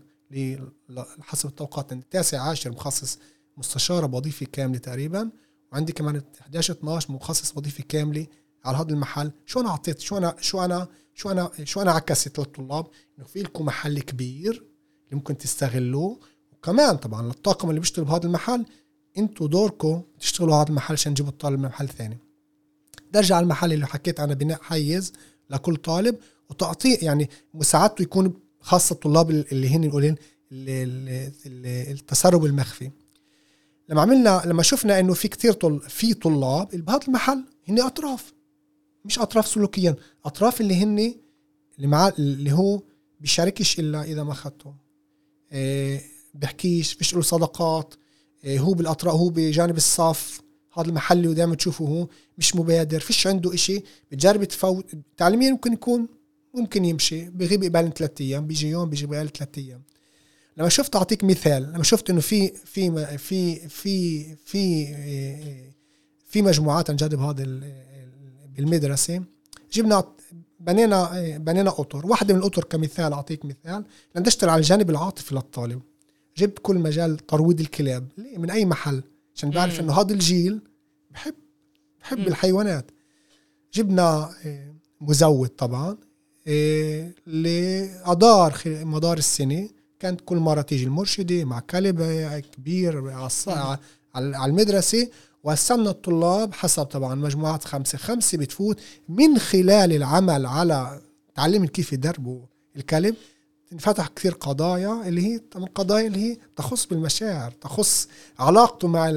حسب 1.22 1.50
التوقعات. 1.50 1.92
التاسع 1.94 2.42
عاشر 2.42 2.72
مخصص 2.72 3.20
مستشارة 3.58 4.06
بوظيفه 4.06 4.46
كاملة 4.52 4.78
تقريبا 4.78 5.32
وعندي 5.72 5.94
كمان 5.94 6.22
11 6.42 6.74
12 6.74 7.12
مخصص 7.12 7.58
وظيفه 7.58 7.84
كاملة 7.90 8.28
على 8.66 8.78
هذا 8.78 8.90
المحل. 8.90 9.32
شو 9.46 9.60
أنا 9.60 9.70
أعطيت؟ 9.70 10.00
شو 10.00 10.18
أنا 10.18 10.36
شو 10.40 10.66
أنا 10.66 10.88
شو 11.14 11.32
أنا 11.32 11.50
شو 11.64 11.82
أنا 11.82 11.92
عكست 11.92 12.40
للطلاب؟ 12.40 12.88
إنه 13.18 13.28
في 13.28 13.42
لكم 13.42 13.66
محل 13.66 14.00
كبير 14.00 14.52
اللي 14.52 15.16
ممكن 15.16 15.38
تستغلوه. 15.38 16.20
وكمان 16.52 16.98
طبعا 16.98 17.22
للطاقم 17.22 17.70
اللي 17.70 17.80
بيشتغل 17.80 18.06
بهذا 18.06 18.26
المحل 18.26 18.66
أنتوا 19.18 19.48
دوركم 19.48 20.04
تشتغلوا 20.20 20.56
هذا 20.56 20.70
المحل 20.70 20.94
عشان 20.94 21.14
تجيبوا 21.14 21.32
الطالب 21.32 21.60
من 21.60 21.66
محل 21.66 21.90
ثاني. 21.90 22.18
درجة 23.12 23.36
على 23.36 23.44
المحل 23.44 23.74
اللي 23.74 23.88
حكيت 23.88 24.20
أنا 24.20 24.34
بناء 24.34 24.62
حيز 24.62 25.14
لكل 25.50 25.76
طالب. 25.76 26.18
وتعطيه 26.50 26.98
يعني 27.02 27.30
مساعدته 27.54 28.02
يكون 28.02 28.34
خاصة 28.60 28.94
الطلاب 28.94 29.30
اللي 29.30 29.70
هن 29.70 29.88
نقولين 29.88 30.16
التسرب 31.92 32.46
المخفي. 32.46 32.92
لما 33.90 34.02
عملنا 34.02 34.42
لما 34.46 34.64
شفنا 34.64 35.00
إنه 35.00 35.14
في 35.14 35.28
كتير 35.28 35.54
طل 35.54 35.80
في 35.90 36.14
طلاب 36.14 36.68
بهذا 36.86 37.00
المحل 37.08 37.44
هن 37.68 37.80
أطراف 37.82 38.34
مش 39.06 39.20
أطراف 39.20 39.48
سلوكيا 39.48 39.96
أطراف 40.26 40.62
اللي 40.62 40.76
هن 40.76 41.16
اللي 41.78 41.88
معاه 41.88 42.14
اللي 42.20 42.52
هو 42.52 42.82
بيشاركش 43.20 43.80
إلا 43.80 44.04
إذا 44.04 44.24
ما 44.24 44.32
اخذته 44.32 44.74
إيه 45.52 46.02
بحكيش 46.34 46.94
فيش 46.94 47.14
له 47.14 47.22
صداقات 47.22 47.94
إيه 48.44 48.60
هو 48.60 48.74
بالاطراف 48.74 49.16
هو 49.16 49.30
بجانب 49.30 49.78
الصف 49.78 50.42
هذا 50.78 50.88
المحل 50.88 51.18
اللي 51.18 51.34
دائما 51.34 51.56
تشوفه 51.56 51.86
هو 51.86 52.08
مش 52.38 52.56
مبادر 52.56 53.00
فيش 53.00 53.28
عنده 53.28 53.54
إشي 53.54 53.84
بتجرب 54.12 54.44
تفوت 54.44 54.86
تعليميا 55.18 55.52
ممكن 55.52 55.74
يكون 55.74 56.08
ممكن 56.54 56.86
يمشي 56.86 57.30
بغيب 57.30 57.64
قبل 57.64 57.94
ثلاث 57.94 58.22
أيام 58.22 58.48
بيجي 58.48 58.70
يوم 58.70 58.90
بيجي 58.90 59.06
قبل 59.06 59.30
ثلاث 59.30 59.58
أيام. 59.58 59.82
لما 60.58 60.70
شفت 60.70 60.96
أعطيك 60.96 61.24
مثال 61.24 61.64
لما 61.74 61.84
شفت 61.84 62.10
إنه 62.10 62.20
في 62.20 62.54
في 62.66 63.18
في 63.18 63.68
في 63.70 64.24
في 64.36 64.94
في 66.28 66.42
مجموعات 66.42 66.90
عن 66.90 66.96
جد 66.96 67.16
بهذا 67.16 67.44
بالمدرسة 68.56 69.24
جبنا 69.74 70.04
بنينا 70.60 71.38
بنينا 71.38 71.70
أطر. 71.70 72.08
واحدة 72.08 72.34
من 72.34 72.40
الأطر 72.40 72.64
كمثال 72.64 73.14
أعطيك 73.14 73.46
مثال 73.46 73.86
ندشتغل 74.16 74.50
على 74.50 74.60
الجانب 74.60 74.90
العاطفي 74.90 75.36
للطالب. 75.36 75.82
جبت 76.38 76.60
كل 76.62 76.76
مجال 76.76 77.18
ترويض 77.18 77.60
الكلاب. 77.60 78.08
ليه؟ 78.18 78.38
من 78.38 78.50
أي 78.52 78.66
محل؟ 78.66 79.04
عشان 79.36 79.50
بعرف 79.50 79.80
إنه 79.80 79.94
هذا 79.94 80.14
الجيل 80.14 80.62
بحب 81.12 81.36
بحب. 82.02 82.28
الحيوانات. 82.28 82.92
جبنا 83.74 84.30
آه، 84.46 84.76
مزود 85.02 85.50
طبعا. 85.50 85.98
آه، 86.48 87.12
لأدار 87.28 88.62
مدار 88.66 89.18
السنة. 89.18 89.70
كانت 90.00 90.22
كل 90.26 90.38
مرة 90.38 90.62
تيجي 90.62 90.84
المرشدة 90.86 91.44
مع 91.46 91.60
كلب 91.60 92.02
كبير 92.56 93.10
على 94.16 94.46
المدرسة. 94.46 95.10
وقسمنا 95.44 95.90
الطلاب 95.90 96.54
حسب 96.54 96.84
طبعا 96.84 97.16
مجموعات 97.16 97.64
خمسة. 97.66 97.98
خمسة 97.98 98.38
بتفوت 98.38 98.80
من 99.10 99.38
خلال 99.38 99.94
العمل 99.94 100.46
على 100.46 101.02
تعليم 101.36 101.66
كيف 101.66 101.94
يدربوا 101.94 102.40
الكلب. 102.76 103.16
تنفتح 103.72 104.08
كثير 104.08 104.34
قضايا 104.34 105.08
اللي 105.08 105.22
هي 105.28 105.40
طبعا 105.40 105.68
قضايا 105.76 106.08
اللي 106.08 106.20
هي 106.20 106.38
تخص 106.56 106.86
بالمشاعر 106.86 107.52
تخص 107.52 108.08
علاقته 108.40 108.88
مع 108.88 109.12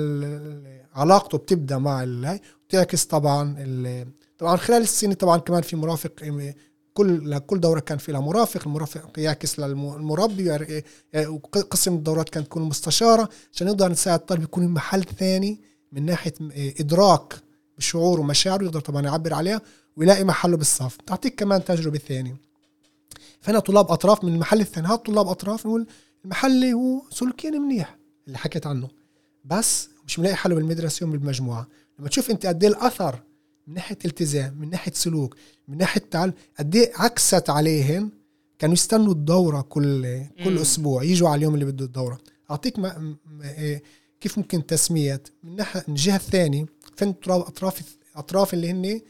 علاقته 0.95 1.39
بتبدأ 1.39 1.79
مع 1.79 2.03
هاي. 2.03 2.41
وتعكس 2.67 3.05
طبعا 3.05 3.55
طبعا 4.39 4.57
خلال 4.57 4.83
السنة 4.83 5.15
طبعا 5.15 5.39
كمان 5.39 5.63
في 5.63 5.77
مرافق 5.77 6.13
كل 6.97 7.31
لكل 7.31 7.61
دورة 7.61 7.81
كان 7.81 7.99
في 7.99 8.13
لها 8.13 8.21
مرافق 8.21 8.63
المرافق 8.67 9.11
يعكس 9.19 9.59
للمربي 9.61 10.45
يعني 10.45 10.85
قسم 11.71 11.95
الدورات 11.95 12.29
كانت 12.29 12.47
تكون 12.47 12.63
مستشارة. 12.63 13.29
عشان 13.53 13.67
نقدر 13.67 13.89
نساعد 13.89 14.19
الطالب 14.21 14.43
يكون 14.43 14.69
محل 14.69 15.05
ثاني 15.05 15.61
من 15.93 16.05
ناحية 16.07 16.35
إدراك 16.81 17.35
بشعوره 17.79 18.21
ومشاعره 18.21 18.65
يقدر 18.65 18.81
طبعا 18.81 19.03
يعبر 19.03 19.35
عليها 19.35 19.61
ويلاقي 19.97 20.25
محله 20.25 20.57
بالصف. 20.57 20.97
تعطيك 21.07 21.35
كمان 21.35 21.65
تجربة 21.65 21.99
ثانية. 21.99 22.37
فأنا 23.41 23.59
طلاب 23.59 23.91
أطراف 23.91 24.25
من 24.25 24.35
المحل 24.35 24.61
الثاني. 24.61 24.87
هذا 24.89 24.97
طلاب 24.97 25.29
أطراف 25.29 25.67
نقول 25.67 25.87
المحل 26.25 26.65
هو 26.65 27.03
سلوكيا 27.11 27.51
منيح 27.51 27.99
اللي 28.27 28.39
حكيت 28.39 28.67
عنه. 28.67 28.89
بس 29.45 29.89
مش 30.07 30.19
ملاقي 30.19 30.37
حله 30.37 30.55
بالمدرسة 30.55 31.07
وبالمجموعه 31.07 31.67
لما 31.99 32.09
تشوف 32.09 32.31
أنت 32.31 32.47
قد 32.47 32.65
إيه 32.65 32.71
الأثر 32.71 33.23
من 33.67 33.75
ناحية 33.75 33.99
التزام 34.05 34.55
من 34.61 34.71
ناحية 34.71 34.93
سلوك 34.93 35.37
من 35.69 35.79
ناحية 35.79 36.03
تعال 36.11 36.33
قد 36.59 36.77
إيه 36.77 36.93
عكست 36.95 37.51
عليهم؟ 37.51 38.11
كانوا 38.59 38.75
يستنوا 38.75 39.13
الدورة 39.13 39.61
كل 39.61 40.21
كل 40.45 40.55
مم. 40.55 40.59
أسبوع 40.59 41.03
يجوا 41.03 41.29
على 41.29 41.39
اليوم 41.39 41.55
اللي 41.55 41.65
بده 41.65 41.85
الدورة. 41.85 42.19
أعطيك 42.51 42.79
ما 42.79 43.17
إيه، 43.43 43.83
كيف 44.21 44.39
ممكن 44.39 44.67
تسميات 44.67 45.29
من 45.43 45.57
ناحية 45.57 45.85
من 45.89 45.95
الجهه 45.95 46.17
الثانية 46.17 46.67
فين 46.97 47.15
أطراف 47.29 47.97
أطراف 48.17 48.55
اللي 48.55 48.71
هن 48.71 49.01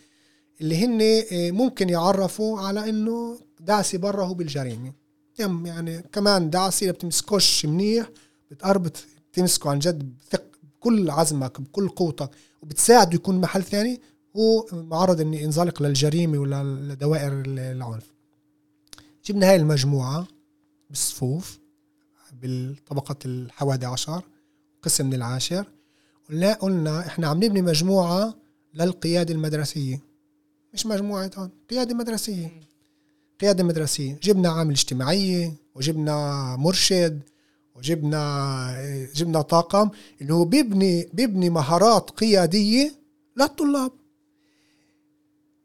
اللي 0.60 0.84
هن 0.84 1.00
إيه، 1.00 1.52
ممكن 1.52 1.88
يعرفوا 1.88 2.60
على 2.60 2.88
إنه 2.88 3.38
دعسي 3.60 3.98
برا 3.98 4.24
هو 4.24 4.34
بالجريمة. 4.34 4.92
يعني 5.38 6.02
كمان 6.12 6.50
دعسي 6.50 6.92
بتمسكوش 6.92 7.66
منيح 7.66 8.10
بتقرب 8.50 8.88
تمسكه 9.32 9.70
عن 9.70 9.78
جد 9.78 10.14
بثق 10.18 10.44
بكل 10.62 11.10
عزمك 11.10 11.60
بكل 11.60 11.88
قوتك 11.88 12.30
وبتساعده 12.62 13.14
يكون 13.14 13.40
محل 13.40 13.62
ثاني 13.62 14.00
هو 14.36 14.66
معرض 14.72 15.20
إني 15.20 15.42
ينزلق 15.42 15.82
للجريمة 15.82 16.38
ولا 16.38 16.62
لدوائر 16.64 17.42
العنف. 17.46 18.12
جبنا 19.26 19.50
هاي 19.50 19.56
المجموعة 19.56 20.26
بالصفوف 20.90 21.58
بالطبقة 22.32 23.16
الحوادي 23.24 23.86
عشر 23.86 24.22
قسم 24.82 25.06
من 25.06 25.14
العاشر 25.14 25.66
قلنا 26.28 26.52
قلنا 26.52 27.06
إحنا 27.06 27.26
عم 27.26 27.44
نبني 27.44 27.62
مجموعة 27.62 28.34
للقيادة 28.74 29.34
المدرسية. 29.34 30.00
مش 30.74 30.86
مجموعة 30.86 31.30
هون 31.38 31.50
قيادة 31.70 31.94
مدرسية. 31.94 32.60
قيادة 33.40 33.64
مدرسية. 33.64 34.18
جبنا 34.22 34.48
عامل 34.48 34.70
اجتماعية 34.70 35.54
وجبنا 35.74 36.56
مرشد 36.56 37.22
وجبنا 37.74 39.08
جبنا 39.14 39.42
طاقم 39.42 39.90
اللي 40.20 40.34
هو 40.34 40.44
بيبني 40.44 41.08
بيبني 41.12 41.50
مهارات 41.50 42.10
قيادية 42.10 42.92
للطلاب. 43.36 43.92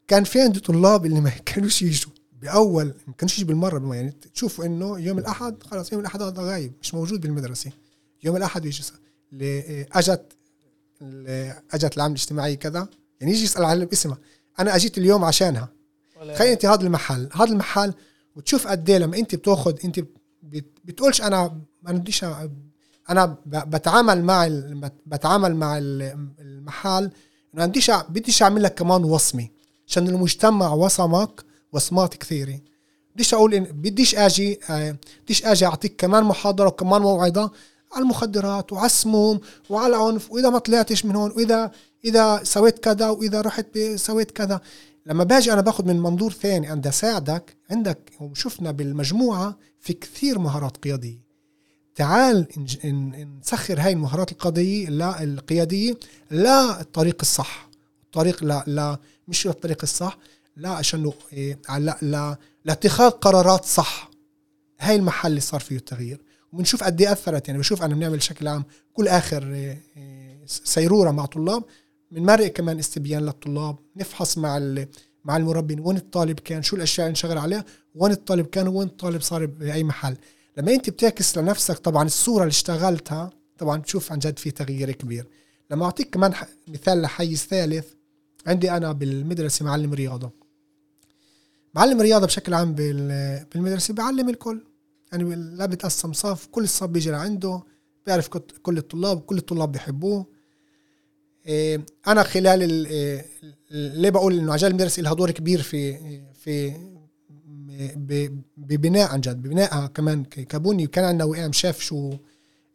كان 0.08 0.24
في 0.24 0.40
عندي 0.40 0.60
طلاب 0.60 1.06
اللي 1.06 1.20
ما 1.20 1.30
كانوش 1.30 1.82
يجوا. 1.82 2.12
بأول 2.42 2.94
ما 3.06 3.12
كانوش 3.18 3.38
يجوا 3.38 3.48
بالمرة 3.48 3.94
يعني 3.94 4.10
تشوفوا 4.34 4.64
إنه 4.64 5.00
يوم 5.00 5.18
الأحد 5.18 5.62
خلاص 5.62 5.92
يوم 5.92 6.00
الأحد 6.00 6.22
هذا 6.22 6.42
غايب 6.42 6.72
مش 6.82 6.94
موجود 6.94 7.20
بالمدرسة. 7.20 7.70
يوم 8.24 8.36
الأحد 8.36 8.64
يجي 8.64 8.82
أجت 9.92 10.32
أجت 11.74 11.96
العامل 11.96 12.14
الاجتماعي 12.14 12.56
كذا 12.56 12.88
يعني 13.20 13.32
يجي 13.32 13.44
يسأل 13.44 13.64
على 13.64 13.88
اسمها 13.92 14.18
أنا 14.60 14.76
أجيت 14.76 14.98
اليوم 14.98 15.24
عشانها. 15.24 15.68
تخيل 16.34 16.48
أنت 16.52 16.66
هذا 16.66 16.82
المحل. 16.82 17.28
هذا 17.32 17.44
المحل 17.52 17.94
وتشوف 18.36 18.66
قد 18.66 18.90
إيه 18.90 18.98
لما 18.98 19.16
أنت 19.16 19.34
بتأخذ 19.34 19.74
أنت 19.84 20.00
بتقولش 20.84 21.22
أنا 21.22 21.60
أنا 21.88 21.98
بديش 21.98 22.24
أنا 22.24 22.50
أنا 23.10 23.36
بتعامل 23.46 24.24
مع 24.24 24.48
بتعامل 25.06 25.56
مع 25.56 25.78
ال- 25.78 26.28
المحل 26.38 27.10
انه 27.54 27.66
بديش 27.66 27.90
بديش 27.90 28.42
أعمل 28.42 28.62
لك 28.62 28.74
كمان 28.74 29.04
وصمة. 29.04 29.48
عشان 29.92 30.08
المجتمع 30.08 30.72
وصمك 30.72 31.44
وصمات 31.72 32.14
كثيرة. 32.14 32.60
بديش 33.14 33.34
أقول 33.34 33.54
إن 33.54 33.64
بديش 33.64 34.14
آجي 34.14 34.60
آه، 34.70 34.96
بديش 35.24 35.44
آجي 35.44 35.66
أعطيك 35.66 35.96
كمان 35.96 36.24
محاضرة 36.24 36.66
وكمان 36.66 37.02
موعظه 37.02 37.50
على 37.92 38.02
المخدرات 38.02 38.72
وعلى 38.72 38.86
السموم 38.86 39.40
وعلى 39.70 39.96
العنف 39.96 40.30
وإذا 40.30 40.50
ما 40.50 40.58
طلعتش 40.58 41.04
من 41.04 41.16
هون 41.16 41.30
واذا 41.30 41.70
إذا 42.04 42.40
سويت 42.44 42.78
كذا 42.78 43.08
وإذا 43.10 43.40
رحت 43.40 43.78
سويت 43.94 44.30
كذا. 44.30 44.60
لما 45.06 45.24
باجي 45.24 45.52
أنا 45.52 45.60
باخذ 45.60 45.84
من 45.86 46.00
منظور 46.00 46.32
ثاني 46.32 46.72
أنا 46.72 46.88
اساعدك 46.88 47.56
عندك 47.70 47.98
وشفنا 48.20 48.70
بالمجموعة 48.70 49.58
في 49.80 49.92
كثير 49.92 50.38
مهارات 50.38 50.76
قيادية. 50.76 51.18
تعال 51.94 52.46
نسخر 53.40 53.80
هاي 53.80 53.92
المهارات 53.92 54.32
القضية 54.32 54.88
لا 54.88 55.22
القيادية 55.22 55.94
لا 56.30 56.80
الطريق 56.80 57.16
الصح 57.20 57.68
الطريق 58.04 58.44
لا 58.44 58.64
لا 58.66 58.98
مش 59.28 59.46
الطريق 59.46 59.78
الصح. 59.82 60.18
لا 60.56 60.68
عشان 60.68 61.12
إيه، 61.32 61.58
لا 61.78 61.98
لا 62.02 62.36
لاتخاذ 62.64 63.10
قرارات 63.10 63.64
صح. 63.64 64.10
هاي 64.80 64.96
المحل 64.96 65.30
اللي 65.30 65.40
صار 65.40 65.60
فيه 65.60 65.76
التغيير. 65.76 66.20
وبنشوف 66.52 66.84
قد 66.84 67.00
إيه 67.00 67.12
أثرت. 67.12 67.48
يعني 67.48 67.60
بشوف 67.60 67.82
أنا 67.82 67.94
بنعمل 67.94 68.16
بشكل 68.16 68.48
عام 68.48 68.64
كل 68.92 69.08
آخر 69.08 69.54
إيه، 69.54 69.82
إيه، 69.96 70.46
سيرورة 70.46 71.10
مع 71.10 71.26
طلاب. 71.26 71.64
بنمرق 72.10 72.46
كمان 72.46 72.78
استبيان 72.78 73.22
للطلاب. 73.22 73.76
نفحص 73.96 74.38
مع 74.38 74.58
مع 75.24 75.36
المربين. 75.36 75.80
وين 75.80 75.96
الطالب 75.96 76.40
كان؟ 76.40 76.62
شو 76.62 76.76
الأشياء 76.76 77.06
اللي 77.06 77.10
انشغل 77.10 77.38
عليها؟ 77.38 77.64
وين 77.94 78.12
الطالب 78.12 78.46
كان؟ 78.46 78.68
وين 78.68 78.88
الطالب 78.88 79.20
صار 79.20 79.46
بأي 79.46 79.84
محل؟ 79.84 80.16
لما 80.56 80.74
أنت 80.74 80.90
بتعكس 80.90 81.38
لنفسك 81.38 81.78
طبعا 81.78 82.04
الصورة 82.04 82.42
اللي 82.42 82.50
اشتغلتها 82.50 83.30
طبعا 83.58 83.78
بتشوف 83.78 84.12
عن 84.12 84.18
جد 84.18 84.38
في 84.38 84.50
تغيير 84.50 84.92
كبير. 84.92 85.26
لما 85.70 85.84
أعطيك 85.84 86.10
كمان 86.10 86.34
مثال 86.68 87.02
لحيز 87.02 87.38
ثالث 87.38 87.86
عندي 88.46 88.70
أنا 88.70 88.92
بالمدرسة 88.92 89.64
معلم 89.64 89.94
رياضه 89.94 90.30
معلم 91.74 92.00
رياضه 92.00 92.26
بشكل 92.26 92.54
عام 92.54 92.74
بال- 92.74 93.46
بالمدرسة 93.52 93.94
بعلم 93.94 94.28
الكل. 94.28 94.64
يعني 95.12 95.34
لا 95.34 95.66
بتقسم 95.66 96.12
صف 96.12 96.46
كل 96.46 96.62
الصف 96.62 96.86
بيجي 96.86 97.10
لعنده 97.10 97.62
بيعرف 98.06 98.28
كل 98.62 98.78
الطلاب 98.78 99.20
كل 99.20 99.38
الطلاب 99.38 99.72
بيحبوه. 99.72 100.26
إيه، 101.46 101.86
أنا 102.06 102.22
خلال 102.22 102.62
ال- 102.62 102.86
إيه، 102.86 103.26
ليه 103.70 104.10
بقول 104.10 104.38
إنه 104.38 104.52
عجال 104.52 104.70
المدرسة 104.70 105.02
لها 105.02 105.14
دور 105.14 105.30
كبير 105.30 105.62
في 105.62 105.98
في 106.34 106.72
ببناء 108.56 109.12
عن 109.12 109.20
جد 109.20 109.36
ببنائها 109.42 109.86
كمان 109.86 110.24
كبني. 110.24 110.84
وكان 110.86 111.04
عندنا 111.04 111.24
وقام 111.24 111.52
شاف 111.52 111.80
شو 111.80 112.12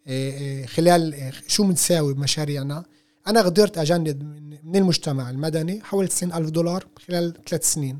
إيه، 0.07 0.65
خلال 0.65 1.31
شو 1.47 1.63
بنساوي 1.63 2.13
بمشاريعنا. 2.13 2.85
أنا 3.27 3.41
قدرت 3.41 3.77
اجند 3.77 4.23
من 4.63 4.75
المجتمع 4.75 5.29
المدني 5.29 5.83
حوالي 5.83 6.07
90 6.07 6.33
ألف 6.33 6.49
دولار 6.49 6.87
خلال 7.07 7.33
ثلاث 7.49 7.73
سنين 7.73 7.99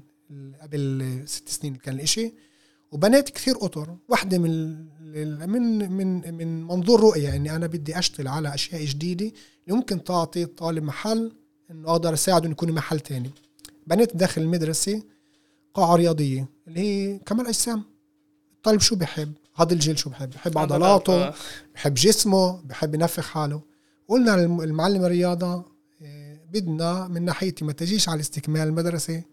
قبل 0.62 1.24
ست 1.26 1.50
سنين 1.50 1.76
كان 1.76 1.96
الإشي. 1.96 2.34
وبنيت 2.92 3.30
كثير 3.30 3.56
أطر 3.66 3.98
واحدة 4.10 4.38
من 4.38 4.86
من 5.50 5.92
من 5.92 6.34
من 6.34 6.64
منظور 6.64 7.00
رؤية 7.00 7.36
إني 7.36 7.56
أنا 7.56 7.68
بدي 7.68 8.00
أشتغل 8.00 8.28
على 8.28 8.54
أشياء 8.54 8.86
جديدة 8.86 9.26
اللي 9.26 9.78
ممكن 9.78 10.04
تعطي 10.04 10.44
الطالب 10.44 10.84
محل 10.84 11.32
إنه 11.72 11.90
أقدر 11.92 12.14
أساعده 12.14 12.46
إنه 12.46 12.52
يكون 12.52 12.72
محل 12.72 13.00
تاني. 13.00 13.32
بنيت 13.88 14.18
داخل 14.18 14.42
المدرسة 14.42 15.04
قاعة 15.74 15.96
رياضية 15.96 16.50
اللي 16.68 16.80
هي 16.80 17.20
كمال 17.20 17.48
أجسام. 17.48 17.84
الطالب 18.56 18.80
شو 18.80 18.96
بحب؟ 18.96 19.34
هذا 19.56 19.74
الجيل 19.74 20.00
شو 20.00 20.10
بحب؟ 20.10 20.30
بحب 20.30 20.58
عضلاته. 20.58 21.34
بحب 21.76 21.94
جسمه 21.94 22.62
بحب 22.62 22.96
ينفخ 22.96 23.28
حاله. 23.28 23.62
قلنا 24.08 24.32
للمعلم 24.32 25.06
الرياضة 25.06 25.66
إيه، 26.02 26.42
بدنا 26.54 27.08
من 27.08 27.26
ناحيتي 27.26 27.66
ما 27.66 27.72
تجيش 27.72 28.10
على 28.10 28.20
استكمال 28.20 28.62
المدرسة 28.68 29.24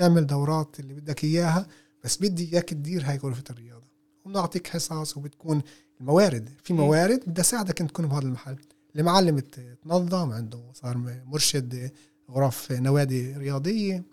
اعمل 0.00 0.26
دورات 0.26 0.80
اللي 0.80 0.94
بدك 0.94 1.24
إياها 1.24 1.66
بس 2.04 2.16
بدي 2.16 2.52
إياك 2.52 2.68
تدير 2.68 3.02
هاي 3.04 3.16
غرفة 3.16 3.44
الرياضة. 3.50 3.84
وبنعطيك 4.24 4.66
حصص 4.66 5.16
وبتكون 5.16 5.62
الموارد. 6.00 6.50
في. 6.64 6.72
موارد 6.72 7.20
بدي 7.26 7.40
أساعدك 7.40 7.80
أن 7.80 7.86
تكون 7.86 8.06
بهذا 8.06 8.26
المحل. 8.26 8.56
المعلم 8.96 9.38
تنظم 9.84 10.32
عنده 10.32 10.60
صار 10.72 11.22
مرشد 11.26 11.90
غرف 12.30 12.72
نوادي 12.72 13.36
رياضية. 13.36 14.04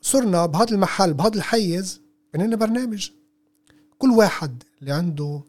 صرنا 0.00 0.46
بهذا 0.46 0.70
المحل 0.70 1.14
بهذا 1.14 1.34
الحيز 1.34 2.00
بنينا 2.34 2.56
برنامج. 2.56 3.10
كل 3.98 4.10
واحد 4.10 4.62
اللي 4.80 4.92
عنده 4.92 5.42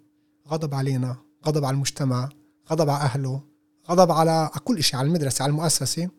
غضب 0.48 0.74
علينا 0.74 1.18
غضب 1.46 1.66
على 1.66 1.76
المجتمع 1.76 2.30
غضب 2.72 2.90
على 2.90 3.04
أهله 3.04 3.42
غضب 3.90 4.12
على 4.12 4.50
كل 4.64 4.84
شيء 4.84 5.00
على 5.00 5.08
المدرسة 5.08 5.44
على 5.44 5.50
المؤسسة. 5.50 6.10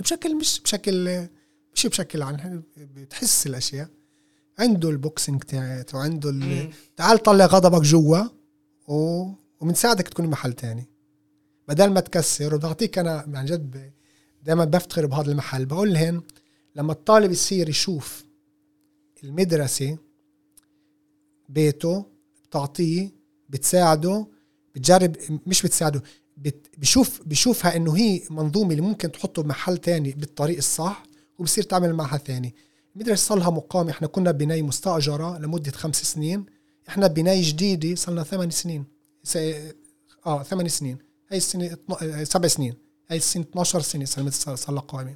بشكل 0.00 0.36
مش 0.36 0.60
بشكل 0.60 1.26
مش 1.74 1.86
بشكل 1.86 2.22
عن 2.22 2.62
بتحس 2.76 3.46
الأشياء. 3.46 3.88
عنده 4.58 4.90
البوكسينج 4.90 5.42
تاعته 5.42 5.98
عنده. 5.98 6.70
تعال 6.96 7.18
طلع 7.18 7.46
غضبك 7.46 7.82
جوا 7.82 8.18
و... 8.88 9.26
وبنساعدك 9.60 10.08
تكون 10.08 10.26
محل 10.26 10.52
تاني. 10.52 10.88
بدل 11.68 11.90
ما 11.90 12.00
تكسر 12.00 12.54
وبعطيك 12.54 12.98
أنا 12.98 13.24
عن 13.34 13.44
جد 13.44 13.92
دائما 14.42 14.64
بفتخر 14.64 15.06
بهذا 15.06 15.30
المحل. 15.30 15.66
بقول 15.66 15.94
لهم 15.94 16.22
لما 16.76 16.92
الطالب 16.92 17.30
يصير 17.32 17.68
يشوف 17.68 18.24
المدرسة 19.24 19.98
بيته 21.48 22.06
بتعطيه 22.44 23.10
بتساعده 23.48 24.26
بتجرب 24.76 25.16
مش 25.46 25.62
بتساعده 25.62 26.02
بت 26.36 26.66
بشوف 26.78 27.20
بشوفها 27.26 27.76
إنه 27.76 27.96
هي 27.96 28.22
منظومة 28.30 28.70
اللي 28.70 28.82
ممكن 28.82 29.12
تحطه 29.12 29.42
بمحل 29.42 29.78
تاني 29.78 30.12
بالطريق 30.12 30.56
الصح 30.56 31.02
وبصير 31.38 31.64
تعمل 31.64 31.92
معها 31.94 32.18
ثاني. 32.18 32.54
المدرسة 32.96 33.28
صار 33.28 33.38
لها 33.38 33.50
مقام 33.50 33.88
إحنا 33.88 34.06
كنا 34.06 34.30
بناي 34.30 34.62
مستأجرة 34.62 35.38
لمدة 35.38 35.70
خمس 35.72 35.96
سنين 36.02 36.46
إحنا 36.88 37.06
بناي 37.06 37.40
جديدة 37.42 37.94
صار 37.94 38.14
لنا 38.14 38.22
ثمان 38.22 38.50
سنين 38.50 38.84
س... 39.22 39.38
آه 40.26 40.42
ثمان 40.42 40.68
سنين. 40.68 40.98
هاي 41.30 41.36
السنة 41.38 41.72
اتنا... 41.72 42.24
سبع 42.24 42.48
سنين. 42.48 42.74
هاي 43.10 43.16
السنة 43.16 43.42
12 43.42 43.80
سنة 43.80 44.04
صار 44.30 44.56
صار 44.56 44.74
لها 44.74 44.82
قائمة. 44.82 45.14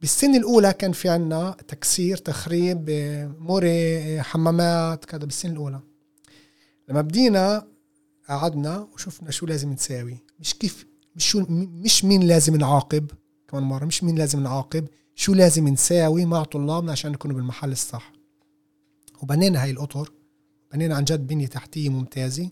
بالسنة 0.00 0.36
الأولى 0.36 0.72
كان 0.72 0.92
في 0.92 1.08
عنا 1.08 1.56
تكسير 1.68 2.16
تخريب 2.16 2.86
آه، 2.90 3.26
مري 3.38 3.98
آه، 3.98 4.22
حمامات 4.22 5.04
كذا 5.04 5.24
بالسنة 5.24 5.52
الأولى. 5.52 5.80
لما 6.88 7.00
بدينا 7.00 7.66
قعدنا 8.28 8.88
وشفنا 8.94 9.30
شو 9.30 9.46
لازم 9.46 9.72
نساوي. 9.72 10.18
مش 10.40 10.54
كيف 10.54 10.86
مش 11.16 11.26
شو 11.30 11.44
مش 11.50 12.04
مين 12.04 12.22
لازم 12.22 12.56
نعاقب 12.56 13.10
كمان 13.48 13.62
مرة 13.62 13.84
مش 13.84 14.04
مين 14.04 14.18
لازم 14.18 14.40
نعاقب 14.42 14.86
شو 15.14 15.34
لازم 15.34 15.68
نساوي 15.68 16.24
مع 16.24 16.42
طلابنا 16.44 16.92
عشان 16.92 17.12
نكونوا 17.12 17.36
بالمحل 17.36 17.72
الصح. 17.72 18.12
وبنينا 19.22 19.62
هاي 19.62 19.70
الأطر 19.70 20.12
بنينا 20.72 20.96
عن 20.96 21.04
جد 21.04 21.26
بنية 21.26 21.46
تحتية 21.46 21.88
ممتازة. 21.88 22.50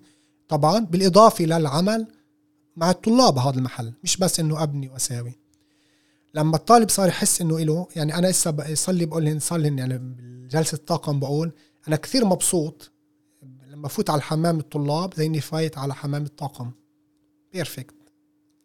طبعا 0.49 0.79
بالإضافة 0.79 1.45
للعمل 1.45 2.07
مع 2.77 2.91
الطلاب 2.91 3.35
بهذا 3.35 3.57
المحل 3.59 3.93
مش 4.05 4.17
بس 4.17 4.41
إنه 4.41 4.63
أبني 4.63 4.89
وأساوي. 4.89 5.33
لما 6.35 6.57
الطالب 6.57 6.89
صار 6.89 7.09
يحس 7.09 7.41
إنه 7.41 7.57
إله 7.59 7.87
يعني 7.97 8.15
أنا 8.19 8.29
ب- 8.47 8.75
صار 8.75 8.95
لي 8.95 9.07
بقول 9.07 9.25
لهم 9.25 9.39
صار 9.39 9.59
لهم 9.59 9.79
يعني 9.79 9.99
بجلسة 9.99 10.77
طاقم 10.87 11.21
بقول 11.21 11.53
أنا 11.89 11.97
كثير 11.97 12.25
مبسوط 12.25 12.91
لما 13.85 13.91
فوت 13.91 14.11
على 14.11 14.19
الحمام 14.19 14.59
الطلاب 14.59 15.15
زي 15.15 15.27
اني 15.27 15.41
فايت 15.41 15.79
على 15.79 15.95
حمام 15.95 16.25
الطاقم. 16.25 16.71
perfect 17.53 17.95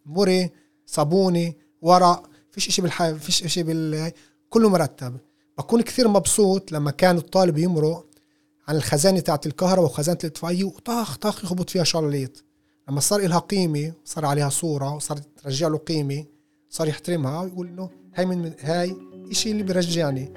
مري 0.05 0.49
صابوني 0.85 1.57
ورق 1.81 2.29
فيش 2.51 2.67
إشي 2.67 2.81
بالح 2.81 3.11
فيش 3.11 3.43
إشي 3.43 3.63
بال 3.63 4.11
كله 4.49 4.69
مرتب. 4.69 5.17
بكون 5.57 5.81
كثير 5.81 6.07
مبسوط 6.07 6.71
لما 6.71 6.91
كان 6.91 7.17
الطالب 7.17 7.57
يمرق 7.57 8.05
عن 8.67 8.75
الخزانة 8.75 9.19
تاعت 9.19 9.47
الكهرباء 9.47 9.85
وخزانة 9.85 10.17
الاطفائيه 10.23 10.63
وطخ 10.63 11.17
طخ 11.17 11.43
يخبط 11.43 11.69
فيها 11.69 11.83
شلاليط. 11.83 12.43
لما 12.89 12.99
صار 12.99 13.27
لها 13.27 13.39
قيمة 13.39 13.93
صار 14.05 14.25
عليها 14.25 14.49
صورة 14.49 14.95
وصارت 14.95 15.27
ترجع 15.43 15.67
له 15.67 15.77
قيمة 15.77 16.25
صار 16.69 16.87
يحترمها 16.87 17.41
ويقول 17.41 17.67
إنه 17.67 17.89
هاي 18.13 18.25
من 18.25 18.53
هاي 18.59 18.95
إشي 19.31 19.51
اللي 19.51 19.63
بيرجعني 19.63 20.33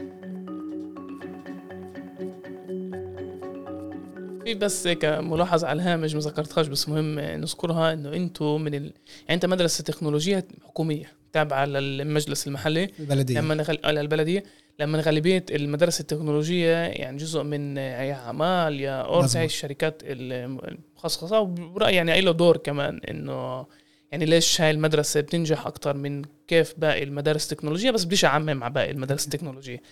في 4.44 4.54
بس 4.54 4.86
هيك 4.86 5.04
ملاحظة 5.04 5.68
على 5.68 5.82
الهامش 5.82 6.14
ما 6.14 6.20
ذكرتهاش 6.20 6.66
بس 6.66 6.88
مهم 6.88 7.18
نذكرها 7.18 7.92
إنه 7.92 8.12
أنتم 8.14 8.60
من 8.60 8.74
ال... 8.74 8.82
يعني 8.82 8.94
أنت 9.30 9.46
مدرسة 9.46 9.84
تكنولوجية 9.84 10.48
حكومية 10.64 11.12
تابعة 11.32 11.64
للمجلس 11.64 12.46
المحلي. 12.46 12.88
البلدية. 13.00 13.38
لما 13.40 13.54
نغل... 13.54 13.78
على 13.84 14.00
البلدية. 14.00 14.42
لما 14.78 15.00
غالبية 15.00 15.44
المدارس 15.50 16.00
التكنولوجية 16.00 16.76
يعني 16.76 17.16
جزء 17.16 17.42
من 17.42 17.76
يا 17.76 18.14
عمال 18.14 18.80
يا 18.80 19.02
مظبوط. 19.10 19.36
هاي 19.36 19.44
الشركات 19.44 20.02
المخصصة 20.04 21.40
وبرأيي 21.40 21.96
يعني 21.96 22.20
له 22.20 22.32
دور 22.32 22.56
كمان 22.56 23.00
إنه 23.10 23.66
يعني 24.12 24.24
ليش 24.24 24.60
هاي 24.60 24.70
المدرسة 24.70 25.20
بتنجح 25.20 25.66
أكتر 25.66 25.96
من 25.96 26.22
كيف 26.48 26.74
باقي 26.78 27.02
المدارس 27.02 27.52
التكنولوجية 27.52 27.90
بس 27.90 28.04
بديش 28.04 28.24
أعمم 28.24 28.56
مع 28.56 28.68
باقي 28.68 28.90
المدارس 28.90 29.24
التكنولوجية. 29.24 29.82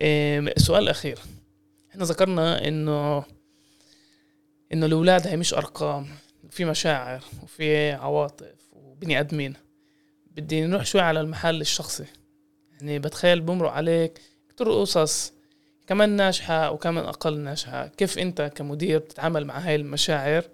إيه، 0.00 0.38
السؤال 0.38 0.82
الأخير 0.82 1.18
إحنا 1.90 2.04
ذكرنا 2.04 2.68
إنه 2.68 3.24
إنه 4.72 4.86
الأولاد 4.86 5.26
هي 5.26 5.36
مش 5.36 5.54
أرقام 5.54 6.06
في 6.50 6.64
مشاعر 6.64 7.24
وفي 7.42 7.92
عواطف 7.92 8.54
وبني 8.72 9.20
آدمين. 9.20 9.54
بدي 10.30 10.66
نروح 10.66 10.84
شوي 10.84 11.00
على 11.00 11.20
المحل 11.20 11.60
الشخصي. 11.60 12.04
يعني 12.72 12.98
بتخيل 12.98 13.40
بمرق 13.40 13.70
عليك 13.70 14.20
كتير 14.48 14.72
قصص 14.72 15.32
كمان 15.86 16.10
ناجحة 16.10 16.70
وكمان 16.70 17.04
أقل 17.04 17.38
ناجحة. 17.38 17.86
كيف 17.86 18.18
أنت 18.18 18.52
كمدير 18.54 18.98
بتتعامل 18.98 19.44
مع 19.44 19.58
هاي 19.58 19.74
المشاعر؟ 19.74 20.44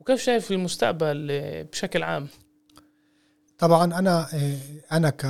وكيف 0.00 0.22
شايف 0.22 0.50
المستقبل 0.50 1.26
بشكل 1.72 2.02
عام؟ 2.02 2.28
طبعا 3.58 3.98
أنا 3.98 4.28
أنا 4.92 5.10
ك 5.10 5.26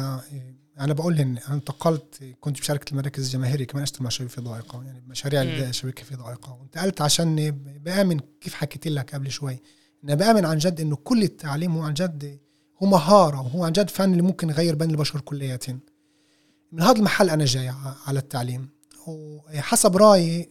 أنا 0.81 0.93
بقول 0.93 1.19
إن 1.21 1.39
أنا 1.39 1.55
انتقلت 1.55 2.25
كنت 2.41 2.61
بشركه 2.61 2.91
المراكز 2.93 3.25
الجماهيرية 3.25 3.67
كمان 3.67 3.83
أشتغل 3.83 4.03
مع 4.03 4.09
شبكه 4.11 4.43
ضائقة 4.43 4.85
يعني 4.85 5.03
مشاريع 5.09 5.43
الشبكه 5.43 6.05
في 6.05 6.17
ضائقة. 6.17 6.59
وانتقلت 6.61 7.01
عشان 7.01 7.51
بآمن 7.85 8.21
كيف 8.41 8.55
حكيت 8.55 8.89
لك 8.89 9.15
قبل 9.15 9.31
شوي. 9.31 9.59
أنا 10.05 10.15
بآمن 10.15 10.45
عن 10.45 10.59
جد 10.59 10.81
إنه 10.81 10.97
كل 10.97 11.23
التعليم 11.23 11.77
هو 11.77 11.83
عن 11.83 11.95
جد 11.95 12.39
هو 12.83 12.87
مهارة 12.87 13.41
وهو 13.41 13.65
عن 13.65 13.73
جد 13.73 13.91
فن 13.91 14.13
اللي 14.13 14.23
ممكن 14.23 14.49
يغير 14.49 14.75
بين 14.75 14.91
البشر 14.91 15.21
كلياتهم. 15.21 15.81
من 16.73 16.83
هذا 16.83 16.99
المحل 16.99 17.31
أنا 17.31 17.45
جاي 17.45 17.73
على 18.07 18.19
التعليم. 18.19 18.69
وحسب 19.07 19.97
رأيي 19.97 20.49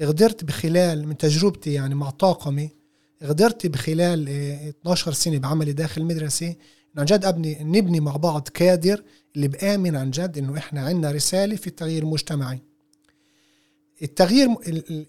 قدرت 0.00 0.44
بخلال 0.44 1.08
من 1.08 1.16
تجربتي 1.16 1.72
يعني 1.72 1.94
مع 1.94 2.10
طاقمي 2.10 2.70
قدرت 3.22 3.66
بخلال 3.66 4.28
12 4.28 5.12
سنة 5.12 5.38
بعملي 5.38 5.72
داخل 5.72 6.00
المدرسة. 6.00 6.54
عن 6.96 7.04
جد 7.04 7.24
أبني 7.24 7.64
نبني 7.64 8.00
مع 8.00 8.16
بعض 8.16 8.48
كادر 8.48 9.04
اللي 9.36 9.48
بآمن 9.48 9.96
عن 9.96 10.10
جد 10.10 10.38
إنه 10.38 10.58
إحنا 10.58 10.80
عندنا 10.80 11.10
رسالة 11.10 11.56
في 11.56 11.66
التغيير 11.66 12.02
المجتمعي. 12.02 12.62
التغيير 14.02 14.48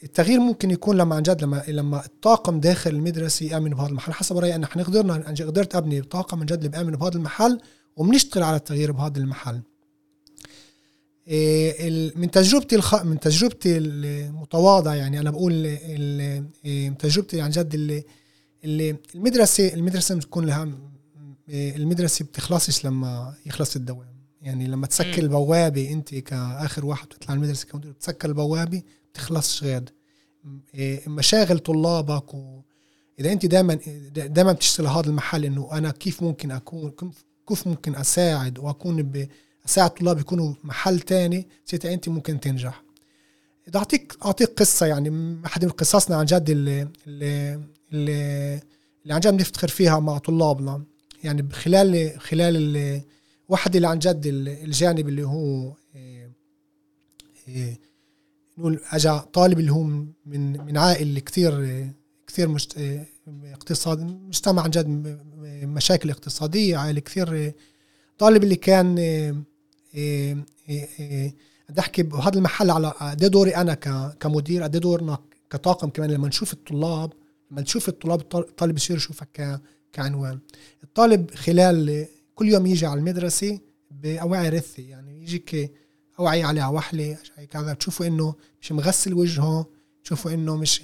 التغيير 0.03 0.39
ممكن 0.39 0.71
يكون 0.71 0.97
لما 0.97 1.15
عن 1.15 1.24
جد 1.24 1.43
لما 1.43 1.63
لما 1.67 2.05
الطاقم 2.05 2.59
داخل 2.59 2.89
المدرسة 2.89 3.45
يآمن 3.45 3.69
بهذا 3.69 3.89
المحل. 3.89 4.13
حسب 4.13 4.38
رأيي 4.38 4.55
أنا 4.55 4.65
إحنا 4.65 4.84
قدرنا 4.84 5.34
قدرت 5.39 5.76
أبني 5.76 6.01
طاقم 6.01 6.39
من 6.39 6.45
جد 6.45 6.57
اللي 6.57 6.69
بآمن 6.69 6.91
بهذا 6.91 7.15
المحل 7.15 7.59
وبنشتغل 7.95 8.43
على 8.43 8.55
التغيير 8.55 8.91
بهذا 8.91 9.17
المحل. 9.17 9.61
إيه، 11.28 12.11
من 12.15 12.32
تجربتي 12.32 12.76
الخ... 12.76 13.03
من 13.03 13.19
تجربتي 13.19 13.78
المتواضعة 13.78 14.93
يعني 14.93 15.19
أنا 15.19 15.32
بقول 15.32 15.65
إيه، 15.65 16.89
من 16.89 16.97
تجربتي 16.97 17.41
عن 17.41 17.49
جد 17.49 17.74
اللي 17.74 18.03
اللي 18.63 18.95
المدرسة 19.15 19.74
المدرسة 19.74 20.15
بتكون 20.15 20.45
لها 20.45 20.69
إيه، 21.49 21.76
المدرسة 21.76 22.26
بتخلصش 22.26 22.86
لما 22.86 23.34
يخلص 23.45 23.76
الدوام. 23.76 24.12
يعني 24.44 24.68
لما 24.68 24.88
تسكر 24.88 25.24
البوابة 25.24 25.91
أنت 25.91 26.16
كآخر 26.16 26.86
واحد 26.86 27.08
بتطلع 27.08 27.36
المدرسة 27.36 27.68
كمدير 27.68 27.91
بتسكر 27.91 28.30
البوابة 28.30 28.82
بتخلصش 29.12 29.64
غير 29.64 29.84
مشاغل 31.08 31.60
طلابك 31.60 32.34
و 32.34 32.62
إذا 33.20 33.32
أنت 33.32 33.46
دائما 33.46 33.74
دائما 34.14 34.52
بتشتغل 34.52 34.88
هذا 34.88 35.08
المحل 35.08 35.46
إنه 35.46 35.70
أنا 35.72 35.91
كيف 35.91 36.24
ممكن 36.24 36.52
أكون 36.52 36.91
كيف 37.48 37.68
ممكن 37.68 37.96
أساعد 37.96 38.60
وأكون 38.60 39.04
ب 39.04 39.28
أساعد 39.66 39.89
طلاب 39.89 40.20
يكونوا 40.20 40.54
محل 40.64 41.00
تاني 41.00 41.48
ساعتها 41.66 41.94
أنت 41.94 42.10
ممكن 42.10 42.39
تنجح. 42.39 42.84
إذا 43.68 43.80
أعطيك 43.80 44.18
أعطيك 44.26 44.50
قصة 44.50 44.86
يعني 44.86 45.38
احد 45.46 45.66
من 45.66 45.72
قصصنا 45.72 46.16
عن 46.16 46.26
جد 46.26 46.50
اللي 46.50 46.88
اللي 47.08 47.60
اللي, 47.94 48.62
اللي 49.04 49.14
عن 49.14 49.20
جد 49.20 49.34
بنفتخر 49.38 49.68
فيها 49.68 50.00
مع 50.00 50.18
طلابنا. 50.18 50.84
يعني 51.24 51.50
خلال 51.52 52.20
خلال 52.20 53.02
واحد 53.50 53.76
اللي 53.76 53.88
عن 53.88 54.00
جد 54.00 54.26
الجانب 54.26 55.10
اللي 55.10 55.24
هو 55.24 55.74
إيه، 55.96 56.32
إيه، 57.48 57.80
نقول 58.58 58.80
اجى 58.91 59.20
طالب 59.34 59.60
اللي 59.60 59.72
هو 59.72 59.84
من 59.84 60.66
من 60.66 60.78
عائله 60.78 61.20
كثير 61.20 61.86
كثير 62.28 62.48
مشت... 62.48 62.78
اقتصاد 63.44 64.00
مجتمع 64.02 64.62
عن 64.62 64.70
جد 64.70 65.20
مشاكل 65.64 66.10
اقتصادية 66.10 66.78
عائله 66.78 67.00
كثير 67.00 67.54
طالب 68.18 68.44
اللي 68.44 68.56
كان 68.56 68.98
إيه، 68.98 69.36
إيه، 69.94 70.46
إيه، 71.00 71.36
بدي 71.70 71.80
أحكي 71.80 72.04
بهذا 72.04 72.38
المحل 72.38 72.70
على 72.70 72.88
قد 72.88 73.26
دوري 73.26 73.56
أنا 73.56 73.74
كمدير 74.20 74.64
قد 74.64 74.78
دورنا 74.78 75.18
كطاقم 75.50 75.89
كمان 75.89 76.12
لما 76.12 76.28
نشوف 76.28 76.54
الطلاب 76.54 77.14
لما 77.52 77.62
نشوف 77.62 77.89
الطلاب 77.89 78.22
الطالب 78.22 78.76
بصير 78.76 78.98
يشوفك 78.98 79.60
كعنوان. 79.94 80.39
الطالب 80.84 81.36
خلال 81.36 82.08
كل 82.36 82.49
يوم 82.49 82.65
يجي 82.65 82.86
على 82.86 82.99
المدرسة 82.99 83.59
بأوعي 83.91 84.49
رثي 84.49 84.81
يعني 84.81 85.21
يجيك 85.21 85.73
أوعي 86.19 86.43
عليها 86.43 86.67
وحلة 86.67 87.17
كذا 87.49 87.73
بتشوفوا 87.73 88.05
إنه 88.05 88.36
مش 88.61 88.71
مغسل 88.71 89.13
وجهه 89.13 89.65
تشوفوا 90.03 90.31
إنه 90.31 90.55
مش 90.57 90.81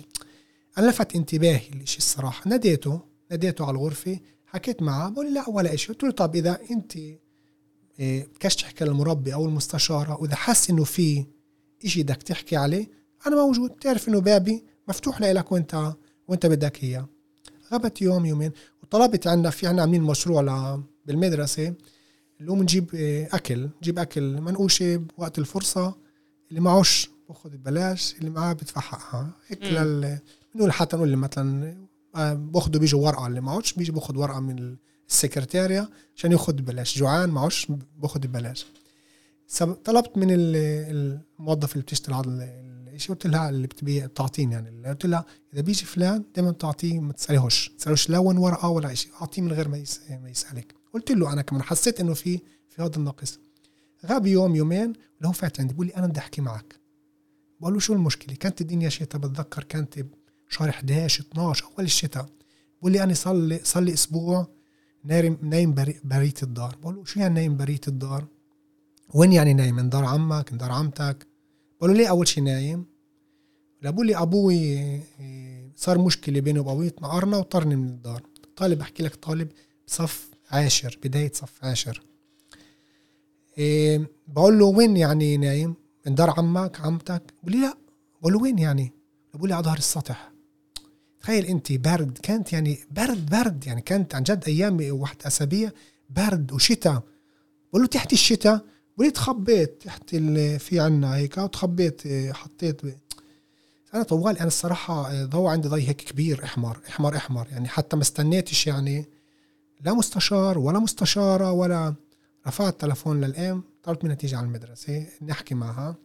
أنا 0.77 0.89
لفت 0.89 1.15
انتباهي 1.15 1.69
الشيء 1.81 1.97
الصراحة. 1.97 2.49
ناديته 2.49 3.01
ناديته 3.31 3.65
على 3.65 3.77
الغرفة 3.77 4.19
حكيت 4.45 4.81
معه 4.81 5.09
بقول 5.09 5.33
لا 5.33 5.49
ولا 5.49 5.75
شيء 5.75 5.89
قلت 5.89 6.03
له 6.03 6.11
طب 6.11 6.35
إذا 6.35 6.59
أنت 6.71 6.93
بدكش 7.99 8.55
تحكي 8.55 8.85
للمربي 8.85 9.33
أو 9.33 9.45
المستشارة 9.45 10.21
وإذا 10.21 10.35
حس 10.35 10.69
إنه 10.69 10.83
في 10.83 11.25
إشي 11.85 12.03
بدك 12.03 12.23
تحكي 12.23 12.55
عليه 12.55 12.87
أنا 13.27 13.35
موجود. 13.35 13.71
بتعرف 13.71 14.09
إنه 14.09 14.21
بابي 14.21 14.63
مفتوح 14.87 15.21
لك 15.21 15.51
وأنت 15.51 15.93
وأنت 16.27 16.45
بدك 16.45 16.83
إياه. 16.83 17.09
غبت 17.73 18.01
يوم 18.01 18.25
يومين 18.25 18.51
وطلبت 18.83 19.27
عنا 19.27 19.49
في 19.49 19.67
عنا 19.67 19.81
عاملين 19.81 20.01
مشروع 20.01 20.39
بالمدرسة 21.05 21.73
اللي 22.39 22.51
هو 22.51 22.55
بنجيب 22.55 22.95
آه، 22.95 23.27
أكل 23.31 23.69
نجيب 23.81 23.99
أكل 23.99 24.41
منقوشة 24.41 24.95
بوقت 24.95 25.39
الفرصة 25.39 25.95
اللي 26.49 26.61
معوش 26.61 27.09
بأخذ 27.29 27.49
ببلاش 27.49 28.15
اللي 28.19 28.29
معاه 28.29 28.53
بدفع 28.53 28.81
حقها 28.81 29.31
هيك 29.47 29.63
لل 29.63 30.19
بنقول 30.55 30.71
حتى 30.71 30.97
نقول 30.97 31.15
مثلا 31.15 31.77
آه، 32.15 32.33
باخذوا 32.33 32.79
بيجوا 32.79 33.05
ورقة 33.05 33.27
اللي 33.27 33.41
معوش 33.41 33.73
بيجي 33.73 33.91
بأخذ 33.91 34.17
ورقة 34.17 34.39
من 34.39 34.77
السكرتاريا 35.09 35.89
عشان 36.15 36.31
يأخذ 36.31 36.53
ببلاش. 36.53 36.97
جوعان 36.97 37.29
معوش 37.29 37.67
بأخذ 37.97 38.19
ببلاش. 38.19 38.65
طلبت 39.59 40.17
من 40.17 40.27
الموظف 40.31 41.73
اللي 41.73 41.83
بتشتغل 41.83 42.15
هذا 42.15 42.43
الشيء 42.93 43.11
قلت 43.15 43.27
لها 43.27 43.49
اللي 43.49 43.67
بتبيع 43.67 44.05
بتعطيني 44.05 44.53
يعني. 44.53 44.89
قلت 44.89 45.05
لها 45.05 45.25
إذا 45.53 45.61
بيجي 45.61 45.85
فلان 45.85 46.23
دائما 46.35 46.51
بتعطيه 46.51 46.99
ما 46.99 47.13
تساليهوش 47.13 47.69
تسالوش 47.77 48.09
لا 48.09 48.17
وين 48.17 48.37
ورقة 48.37 48.69
ولا 48.69 48.93
شيء 48.93 49.11
أعطيه 49.21 49.41
من 49.41 49.51
غير 49.53 49.67
ما 49.67 49.83
ما 50.09 50.29
يسألك. 50.29 50.78
قلت 50.93 51.11
له 51.11 51.33
أنا 51.33 51.41
كمان 51.41 51.63
حسيت 51.63 51.99
إنه 51.99 52.13
في 52.13 52.39
في 52.69 52.81
هذا 52.81 52.95
النقص 52.97 53.39
غاب 54.05 54.25
يوم 54.25 54.55
يومين 54.55 54.93
ولو 55.21 55.31
فات 55.31 55.59
عندي 55.59 55.73
بقول 55.73 55.87
لي 55.87 55.95
أنا 55.95 56.07
بدي 56.07 56.19
أحكي 56.19 56.41
معك. 56.41 56.79
بقول 57.59 57.73
له 57.73 57.79
شو 57.79 57.93
المشكلة؟ 57.93 58.35
كانت 58.35 58.61
الدنيا 58.61 58.89
شتاء 58.89 59.21
بتذكر 59.21 59.63
كانت 59.63 60.05
بشهر 60.49 60.69
11 60.69 61.23
12 61.31 61.65
أول 61.65 61.85
الشتاء. 61.85 62.25
بقول 62.79 62.91
لي 62.91 63.03
أنا 63.03 63.13
صار 63.13 63.35
لي 63.35 63.59
صار 63.63 63.83
لي 63.83 63.93
أسبوع 63.93 64.47
نايم 65.03 65.37
نايم 65.41 65.73
بريت 66.03 66.43
الدار. 66.43 66.75
بقول 66.81 66.95
له 66.95 67.05
شو 67.05 67.19
يعني 67.19 67.33
نايم 67.33 67.57
بريت 67.57 67.87
الدار؟ 67.87 68.27
وين 69.13 69.33
يعني 69.33 69.53
نايم؟ 69.53 69.75
من 69.75 69.89
دار 69.89 70.05
عمك 70.05 70.51
من 70.51 70.57
دار 70.57 70.71
عمتك؟ 70.71 71.27
بقول 71.77 71.91
له 71.91 71.97
ليه 71.97 72.07
أول 72.07 72.27
شيء 72.27 72.43
نايم؟ 72.43 72.85
بقول 73.81 74.07
لي 74.07 74.15
أبوي 74.15 74.55
إيه، 75.19 75.71
صار 75.75 75.97
مشكلة 75.97 76.39
بينه 76.39 76.61
وابوي 76.61 76.89
تنقرنا 76.89 77.37
وطرني 77.37 77.75
من 77.75 77.87
الدار. 77.87 78.23
طالب 78.55 78.79
بحكي 78.79 79.03
لك 79.03 79.15
طالب 79.15 79.51
صف 79.87 80.28
عاشر 80.51 80.99
بداية 81.03 81.31
صف 81.33 81.63
عاشر. 81.63 82.01
إيه 83.57 84.09
بقول 84.27 84.59
له 84.59 84.65
وين 84.65 84.97
يعني 84.97 85.37
نايم؟ 85.37 85.75
من 86.05 86.15
دار 86.15 86.29
عمك 86.37 86.81
عمتك؟ 86.81 87.23
بقول 87.43 87.55
لي 87.55 87.61
لا. 87.61 87.77
بقول 88.21 88.33
له 88.33 88.39
وين 88.39 88.59
يعني؟ 88.59 88.93
بقول 89.33 89.49
لي 89.49 89.55
على 89.55 89.63
ظهر 89.63 89.77
السطح. 89.77 90.31
تخيل 91.21 91.45
انت 91.45 91.71
برد 91.71 92.17
كانت 92.17 92.53
يعني 92.53 92.79
برد 92.91 93.29
برد 93.29 93.67
يعني 93.67 93.81
كانت 93.81 94.15
عن 94.15 94.23
جد 94.23 94.43
أيام 94.47 94.77
واحد 94.89 95.17
أسابيع 95.25 95.71
برد 96.09 96.51
وشتاء. 96.51 97.03
بقول 97.69 97.81
له 97.81 97.87
تحت 97.87 98.13
الشتاء؟ 98.13 98.65
بقول 98.97 99.11
تخبيت 99.11 99.81
تحت 99.81 100.15
في 100.59 100.79
عنا 100.79 101.15
هيك 101.15 101.37
وتخبيت 101.37 102.01
حطيت 102.31 102.81
أنا 103.93 104.03
طوال 104.03 104.37
أنا 104.37 104.47
الصراحة 104.47 105.25
ضوء 105.25 105.49
عندي 105.49 105.67
ضي 105.67 105.87
هيك 105.87 106.01
كبير 106.01 106.43
أحمر 106.43 106.79
أحمر 106.89 107.15
أحمر 107.15 107.47
يعني 107.51 107.67
حتى 107.67 107.95
ما 107.95 108.01
استنيتش 108.01 108.67
يعني 108.67 109.05
لا 109.81 109.93
مستشار 109.93 110.57
ولا 110.57 110.79
مستشارة 110.79 111.51
ولا 111.51 111.93
رفعت 112.47 112.81
تلفون 112.81 113.21
للأم 113.21 113.63
طلبت 113.83 114.03
منها 114.03 114.15
تيجي 114.15 114.35
على 114.35 114.45
المدرسة 114.45 115.07
نحكي 115.21 115.55
معها. 115.55 115.95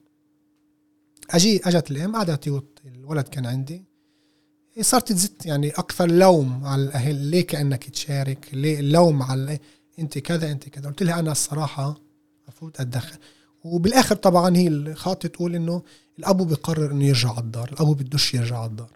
أجي 1.30 1.60
أجت 1.64 1.90
الأم 1.90 2.16
قعدت 2.16 2.64
الولد 2.86 3.28
كان 3.28 3.46
عندي. 3.46 3.84
صارت 4.80 5.12
تزت 5.12 5.46
يعني 5.46 5.70
أكثر 5.70 6.10
لوم 6.10 6.64
على 6.64 6.82
الأهل 6.82 7.14
ليه 7.14 7.46
كأنك 7.46 7.90
تشارك؟ 7.90 8.48
ليه 8.52 8.80
اللوم 8.80 9.22
على 9.22 9.58
أنت 9.98 10.18
كذا 10.18 10.52
أنت 10.52 10.68
كذا. 10.68 10.88
قلت 10.88 11.02
لها 11.02 11.18
أنا 11.18 11.32
الصراحة 11.32 12.00
المفروض 12.44 12.72
أتدخل. 12.76 13.18
وبالآخر 13.64 14.16
طبعا 14.16 14.56
هي 14.56 14.68
الخاطئة 14.68 15.28
تقول 15.28 15.54
إنه 15.54 15.82
الأبو 16.18 16.44
بيقرر 16.44 16.90
إنه 16.90 17.04
يرجع 17.04 17.30
على 17.30 17.40
الدار 17.40 17.72
الأبو 17.72 17.94
بدوش 17.94 18.34
يرجع 18.34 18.58
على 18.58 18.70
الدار. 18.70 18.90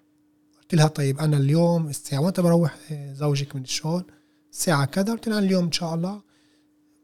قلت 0.63 0.75
لها 0.75 0.87
طيب 0.87 1.19
أنا 1.19 1.37
اليوم 1.37 1.89
الساعة 1.89 2.21
وأنت 2.21 2.41
بروح 2.41 2.77
زوجك 3.13 3.57
من 3.57 3.63
الشغل؟ 3.63 4.05
الساعة 4.53 4.85
كذا 4.85 5.13
قلت 5.13 5.29
لها 5.29 5.39
اليوم 5.39 5.65
إن 5.65 5.73
شاء 5.73 5.95
الله 5.95 6.21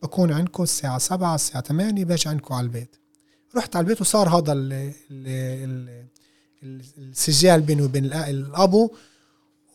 بكون 0.02 0.32
عندكم 0.32 0.62
الساعة 0.62 0.98
7 0.98 1.34
الساعة 1.34 1.62
8 1.62 2.04
باجي 2.04 2.28
عندكم 2.28 2.54
على 2.54 2.64
البيت. 2.64 2.96
رحت 3.56 3.76
على 3.76 3.84
البيت 3.84 4.00
وصار 4.00 4.28
هذا 4.28 4.52
ال 4.52 4.72
ال 5.10 6.04
ال 6.62 6.82
السجال 6.98 7.60
بينه 7.60 7.84
وبين 7.84 8.04
الأبو 8.04 8.90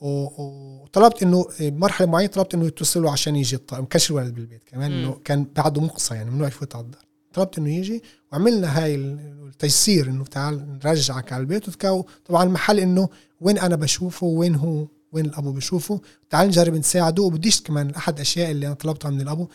وطلبت 0.01 1.23
إنه 1.23 1.45
بمرحله 1.59 2.07
معينة 2.07 2.31
طلبت 2.31 2.53
إنه 2.53 2.65
يتصلوا 2.65 3.11
عشان 3.11 3.35
يجي 3.35 3.55
الطالب 3.55 3.81
ما 3.81 3.87
كانش 3.87 4.11
الولد 4.11 4.33
بالبيت. 4.35 4.63
كمان 4.65 4.91
إنه 4.91 5.19
كان 5.23 5.45
بعده 5.55 5.81
مقصى 5.81 6.15
يعني 6.15 6.29
ممنوع 6.29 6.47
يفوت 6.47 6.75
على 6.75 6.85
الدار. 6.85 7.05
طلبت 7.33 7.57
إنه 7.57 7.75
يجي 7.75 8.03
وعملنا 8.31 8.83
هاي 8.83 8.95
التيسير 8.95 10.07
إنه 10.07 10.23
تعال 10.23 10.79
نرجعك 10.85 11.33
على 11.33 11.41
البيت 11.41 11.67
وتكاو 11.67 12.05
طبعا 12.25 12.43
المحل 12.43 12.79
إنه 12.79 13.09
وين 13.41 13.57
أنا 13.57 13.75
بشوفه 13.75 14.27
وين 14.27 14.55
هو. 14.55 14.87
وين 15.11 15.25
الأبو 15.25 15.51
بشوفه 15.51 16.01
تعال 16.29 16.47
نجرب 16.47 16.73
نساعده 16.73 17.23
وبديش 17.23 17.61
كمان 17.61 17.89
أحد 17.89 18.13
الاشياء 18.13 18.51
اللي 18.51 18.67
أنا 18.67 18.75
طلبتها 18.75 19.11
من 19.11 19.21
الأبو. 19.21 19.47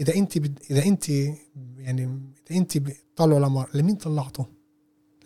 إذا 0.00 0.14
أنت 0.14 0.38
بد... 0.38 0.58
إذا 0.70 0.84
أنت 0.84 1.08
يعني 1.78 2.20
إذا 2.50 2.58
أنت 2.58 2.78
طلعوا 3.16 3.40
لمر 3.40 3.68
لمين 3.74 3.94
طلعته؟ 3.94 4.46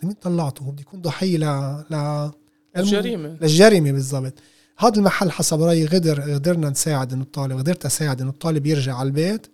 لمين 0.03 0.15
طلعته؟ 0.15 0.71
بده 0.71 0.81
يكون 0.81 1.03
ضحية 1.03 1.39
ل 1.39 1.45
ل 1.91 2.31
الجريمه 2.77 3.39
للجريمة. 3.41 3.93
بالضبط. 3.93 4.35
هذا 4.79 4.97
المحل 4.97 5.31
حسب 5.31 5.63
رأيي 5.63 5.87
قدر 5.87 6.21
قدرنا 6.35 6.71
نساعد 6.71 7.13
إنه 7.13 7.23
الطالب 7.23 7.59
قدرت 7.59 7.87
أساعد 7.87 8.21
إنه 8.21 8.31
الطالب 8.31 8.67
يرجع 8.67 8.95
على 8.95 9.07
البيت. 9.07 9.47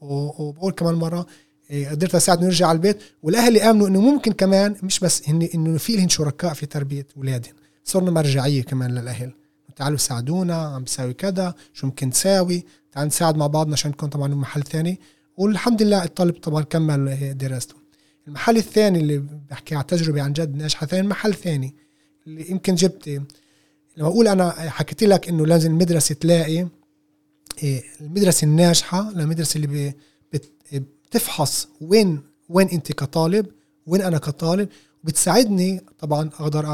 وبقول 0.00 0.72
كمان 0.72 0.94
مرة 0.94 1.26
إيه، 1.70 1.88
قدرت 1.88 2.14
أساعد 2.14 2.38
إنه 2.38 2.46
يرجع 2.46 2.66
على 2.66 2.76
البيت. 2.76 2.98
والأهل 3.22 3.58
آمنوا 3.58 3.88
إنه 3.88 4.00
ممكن 4.00 4.32
كمان 4.32 4.76
مش 4.82 5.00
بس 5.00 5.28
هن 5.28 5.48
إنه 5.54 5.78
في 5.78 5.96
لهم 5.96 6.08
شركاء 6.08 6.54
في 6.54 6.66
تربية 6.66 7.06
اولادهم 7.16 7.54
صرنا 7.84 8.10
مرجعية 8.10 8.62
كمان 8.62 8.94
للأهل. 8.94 9.32
تعالوا 9.78 9.98
ساعدونا 9.98 10.54
عم 10.54 10.84
بساوي 10.84 11.14
كذا 11.14 11.54
شو 11.72 11.86
ممكن 11.86 12.10
تساوي؟ 12.10 12.64
تعال 12.92 13.06
نساعد 13.06 13.36
مع 13.36 13.46
بعضنا 13.46 13.72
عشان 13.72 13.90
نكون 13.90 14.08
طبعا 14.08 14.28
محل 14.28 14.62
ثاني 14.62 15.00
والحمد 15.36 15.82
لله 15.82 16.04
الطالب 16.04 16.34
طبعا 16.34 16.62
كمل 16.62 17.34
دراسته. 17.38 17.74
المحل 18.28 18.56
الثاني 18.56 18.98
اللي 19.00 19.18
بحكي 19.50 19.74
عن 19.74 19.86
تجربة 19.86 20.22
عن 20.22 20.32
جد 20.32 20.56
ناجحة 20.56 20.86
ثاني 20.86 21.08
محل 21.08 21.34
ثاني 21.34 21.74
اللي 22.26 22.50
يمكن 22.50 22.74
جبت 22.74 23.08
لما 23.96 24.08
أقول 24.08 24.28
أنا 24.28 24.50
حكيت 24.50 25.02
لك 25.02 25.28
إنه 25.28 25.46
لازم 25.46 25.70
المدرسة 25.70 26.14
تلاقي 26.14 26.66
المدرسة 28.00 28.44
الناجحة 28.44 29.10
المدرسة 29.10 29.58
اللي 29.60 29.94
بتفحص 30.72 31.68
وين 31.80 32.20
وين 32.48 32.68
أنت 32.68 32.92
كطالب 32.92 33.46
وين 33.86 34.02
أنا 34.02 34.18
كطالب. 34.18 34.68
وبتساعدني 35.04 35.80
طبعا 35.98 36.30
أقدر 36.40 36.66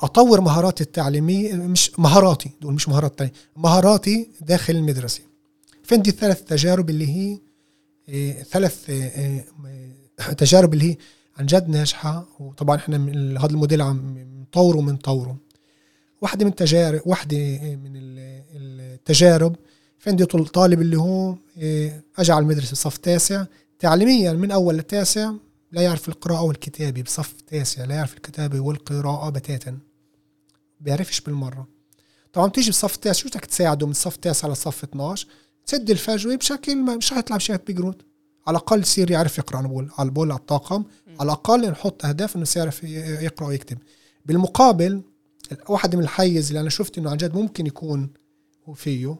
أطور 0.00 0.40
مهاراتي 0.40 0.84
التعليمية 0.84 1.54
مش 1.54 1.98
مهاراتي 1.98 2.50
دول 2.62 2.74
مش 2.74 2.88
مهارات 2.88 3.18
تانية 3.18 3.32
مهاراتي 3.56 4.28
داخل 4.40 4.76
المدرسة. 4.76 5.20
فعندي 5.82 6.10
ثلاث 6.10 6.42
تجارب 6.42 6.90
اللي 6.90 7.08
هي 7.08 7.38
ثلاث 8.50 8.90
تجارب 10.38 10.74
اللي 10.74 10.90
هي 10.90 10.96
عن 11.38 11.46
جد 11.46 11.68
ناجحة 11.68 12.26
وطبعا 12.40 12.76
إحنا 12.76 12.96
هذا 13.40 13.46
الموديل 13.50 13.82
عم 13.82 14.18
نطوره 14.42 14.80
من 14.80 14.96
طوره 14.96 15.36
واحدة 16.22 16.44
من 16.44 16.50
التجارب 16.50 17.00
واحدة 17.06 17.36
من 17.60 17.92
التجارب 18.56 19.56
في 19.98 20.10
عندي 20.10 20.24
طالب 20.24 20.80
اللي 20.80 20.96
هو 20.98 21.36
اجى 22.18 22.32
على 22.32 22.42
المدرسة 22.42 22.74
صف 22.76 22.96
تاسع. 22.96 23.44
تعليميا 23.78 24.32
من 24.32 24.50
أول 24.50 24.76
لتاسع 24.78 25.32
لا 25.72 25.82
يعرف 25.82 26.08
القراءة 26.08 26.42
والكتابة 26.42 27.02
بصف 27.02 27.32
تاسع 27.32 27.84
لا 27.84 27.94
يعرف 27.94 28.14
الكتابة 28.14 28.60
والقراءة 28.60 29.30
بتاتا. 29.30 29.78
بيعرفش 30.80 31.20
بالمرة. 31.20 31.68
طبعا 32.32 32.46
بتيجي 32.46 32.70
بصف 32.70 32.96
تاسع 32.96 33.22
شو 33.22 33.28
بدك 33.28 33.44
تساعده 33.44 33.86
من 33.86 33.92
صف 33.92 34.16
تاسع 34.16 34.48
لصف 34.48 34.84
12 34.84 35.26
تسد 35.66 35.90
الفجوة 35.90 36.36
بشكل 36.36 36.76
ما 36.76 36.96
مش 36.96 37.12
حيطلع 37.14 37.36
بشهادة 37.36 37.62
بيجروت 37.66 38.02
على 38.46 38.56
الأقل 38.58 38.80
يصير 38.80 39.10
يعرف 39.10 39.38
يقرأ 39.38 39.60
أنا 39.60 39.68
بقول 39.68 39.90
على 39.98 40.10
بقول 40.10 40.30
على 40.32 40.40
الطاقم. 40.40 40.84
على 41.20 41.26
الأقل 41.26 41.70
نحط 41.70 42.04
أهداف 42.04 42.36
إنه 42.36 42.46
يعرف 42.56 42.84
يقرأ 42.84 43.46
ويكتب. 43.46 43.78
بالمقابل 44.26 45.02
واحد 45.68 45.96
من 45.96 46.02
الحيز 46.02 46.48
اللي 46.48 46.60
أنا 46.60 46.70
شفت 46.70 46.98
إنه 46.98 47.10
عن 47.10 47.16
جد 47.16 47.34
ممكن 47.34 47.66
يكون 47.66 48.10
فيه 48.74 49.16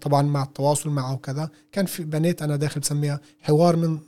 طبعا 0.00 0.22
مع 0.22 0.42
التواصل 0.42 0.90
معه 0.90 1.14
وكذا 1.14 1.50
كان 1.72 1.86
في 1.86 2.04
بنات 2.04 2.42
أنا 2.42 2.56
داخل 2.56 2.80
بسميها 2.80 3.20
حوار 3.40 3.76
من 3.76 3.98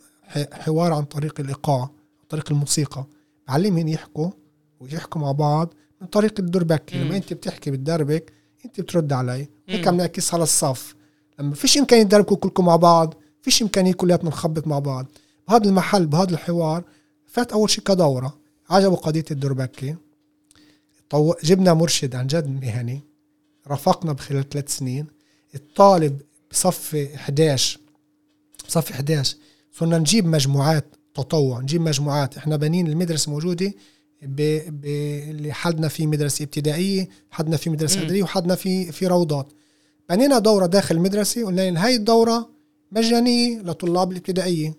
حوار 0.53 0.93
عن 0.93 1.03
طريق 1.03 1.41
الإيقاع 1.41 1.81
عن 1.83 2.26
طريق 2.28 2.53
الموسيقى. 2.53 3.07
بعلمهم 3.49 3.89
يحكوا 3.89 4.31
ويحكوا 4.81 5.20
مع 5.20 5.33
بعض 5.33 5.74
من 6.01 6.07
طريق 6.07 6.35
الدربك 6.39 6.95
لما 6.95 7.16
أنت 7.16 7.33
بتحكي 7.33 7.70
بتدربك 7.70 8.33
أنت 8.64 8.81
بترد 8.81 9.12
علي. 9.12 9.49
هيك 9.68 9.89
عم 9.89 9.97
نعكس 9.97 10.35
على 10.35 10.43
الصف. 10.43 10.95
لما 11.39 11.55
فيش 11.55 11.78
امكانيه 11.78 12.03
تدربكم 12.03 12.35
كلكم 12.35 12.64
مع 12.64 12.76
بعض 12.76 13.14
فيش 13.43 13.62
امكانيه 13.62 13.93
كلياتنا 13.93 14.31
نخبط 14.31 14.66
مع 14.66 14.78
بعض. 14.78 15.07
بهذا 15.49 15.64
المحل 15.64 16.07
بهذا 16.07 16.31
الحوار 16.31 16.85
فات 17.26 17.53
أول 17.53 17.70
شيء 17.70 17.85
كدورة. 17.85 18.39
عجبه 18.70 18.97
قضية 18.97 19.24
الدربكه 19.31 19.97
طو... 21.11 21.35
جبنا 21.45 21.74
مرشد 21.74 22.14
عن 22.14 22.26
جد 22.26 22.47
مهني. 22.49 23.01
رافقنا 23.66 24.12
بخلال 24.12 24.49
ثلاث 24.49 24.76
سنين. 24.76 25.07
الطالب 25.55 26.20
بصف 26.51 26.95
11 26.95 27.81
بصف 28.68 28.91
11 28.91 29.37
صرنا 29.73 29.99
نجيب 29.99 30.27
مجموعات 30.27 30.97
تطوع 31.14 31.61
نجيب 31.61 31.81
مجموعات. 31.81 32.37
إحنا 32.37 32.57
بنين 32.57 32.87
المدرسة 32.87 33.33
موجودة 33.33 33.73
ب... 34.23 34.61
ب... 34.81 34.85
اللي 35.31 35.53
حدنا 35.53 35.89
في 35.89 36.07
مدرسة 36.07 36.43
ابتدائية 36.43 37.09
حدنا 37.31 37.57
في 37.57 37.71
مدرسة 37.71 38.01
إعدادية 38.01 38.23
وحدنا 38.23 38.55
في 38.55 38.93
في 38.93 39.07
روضات. 39.07 39.53
بنينا 40.09 40.39
دورة 40.39 40.66
داخل 40.66 40.97
المدرسة 40.97 41.47
قلنا 41.47 41.61
لهم 41.61 41.77
هاي 41.77 41.97
الدورة 41.97 42.51
مجانية 42.93 43.59
لطلاب 43.62 44.12
الابتدائية. 44.12 44.75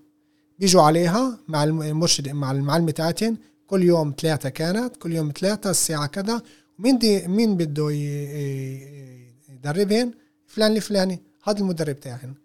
بيجوا 0.59 0.81
عليها 0.81 1.39
مع 1.47 1.63
المرشد 1.63 2.29
مع 2.29 2.51
المعلمه 2.51 2.91
تاعتهم 2.91 3.37
كل 3.67 3.83
يوم 3.83 4.13
ثلاثة 4.21 4.49
كانت 4.49 4.97
كل 4.97 5.13
يوم 5.13 5.31
ثلاثة 5.39 5.69
الساعة 5.69 6.07
كذا. 6.07 6.41
مين 6.79 6.97
دي 6.97 7.27
مين 7.27 7.57
بده 7.57 7.91
يدربهم؟ 9.49 10.11
فلان 10.47 10.75
الفلاني. 10.75 11.21
هذا 11.43 11.59
المدرب 11.59 11.99
تاعهم 11.99 12.35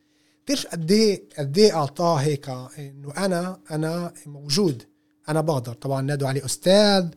بتعرف 0.46 0.66
قد 0.66 0.90
إيه 0.90 1.22
قد 1.38 1.58
إيه 1.58 1.74
اعطاه 1.76 2.16
هيك 2.16 2.48
انه 2.48 3.12
أنا 3.16 3.58
أنا 3.70 4.12
موجود 4.26 4.82
أنا 5.28 5.40
بقدر. 5.40 5.72
طبعا 5.74 6.02
نادوا 6.02 6.28
عليه 6.28 6.44
أستاذ 6.44 7.08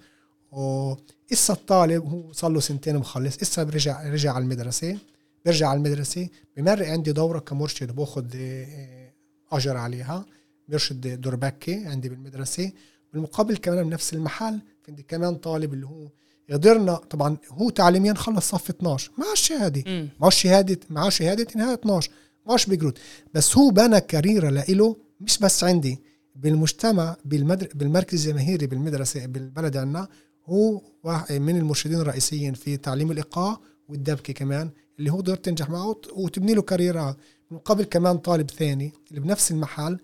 وإسا 0.51 1.53
الطالب 1.53 2.05
هو 2.05 2.33
صار 2.33 2.51
له 2.51 2.59
سنتين 2.59 2.97
مخلص. 2.97 3.37
إسا 3.41 3.63
برجع 3.63 4.09
رجع 4.09 4.33
على 4.33 4.43
المدرسة 4.43 4.97
برجع 5.45 5.67
على 5.67 5.77
المدرسة 5.77 6.27
بمر 6.57 6.85
عندي 6.85 7.11
دورة 7.11 7.39
كمرشد 7.39 7.95
باخذ 7.95 8.25
آه، 8.35 9.13
أجر 9.51 9.77
عليها 9.77 10.25
برشد 10.67 11.21
دربكة 11.21 11.89
عندي 11.89 12.09
بالمدرسة. 12.09 12.71
بالمقابل 13.13 13.57
كمان 13.57 13.89
بنفس 13.89 14.13
المحل 14.13 14.59
عندي 14.87 15.03
كمان 15.03 15.35
طالب 15.35 15.73
اللي 15.73 15.85
هو 15.85 16.09
قدرنا. 16.51 16.95
طبعا 16.95 17.37
هو 17.49 17.69
تعليميا 17.69 18.13
خلص 18.13 18.49
صف 18.49 18.69
12 18.69 19.11
مع 19.17 19.31
الشهادة. 19.33 19.83
مع 20.19 20.27
الشهادة 20.27 20.79
مع 20.89 21.09
شهادة 21.09 21.47
نهاية 21.55 21.73
12 21.73 22.11
مش 22.55 22.65
بيجروت 22.65 22.97
بس 23.33 23.57
هو 23.57 23.69
بنى 23.69 24.01
كاريرا 24.01 24.51
لإله 24.51 24.95
مش 25.21 25.37
بس 25.39 25.63
عندي 25.63 25.99
بالمجتمع 26.35 27.17
بالمدر... 27.25 27.67
بالمركز 27.75 28.27
الجماهيري 28.27 28.67
بالمدرسة 28.67 29.25
بالبلد 29.25 29.77
عنا. 29.77 30.07
هو 30.45 30.81
واحد 31.03 31.35
من 31.35 31.57
المرشدين 31.57 31.99
الرئيسيين 31.99 32.53
في 32.53 32.77
تعليم 32.77 33.11
الإيقاع 33.11 33.59
والدبكة 33.87 34.33
كمان 34.33 34.69
اللي 34.99 35.11
هو 35.11 35.17
قدر 35.17 35.35
تنجح 35.35 35.69
معه. 35.69 35.95
وتبني 36.13 36.53
له 36.53 36.61
كاريرا 36.61 37.15
من 37.51 37.57
قبل 37.57 37.83
كمان 37.83 38.17
طالب 38.17 38.51
ثاني 38.51 38.93
اللي 39.09 39.21
بنفس 39.21 39.51
المحل. 39.51 39.99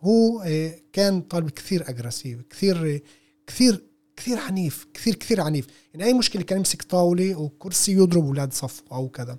هو 0.00 0.40
آه، 0.40 0.74
كان 0.92 1.20
طالب 1.20 1.50
كثير 1.50 1.90
اجريسيف 1.90 2.40
كثير 2.50 3.02
كثير 3.46 3.84
كثير 4.16 4.38
عنيف 4.38 4.86
كثير 4.94 5.14
كثير 5.14 5.40
عنيف. 5.40 5.66
يعني 5.94 6.04
أي 6.04 6.14
مشكلة 6.14 6.42
كان 6.42 6.58
يمسك 6.58 6.82
طاولة 6.82 7.36
وكرسي 7.36 7.92
يضرب 7.92 8.24
أولاد 8.24 8.52
صف 8.52 8.82
أو 8.92 9.08
كذا. 9.08 9.38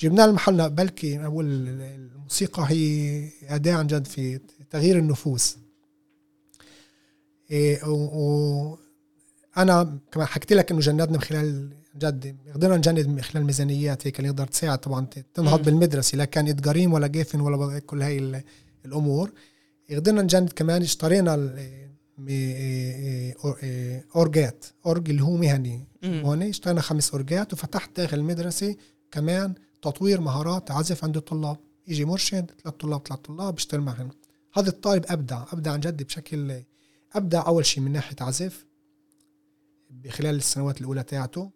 جبناه 0.00 0.26
لمحلنا 0.26 0.68
بلكي 0.68 1.24
أقول 1.24 1.46
الموسيقى 1.68 2.64
هي 2.68 3.28
أداة 3.48 3.74
عن 3.74 3.86
جد 3.86 4.06
في 4.06 4.40
تغيير 4.70 4.98
النفوس. 4.98 5.56
إيه 7.50 7.84
و 7.84 8.76
أنا 9.56 9.98
كمان 10.12 10.26
حكيت 10.26 10.52
لك 10.52 10.70
إنه 10.70 10.80
جندنا 10.80 11.10
من 11.10 11.20
خلال 11.20 11.70
جد 11.96 12.36
قدرنا 12.54 12.76
نجند 12.76 13.06
من 13.06 13.22
خلال 13.22 13.44
ميزانيات 13.44 14.06
هيك 14.06 14.18
اللي 14.18 14.28
يقدر 14.28 14.46
تساعد 14.46 14.78
طبعا 14.78 15.06
تنهض 15.34 15.62
بالمدرسة 15.62 16.18
لا 16.18 16.24
كان 16.24 16.48
אתגרים 16.48 16.92
ولا 16.92 17.06
גפן 17.06 17.40
ولا 17.40 17.78
كل 17.78 18.02
هاي 18.02 18.42
الأمور. 18.84 19.32
قدرنا 19.90 20.22
نجند 20.22 20.52
كمان 20.52 20.82
اشترينا 20.82 21.54
أورجات 24.16 24.64
أورج 24.86 25.10
اللي 25.10 25.22
هو 25.22 25.36
مهني. 25.36 25.84
هون 26.04 26.42
اشترينا 26.42 26.80
خمس 26.80 27.10
أورجات 27.10 27.52
وفتحت 27.52 27.96
داخل 27.96 28.18
المدرسة 28.18 28.76
كمان 29.10 29.54
تطوير 29.82 30.20
مهارات 30.20 30.70
عزف 30.70 31.04
عند 31.04 31.16
الطلاب. 31.16 31.56
يجي 31.86 32.04
مرشد 32.04 32.50
ثلاث 32.62 32.74
طلاب 32.74 33.06
ثلاث 33.06 33.20
طلاب 33.20 33.54
بيشتغل 33.54 33.80
معهم. 33.80 34.10
هذا 34.54 34.68
الطالب 34.68 35.04
أبدع 35.08 35.44
أبدع 35.52 35.72
عن 35.72 35.80
جد 35.80 36.02
بشكل 36.02 36.62
أبدع 37.12 37.46
أول 37.46 37.66
شيء 37.66 37.82
من 37.82 37.92
ناحية 37.92 38.16
عزف 38.20 38.66
بخلال 39.90 40.34
السنوات 40.34 40.80
الأولى 40.80 41.02
تاعته. 41.02 41.50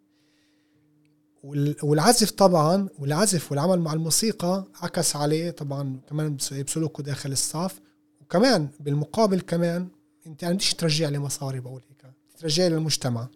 والعزف 1.83 2.31
طبعا 2.31 2.89
والعزف 2.99 3.51
والعمل 3.51 3.79
مع 3.79 3.93
الموسيقى 3.93 4.67
عكس 4.81 5.15
عليه 5.15 5.51
طبعا 5.51 5.99
كمان 6.09 6.35
بسلوكه 6.35 7.03
داخل 7.03 7.31
الصف. 7.31 7.81
وكمان 8.21 8.69
بالمقابل 8.79 9.41
كمان 9.41 9.87
أنت 10.27 10.43
عنديش 10.43 10.73
ترجع 10.73 11.09
لي 11.09 11.19
مصاري 11.19 11.59
بقول 11.59 11.81
هيك. 11.89 12.13
بترجعي 12.35 12.69
للمجتمع. 12.69 13.27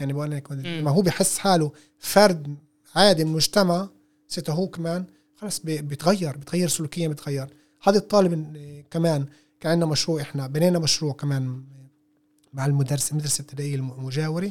يعني 0.00 0.12
بقول 0.12 0.30
لك. 0.30 0.52
ما 0.52 0.90
هو 0.90 1.02
بحس 1.02 1.38
حاله 1.38 1.72
فرد 1.98 2.56
عادي 2.94 3.24
من 3.24 3.30
المجتمع 3.30 3.88
سيته 4.28 4.52
هو 4.52 4.68
كمان. 4.68 5.04
خلص 5.36 5.60
بيتغير 5.60 6.36
بيتغير 6.36 6.68
سلوكيا 6.68 7.08
بيتغير. 7.08 7.46
هذا 7.82 7.98
الطالب 7.98 8.56
كمان 8.90 9.26
كان 9.60 9.72
عندنا 9.72 9.86
مشروع 9.86 10.20
إحنا 10.20 10.46
بنينا 10.46 10.78
مشروع 10.78 11.12
كمان 11.12 11.64
مع 12.52 12.66
المدرس 12.66 13.12
المدرسة 13.12 13.40
الابتدائيه 13.40 13.74
المجاوره 13.74 14.50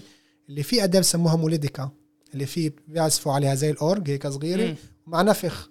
اللي 0.50 0.64
فيه 0.64 0.84
اداه 0.84 1.00
بسموها 1.00 1.36
موليديكا 1.36 1.92
اللي 2.34 2.46
فيه 2.46 2.72
بيعزفوا 2.88 3.34
عليها 3.34 3.56
زي 3.56 3.70
الأورج 3.72 4.10
هيك 4.10 4.28
صغيرة. 4.28 4.76
مع 5.08 5.22
نفخ 5.22 5.70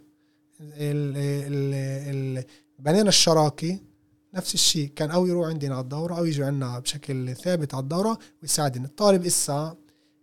ال 0.61 1.17
ال 1.47 2.39
ال 2.39 2.45
بنينا 2.79 3.09
الشراكة. 3.09 3.79
نفس 4.35 4.55
الشيء 4.55 4.91
كان 4.97 5.11
أو 5.11 5.27
يروح 5.27 5.49
عندنا 5.49 5.75
على 5.75 5.83
الدورة 5.83 6.19
أو 6.19 6.25
يجوا 6.25 6.47
عندنا 6.47 6.79
بشكل 6.79 7.37
ثابت 7.37 7.75
على 7.75 7.83
الدورة 7.83 8.19
ويساعدنا. 8.43 8.85
الطالب 8.87 9.27
إسا 9.27 9.77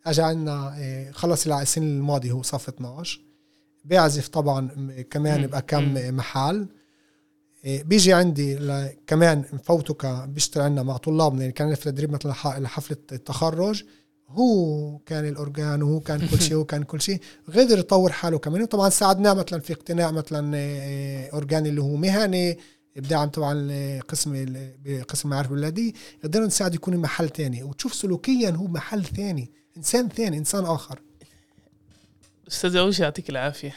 اجى 0.05 0.21
عندنا 0.21 0.77
إيه، 0.77 1.11
خلص 1.11 1.47
السنة 1.47 1.85
الماضية 1.85 2.31
هو 2.31 2.41
صف 2.41 2.69
12 2.69 3.21
بيعزف 3.83 4.27
طبعا 4.27 4.67
كمان. 5.09 5.47
بكم. 5.47 5.93
محل. 6.17 6.67
إيه، 7.65 7.83
بيجي 7.83 8.13
عندي 8.13 8.59
كمان 9.07 9.43
مفوته 9.53 9.93
ك- 9.93 10.27
بيشتغل 10.29 10.63
عندنا 10.63 10.83
مع 10.83 10.97
طلابنا 10.97 11.41
اللي 11.41 11.51
كان 11.51 11.75
في 11.75 11.83
تدريب 11.91 12.11
مثلا 12.11 12.33
لح- 12.33 12.59
لحفلة 12.59 12.97
التخرج. 13.11 13.83
هو 14.29 14.97
كان 15.05 15.27
الاورجان 15.27 15.83
وهو 15.83 15.99
كان 15.99 16.27
كل 16.27 16.41
شيء 16.41 16.55
هو 16.57 16.65
كان 16.65 16.83
كل 16.83 17.01
شيء. 17.01 17.19
قدر 17.55 17.79
يطور 17.79 18.11
حاله 18.11 18.37
كمان. 18.37 18.61
وطبعا 18.61 18.89
ساعدناه 18.89 19.33
مثلا 19.33 19.59
في 19.59 19.73
اقتناء 19.73 20.11
مثلا 20.11 20.51
آه، 20.55 21.29
اورجان 21.33 21.65
اللي 21.65 21.81
هو 21.81 21.95
مهني. 21.95 22.57
بدعم 22.95 23.29
طبعا 23.29 23.99
قسم 24.07 24.45
بقسم 24.85 25.27
المعارف 25.29 25.51
الولادي 25.51 25.95
قدرنا 26.23 26.45
نساعد 26.45 26.75
يكون 26.75 26.97
محل 26.97 27.29
تاني. 27.29 27.63
وتشوف 27.63 27.93
سلوكيا 27.93 28.49
هو 28.49 28.67
محل 28.67 29.05
ثاني 29.05 29.51
إنسان 29.77 30.09
ثاني 30.09 30.37
إنسان 30.37 30.65
آخر. 30.65 31.01
أستاذ 32.51 32.75
اوش 32.75 32.99
يعطيك 32.99 33.29
العافية. 33.29 33.75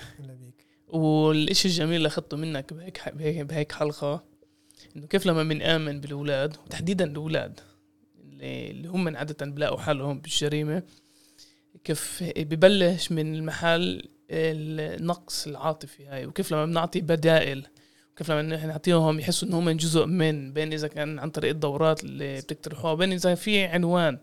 والإشي 0.89 1.68
الجميل 1.68 1.97
اللي 1.97 2.09
أخذته 2.09 2.37
منك 2.37 2.72
بهيك 2.72 3.14
بهيك, 3.14 3.41
بهيك 3.41 3.72
حلقة 3.72 4.25
إنه 4.97 5.07
كيف 5.07 5.27
لما 5.27 5.43
بنآمن 5.43 6.01
بالأولاد 6.01 6.57
وتحديدا 6.66 7.05
الأولاد 7.05 7.61
اللي, 8.41 8.89
هم 8.89 9.05
من 9.05 9.16
عادة 9.16 9.47
بلاقوا 9.47 9.79
حالهم 9.79 10.18
بالجريمة 10.20 10.83
كيف 11.85 12.25
ببلش 12.37 13.12
من 13.12 13.35
المحل 13.35 14.09
النقص 14.31 15.47
العاطفي 15.47 16.07
هاي 16.07 16.27
وكيف 16.27 16.53
لما 16.53 16.66
بنعطي 16.66 17.01
بدائل 17.01 17.66
وكيف 18.12 18.31
لما 18.31 18.43
نحن 18.43 18.68
نعطيهم 18.68 19.20
يحسوا 19.20 19.49
إنهم 19.49 19.70
جزء 19.70 20.07
من 20.07 20.53
بين 20.53 20.72
إذا 20.72 20.89
كان 20.89 21.18
عن 21.18 21.31
طريق 21.31 21.51
الدورات 21.51 22.05
اللي 22.05 22.37
بتقترحوها 22.37 22.95
بين 22.95 23.12
إذا 23.12 23.35
في 23.35 23.64
عنوان. 23.64 24.18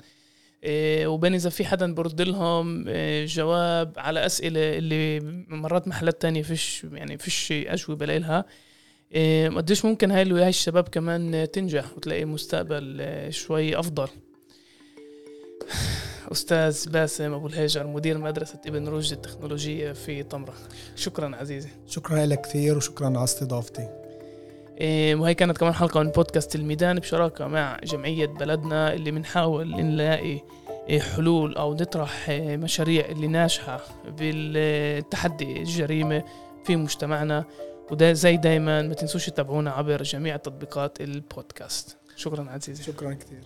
إيه، 0.63 1.07
وبين 1.07 1.33
إذا 1.33 1.49
في 1.49 1.65
حدا 1.65 1.93
برد 1.93 2.21
لهم 2.21 2.87
إيه، 2.87 3.25
جواب 3.25 3.93
على 3.97 4.25
أسئلة 4.25 4.77
اللي 4.77 5.19
مرات 5.47 5.87
محلات 5.87 6.21
تانية 6.21 6.41
فيش 6.41 6.85
يعني 6.93 7.17
فيش 7.17 7.51
أجوبة 7.51 8.05
لها 8.05 8.45
إيه، 9.11 9.49
قديش 9.49 9.85
ممكن 9.85 10.11
هاي 10.11 10.31
هاي 10.31 10.49
الشباب 10.49 10.87
كمان 10.87 11.47
تنجح 11.53 11.97
وتلاقي 11.97 12.25
مستقبل 12.25 13.07
شوي 13.29 13.79
أفضل؟ 13.79 14.07
أستاذ 16.31 16.89
باسم 16.89 17.33
أبو 17.33 17.47
الهيجر 17.47 17.87
مدير 17.87 18.17
مدرسة 18.17 18.59
ابن 18.65 18.87
رشد 18.87 19.11
التكنولوجية 19.11 19.91
في 19.91 20.23
طمرة. 20.23 20.53
شكرا 20.95 21.35
عزيزي. 21.35 21.69
شكرا 21.87 22.25
لك 22.25 22.41
كثير 22.41 22.77
وشكرا 22.77 23.07
على 23.07 23.23
استضافتي. 23.23 24.00
وهي 25.19 25.33
كانت 25.33 25.57
كمان 25.57 25.73
حلقة 25.73 26.03
من 26.03 26.09
بودكاست 26.09 26.55
الميدان 26.55 26.99
بشراكة 26.99 27.47
مع 27.47 27.79
جمعية 27.83 28.25
بلدنا 28.25 28.93
اللي 28.93 29.11
بنحاول 29.11 29.71
نلاقي 29.71 30.39
إيه، 30.89 30.99
حلول 30.99 31.55
أو 31.57 31.73
نطرح 31.73 32.29
إيه، 32.29 32.57
مشاريع 32.57 33.05
اللي 33.05 33.27
ناجحة 33.27 33.81
بالتحدي 34.07 35.57
الجريمة 35.61 36.23
في 36.65 36.75
مجتمعنا. 36.75 37.45
وده 37.91 38.13
زي 38.13 38.37
دايما 38.37 38.81
ما 38.81 38.93
تنسوش 38.93 39.25
تتابعونا 39.25 39.71
عبر 39.71 40.03
جميع 40.03 40.37
تطبيقات 40.37 41.01
البودكاست. 41.01 41.97
شكرا 42.15 42.49
عزيزي. 42.49 42.83
شكرا 42.83 43.13
كثير 43.13 43.43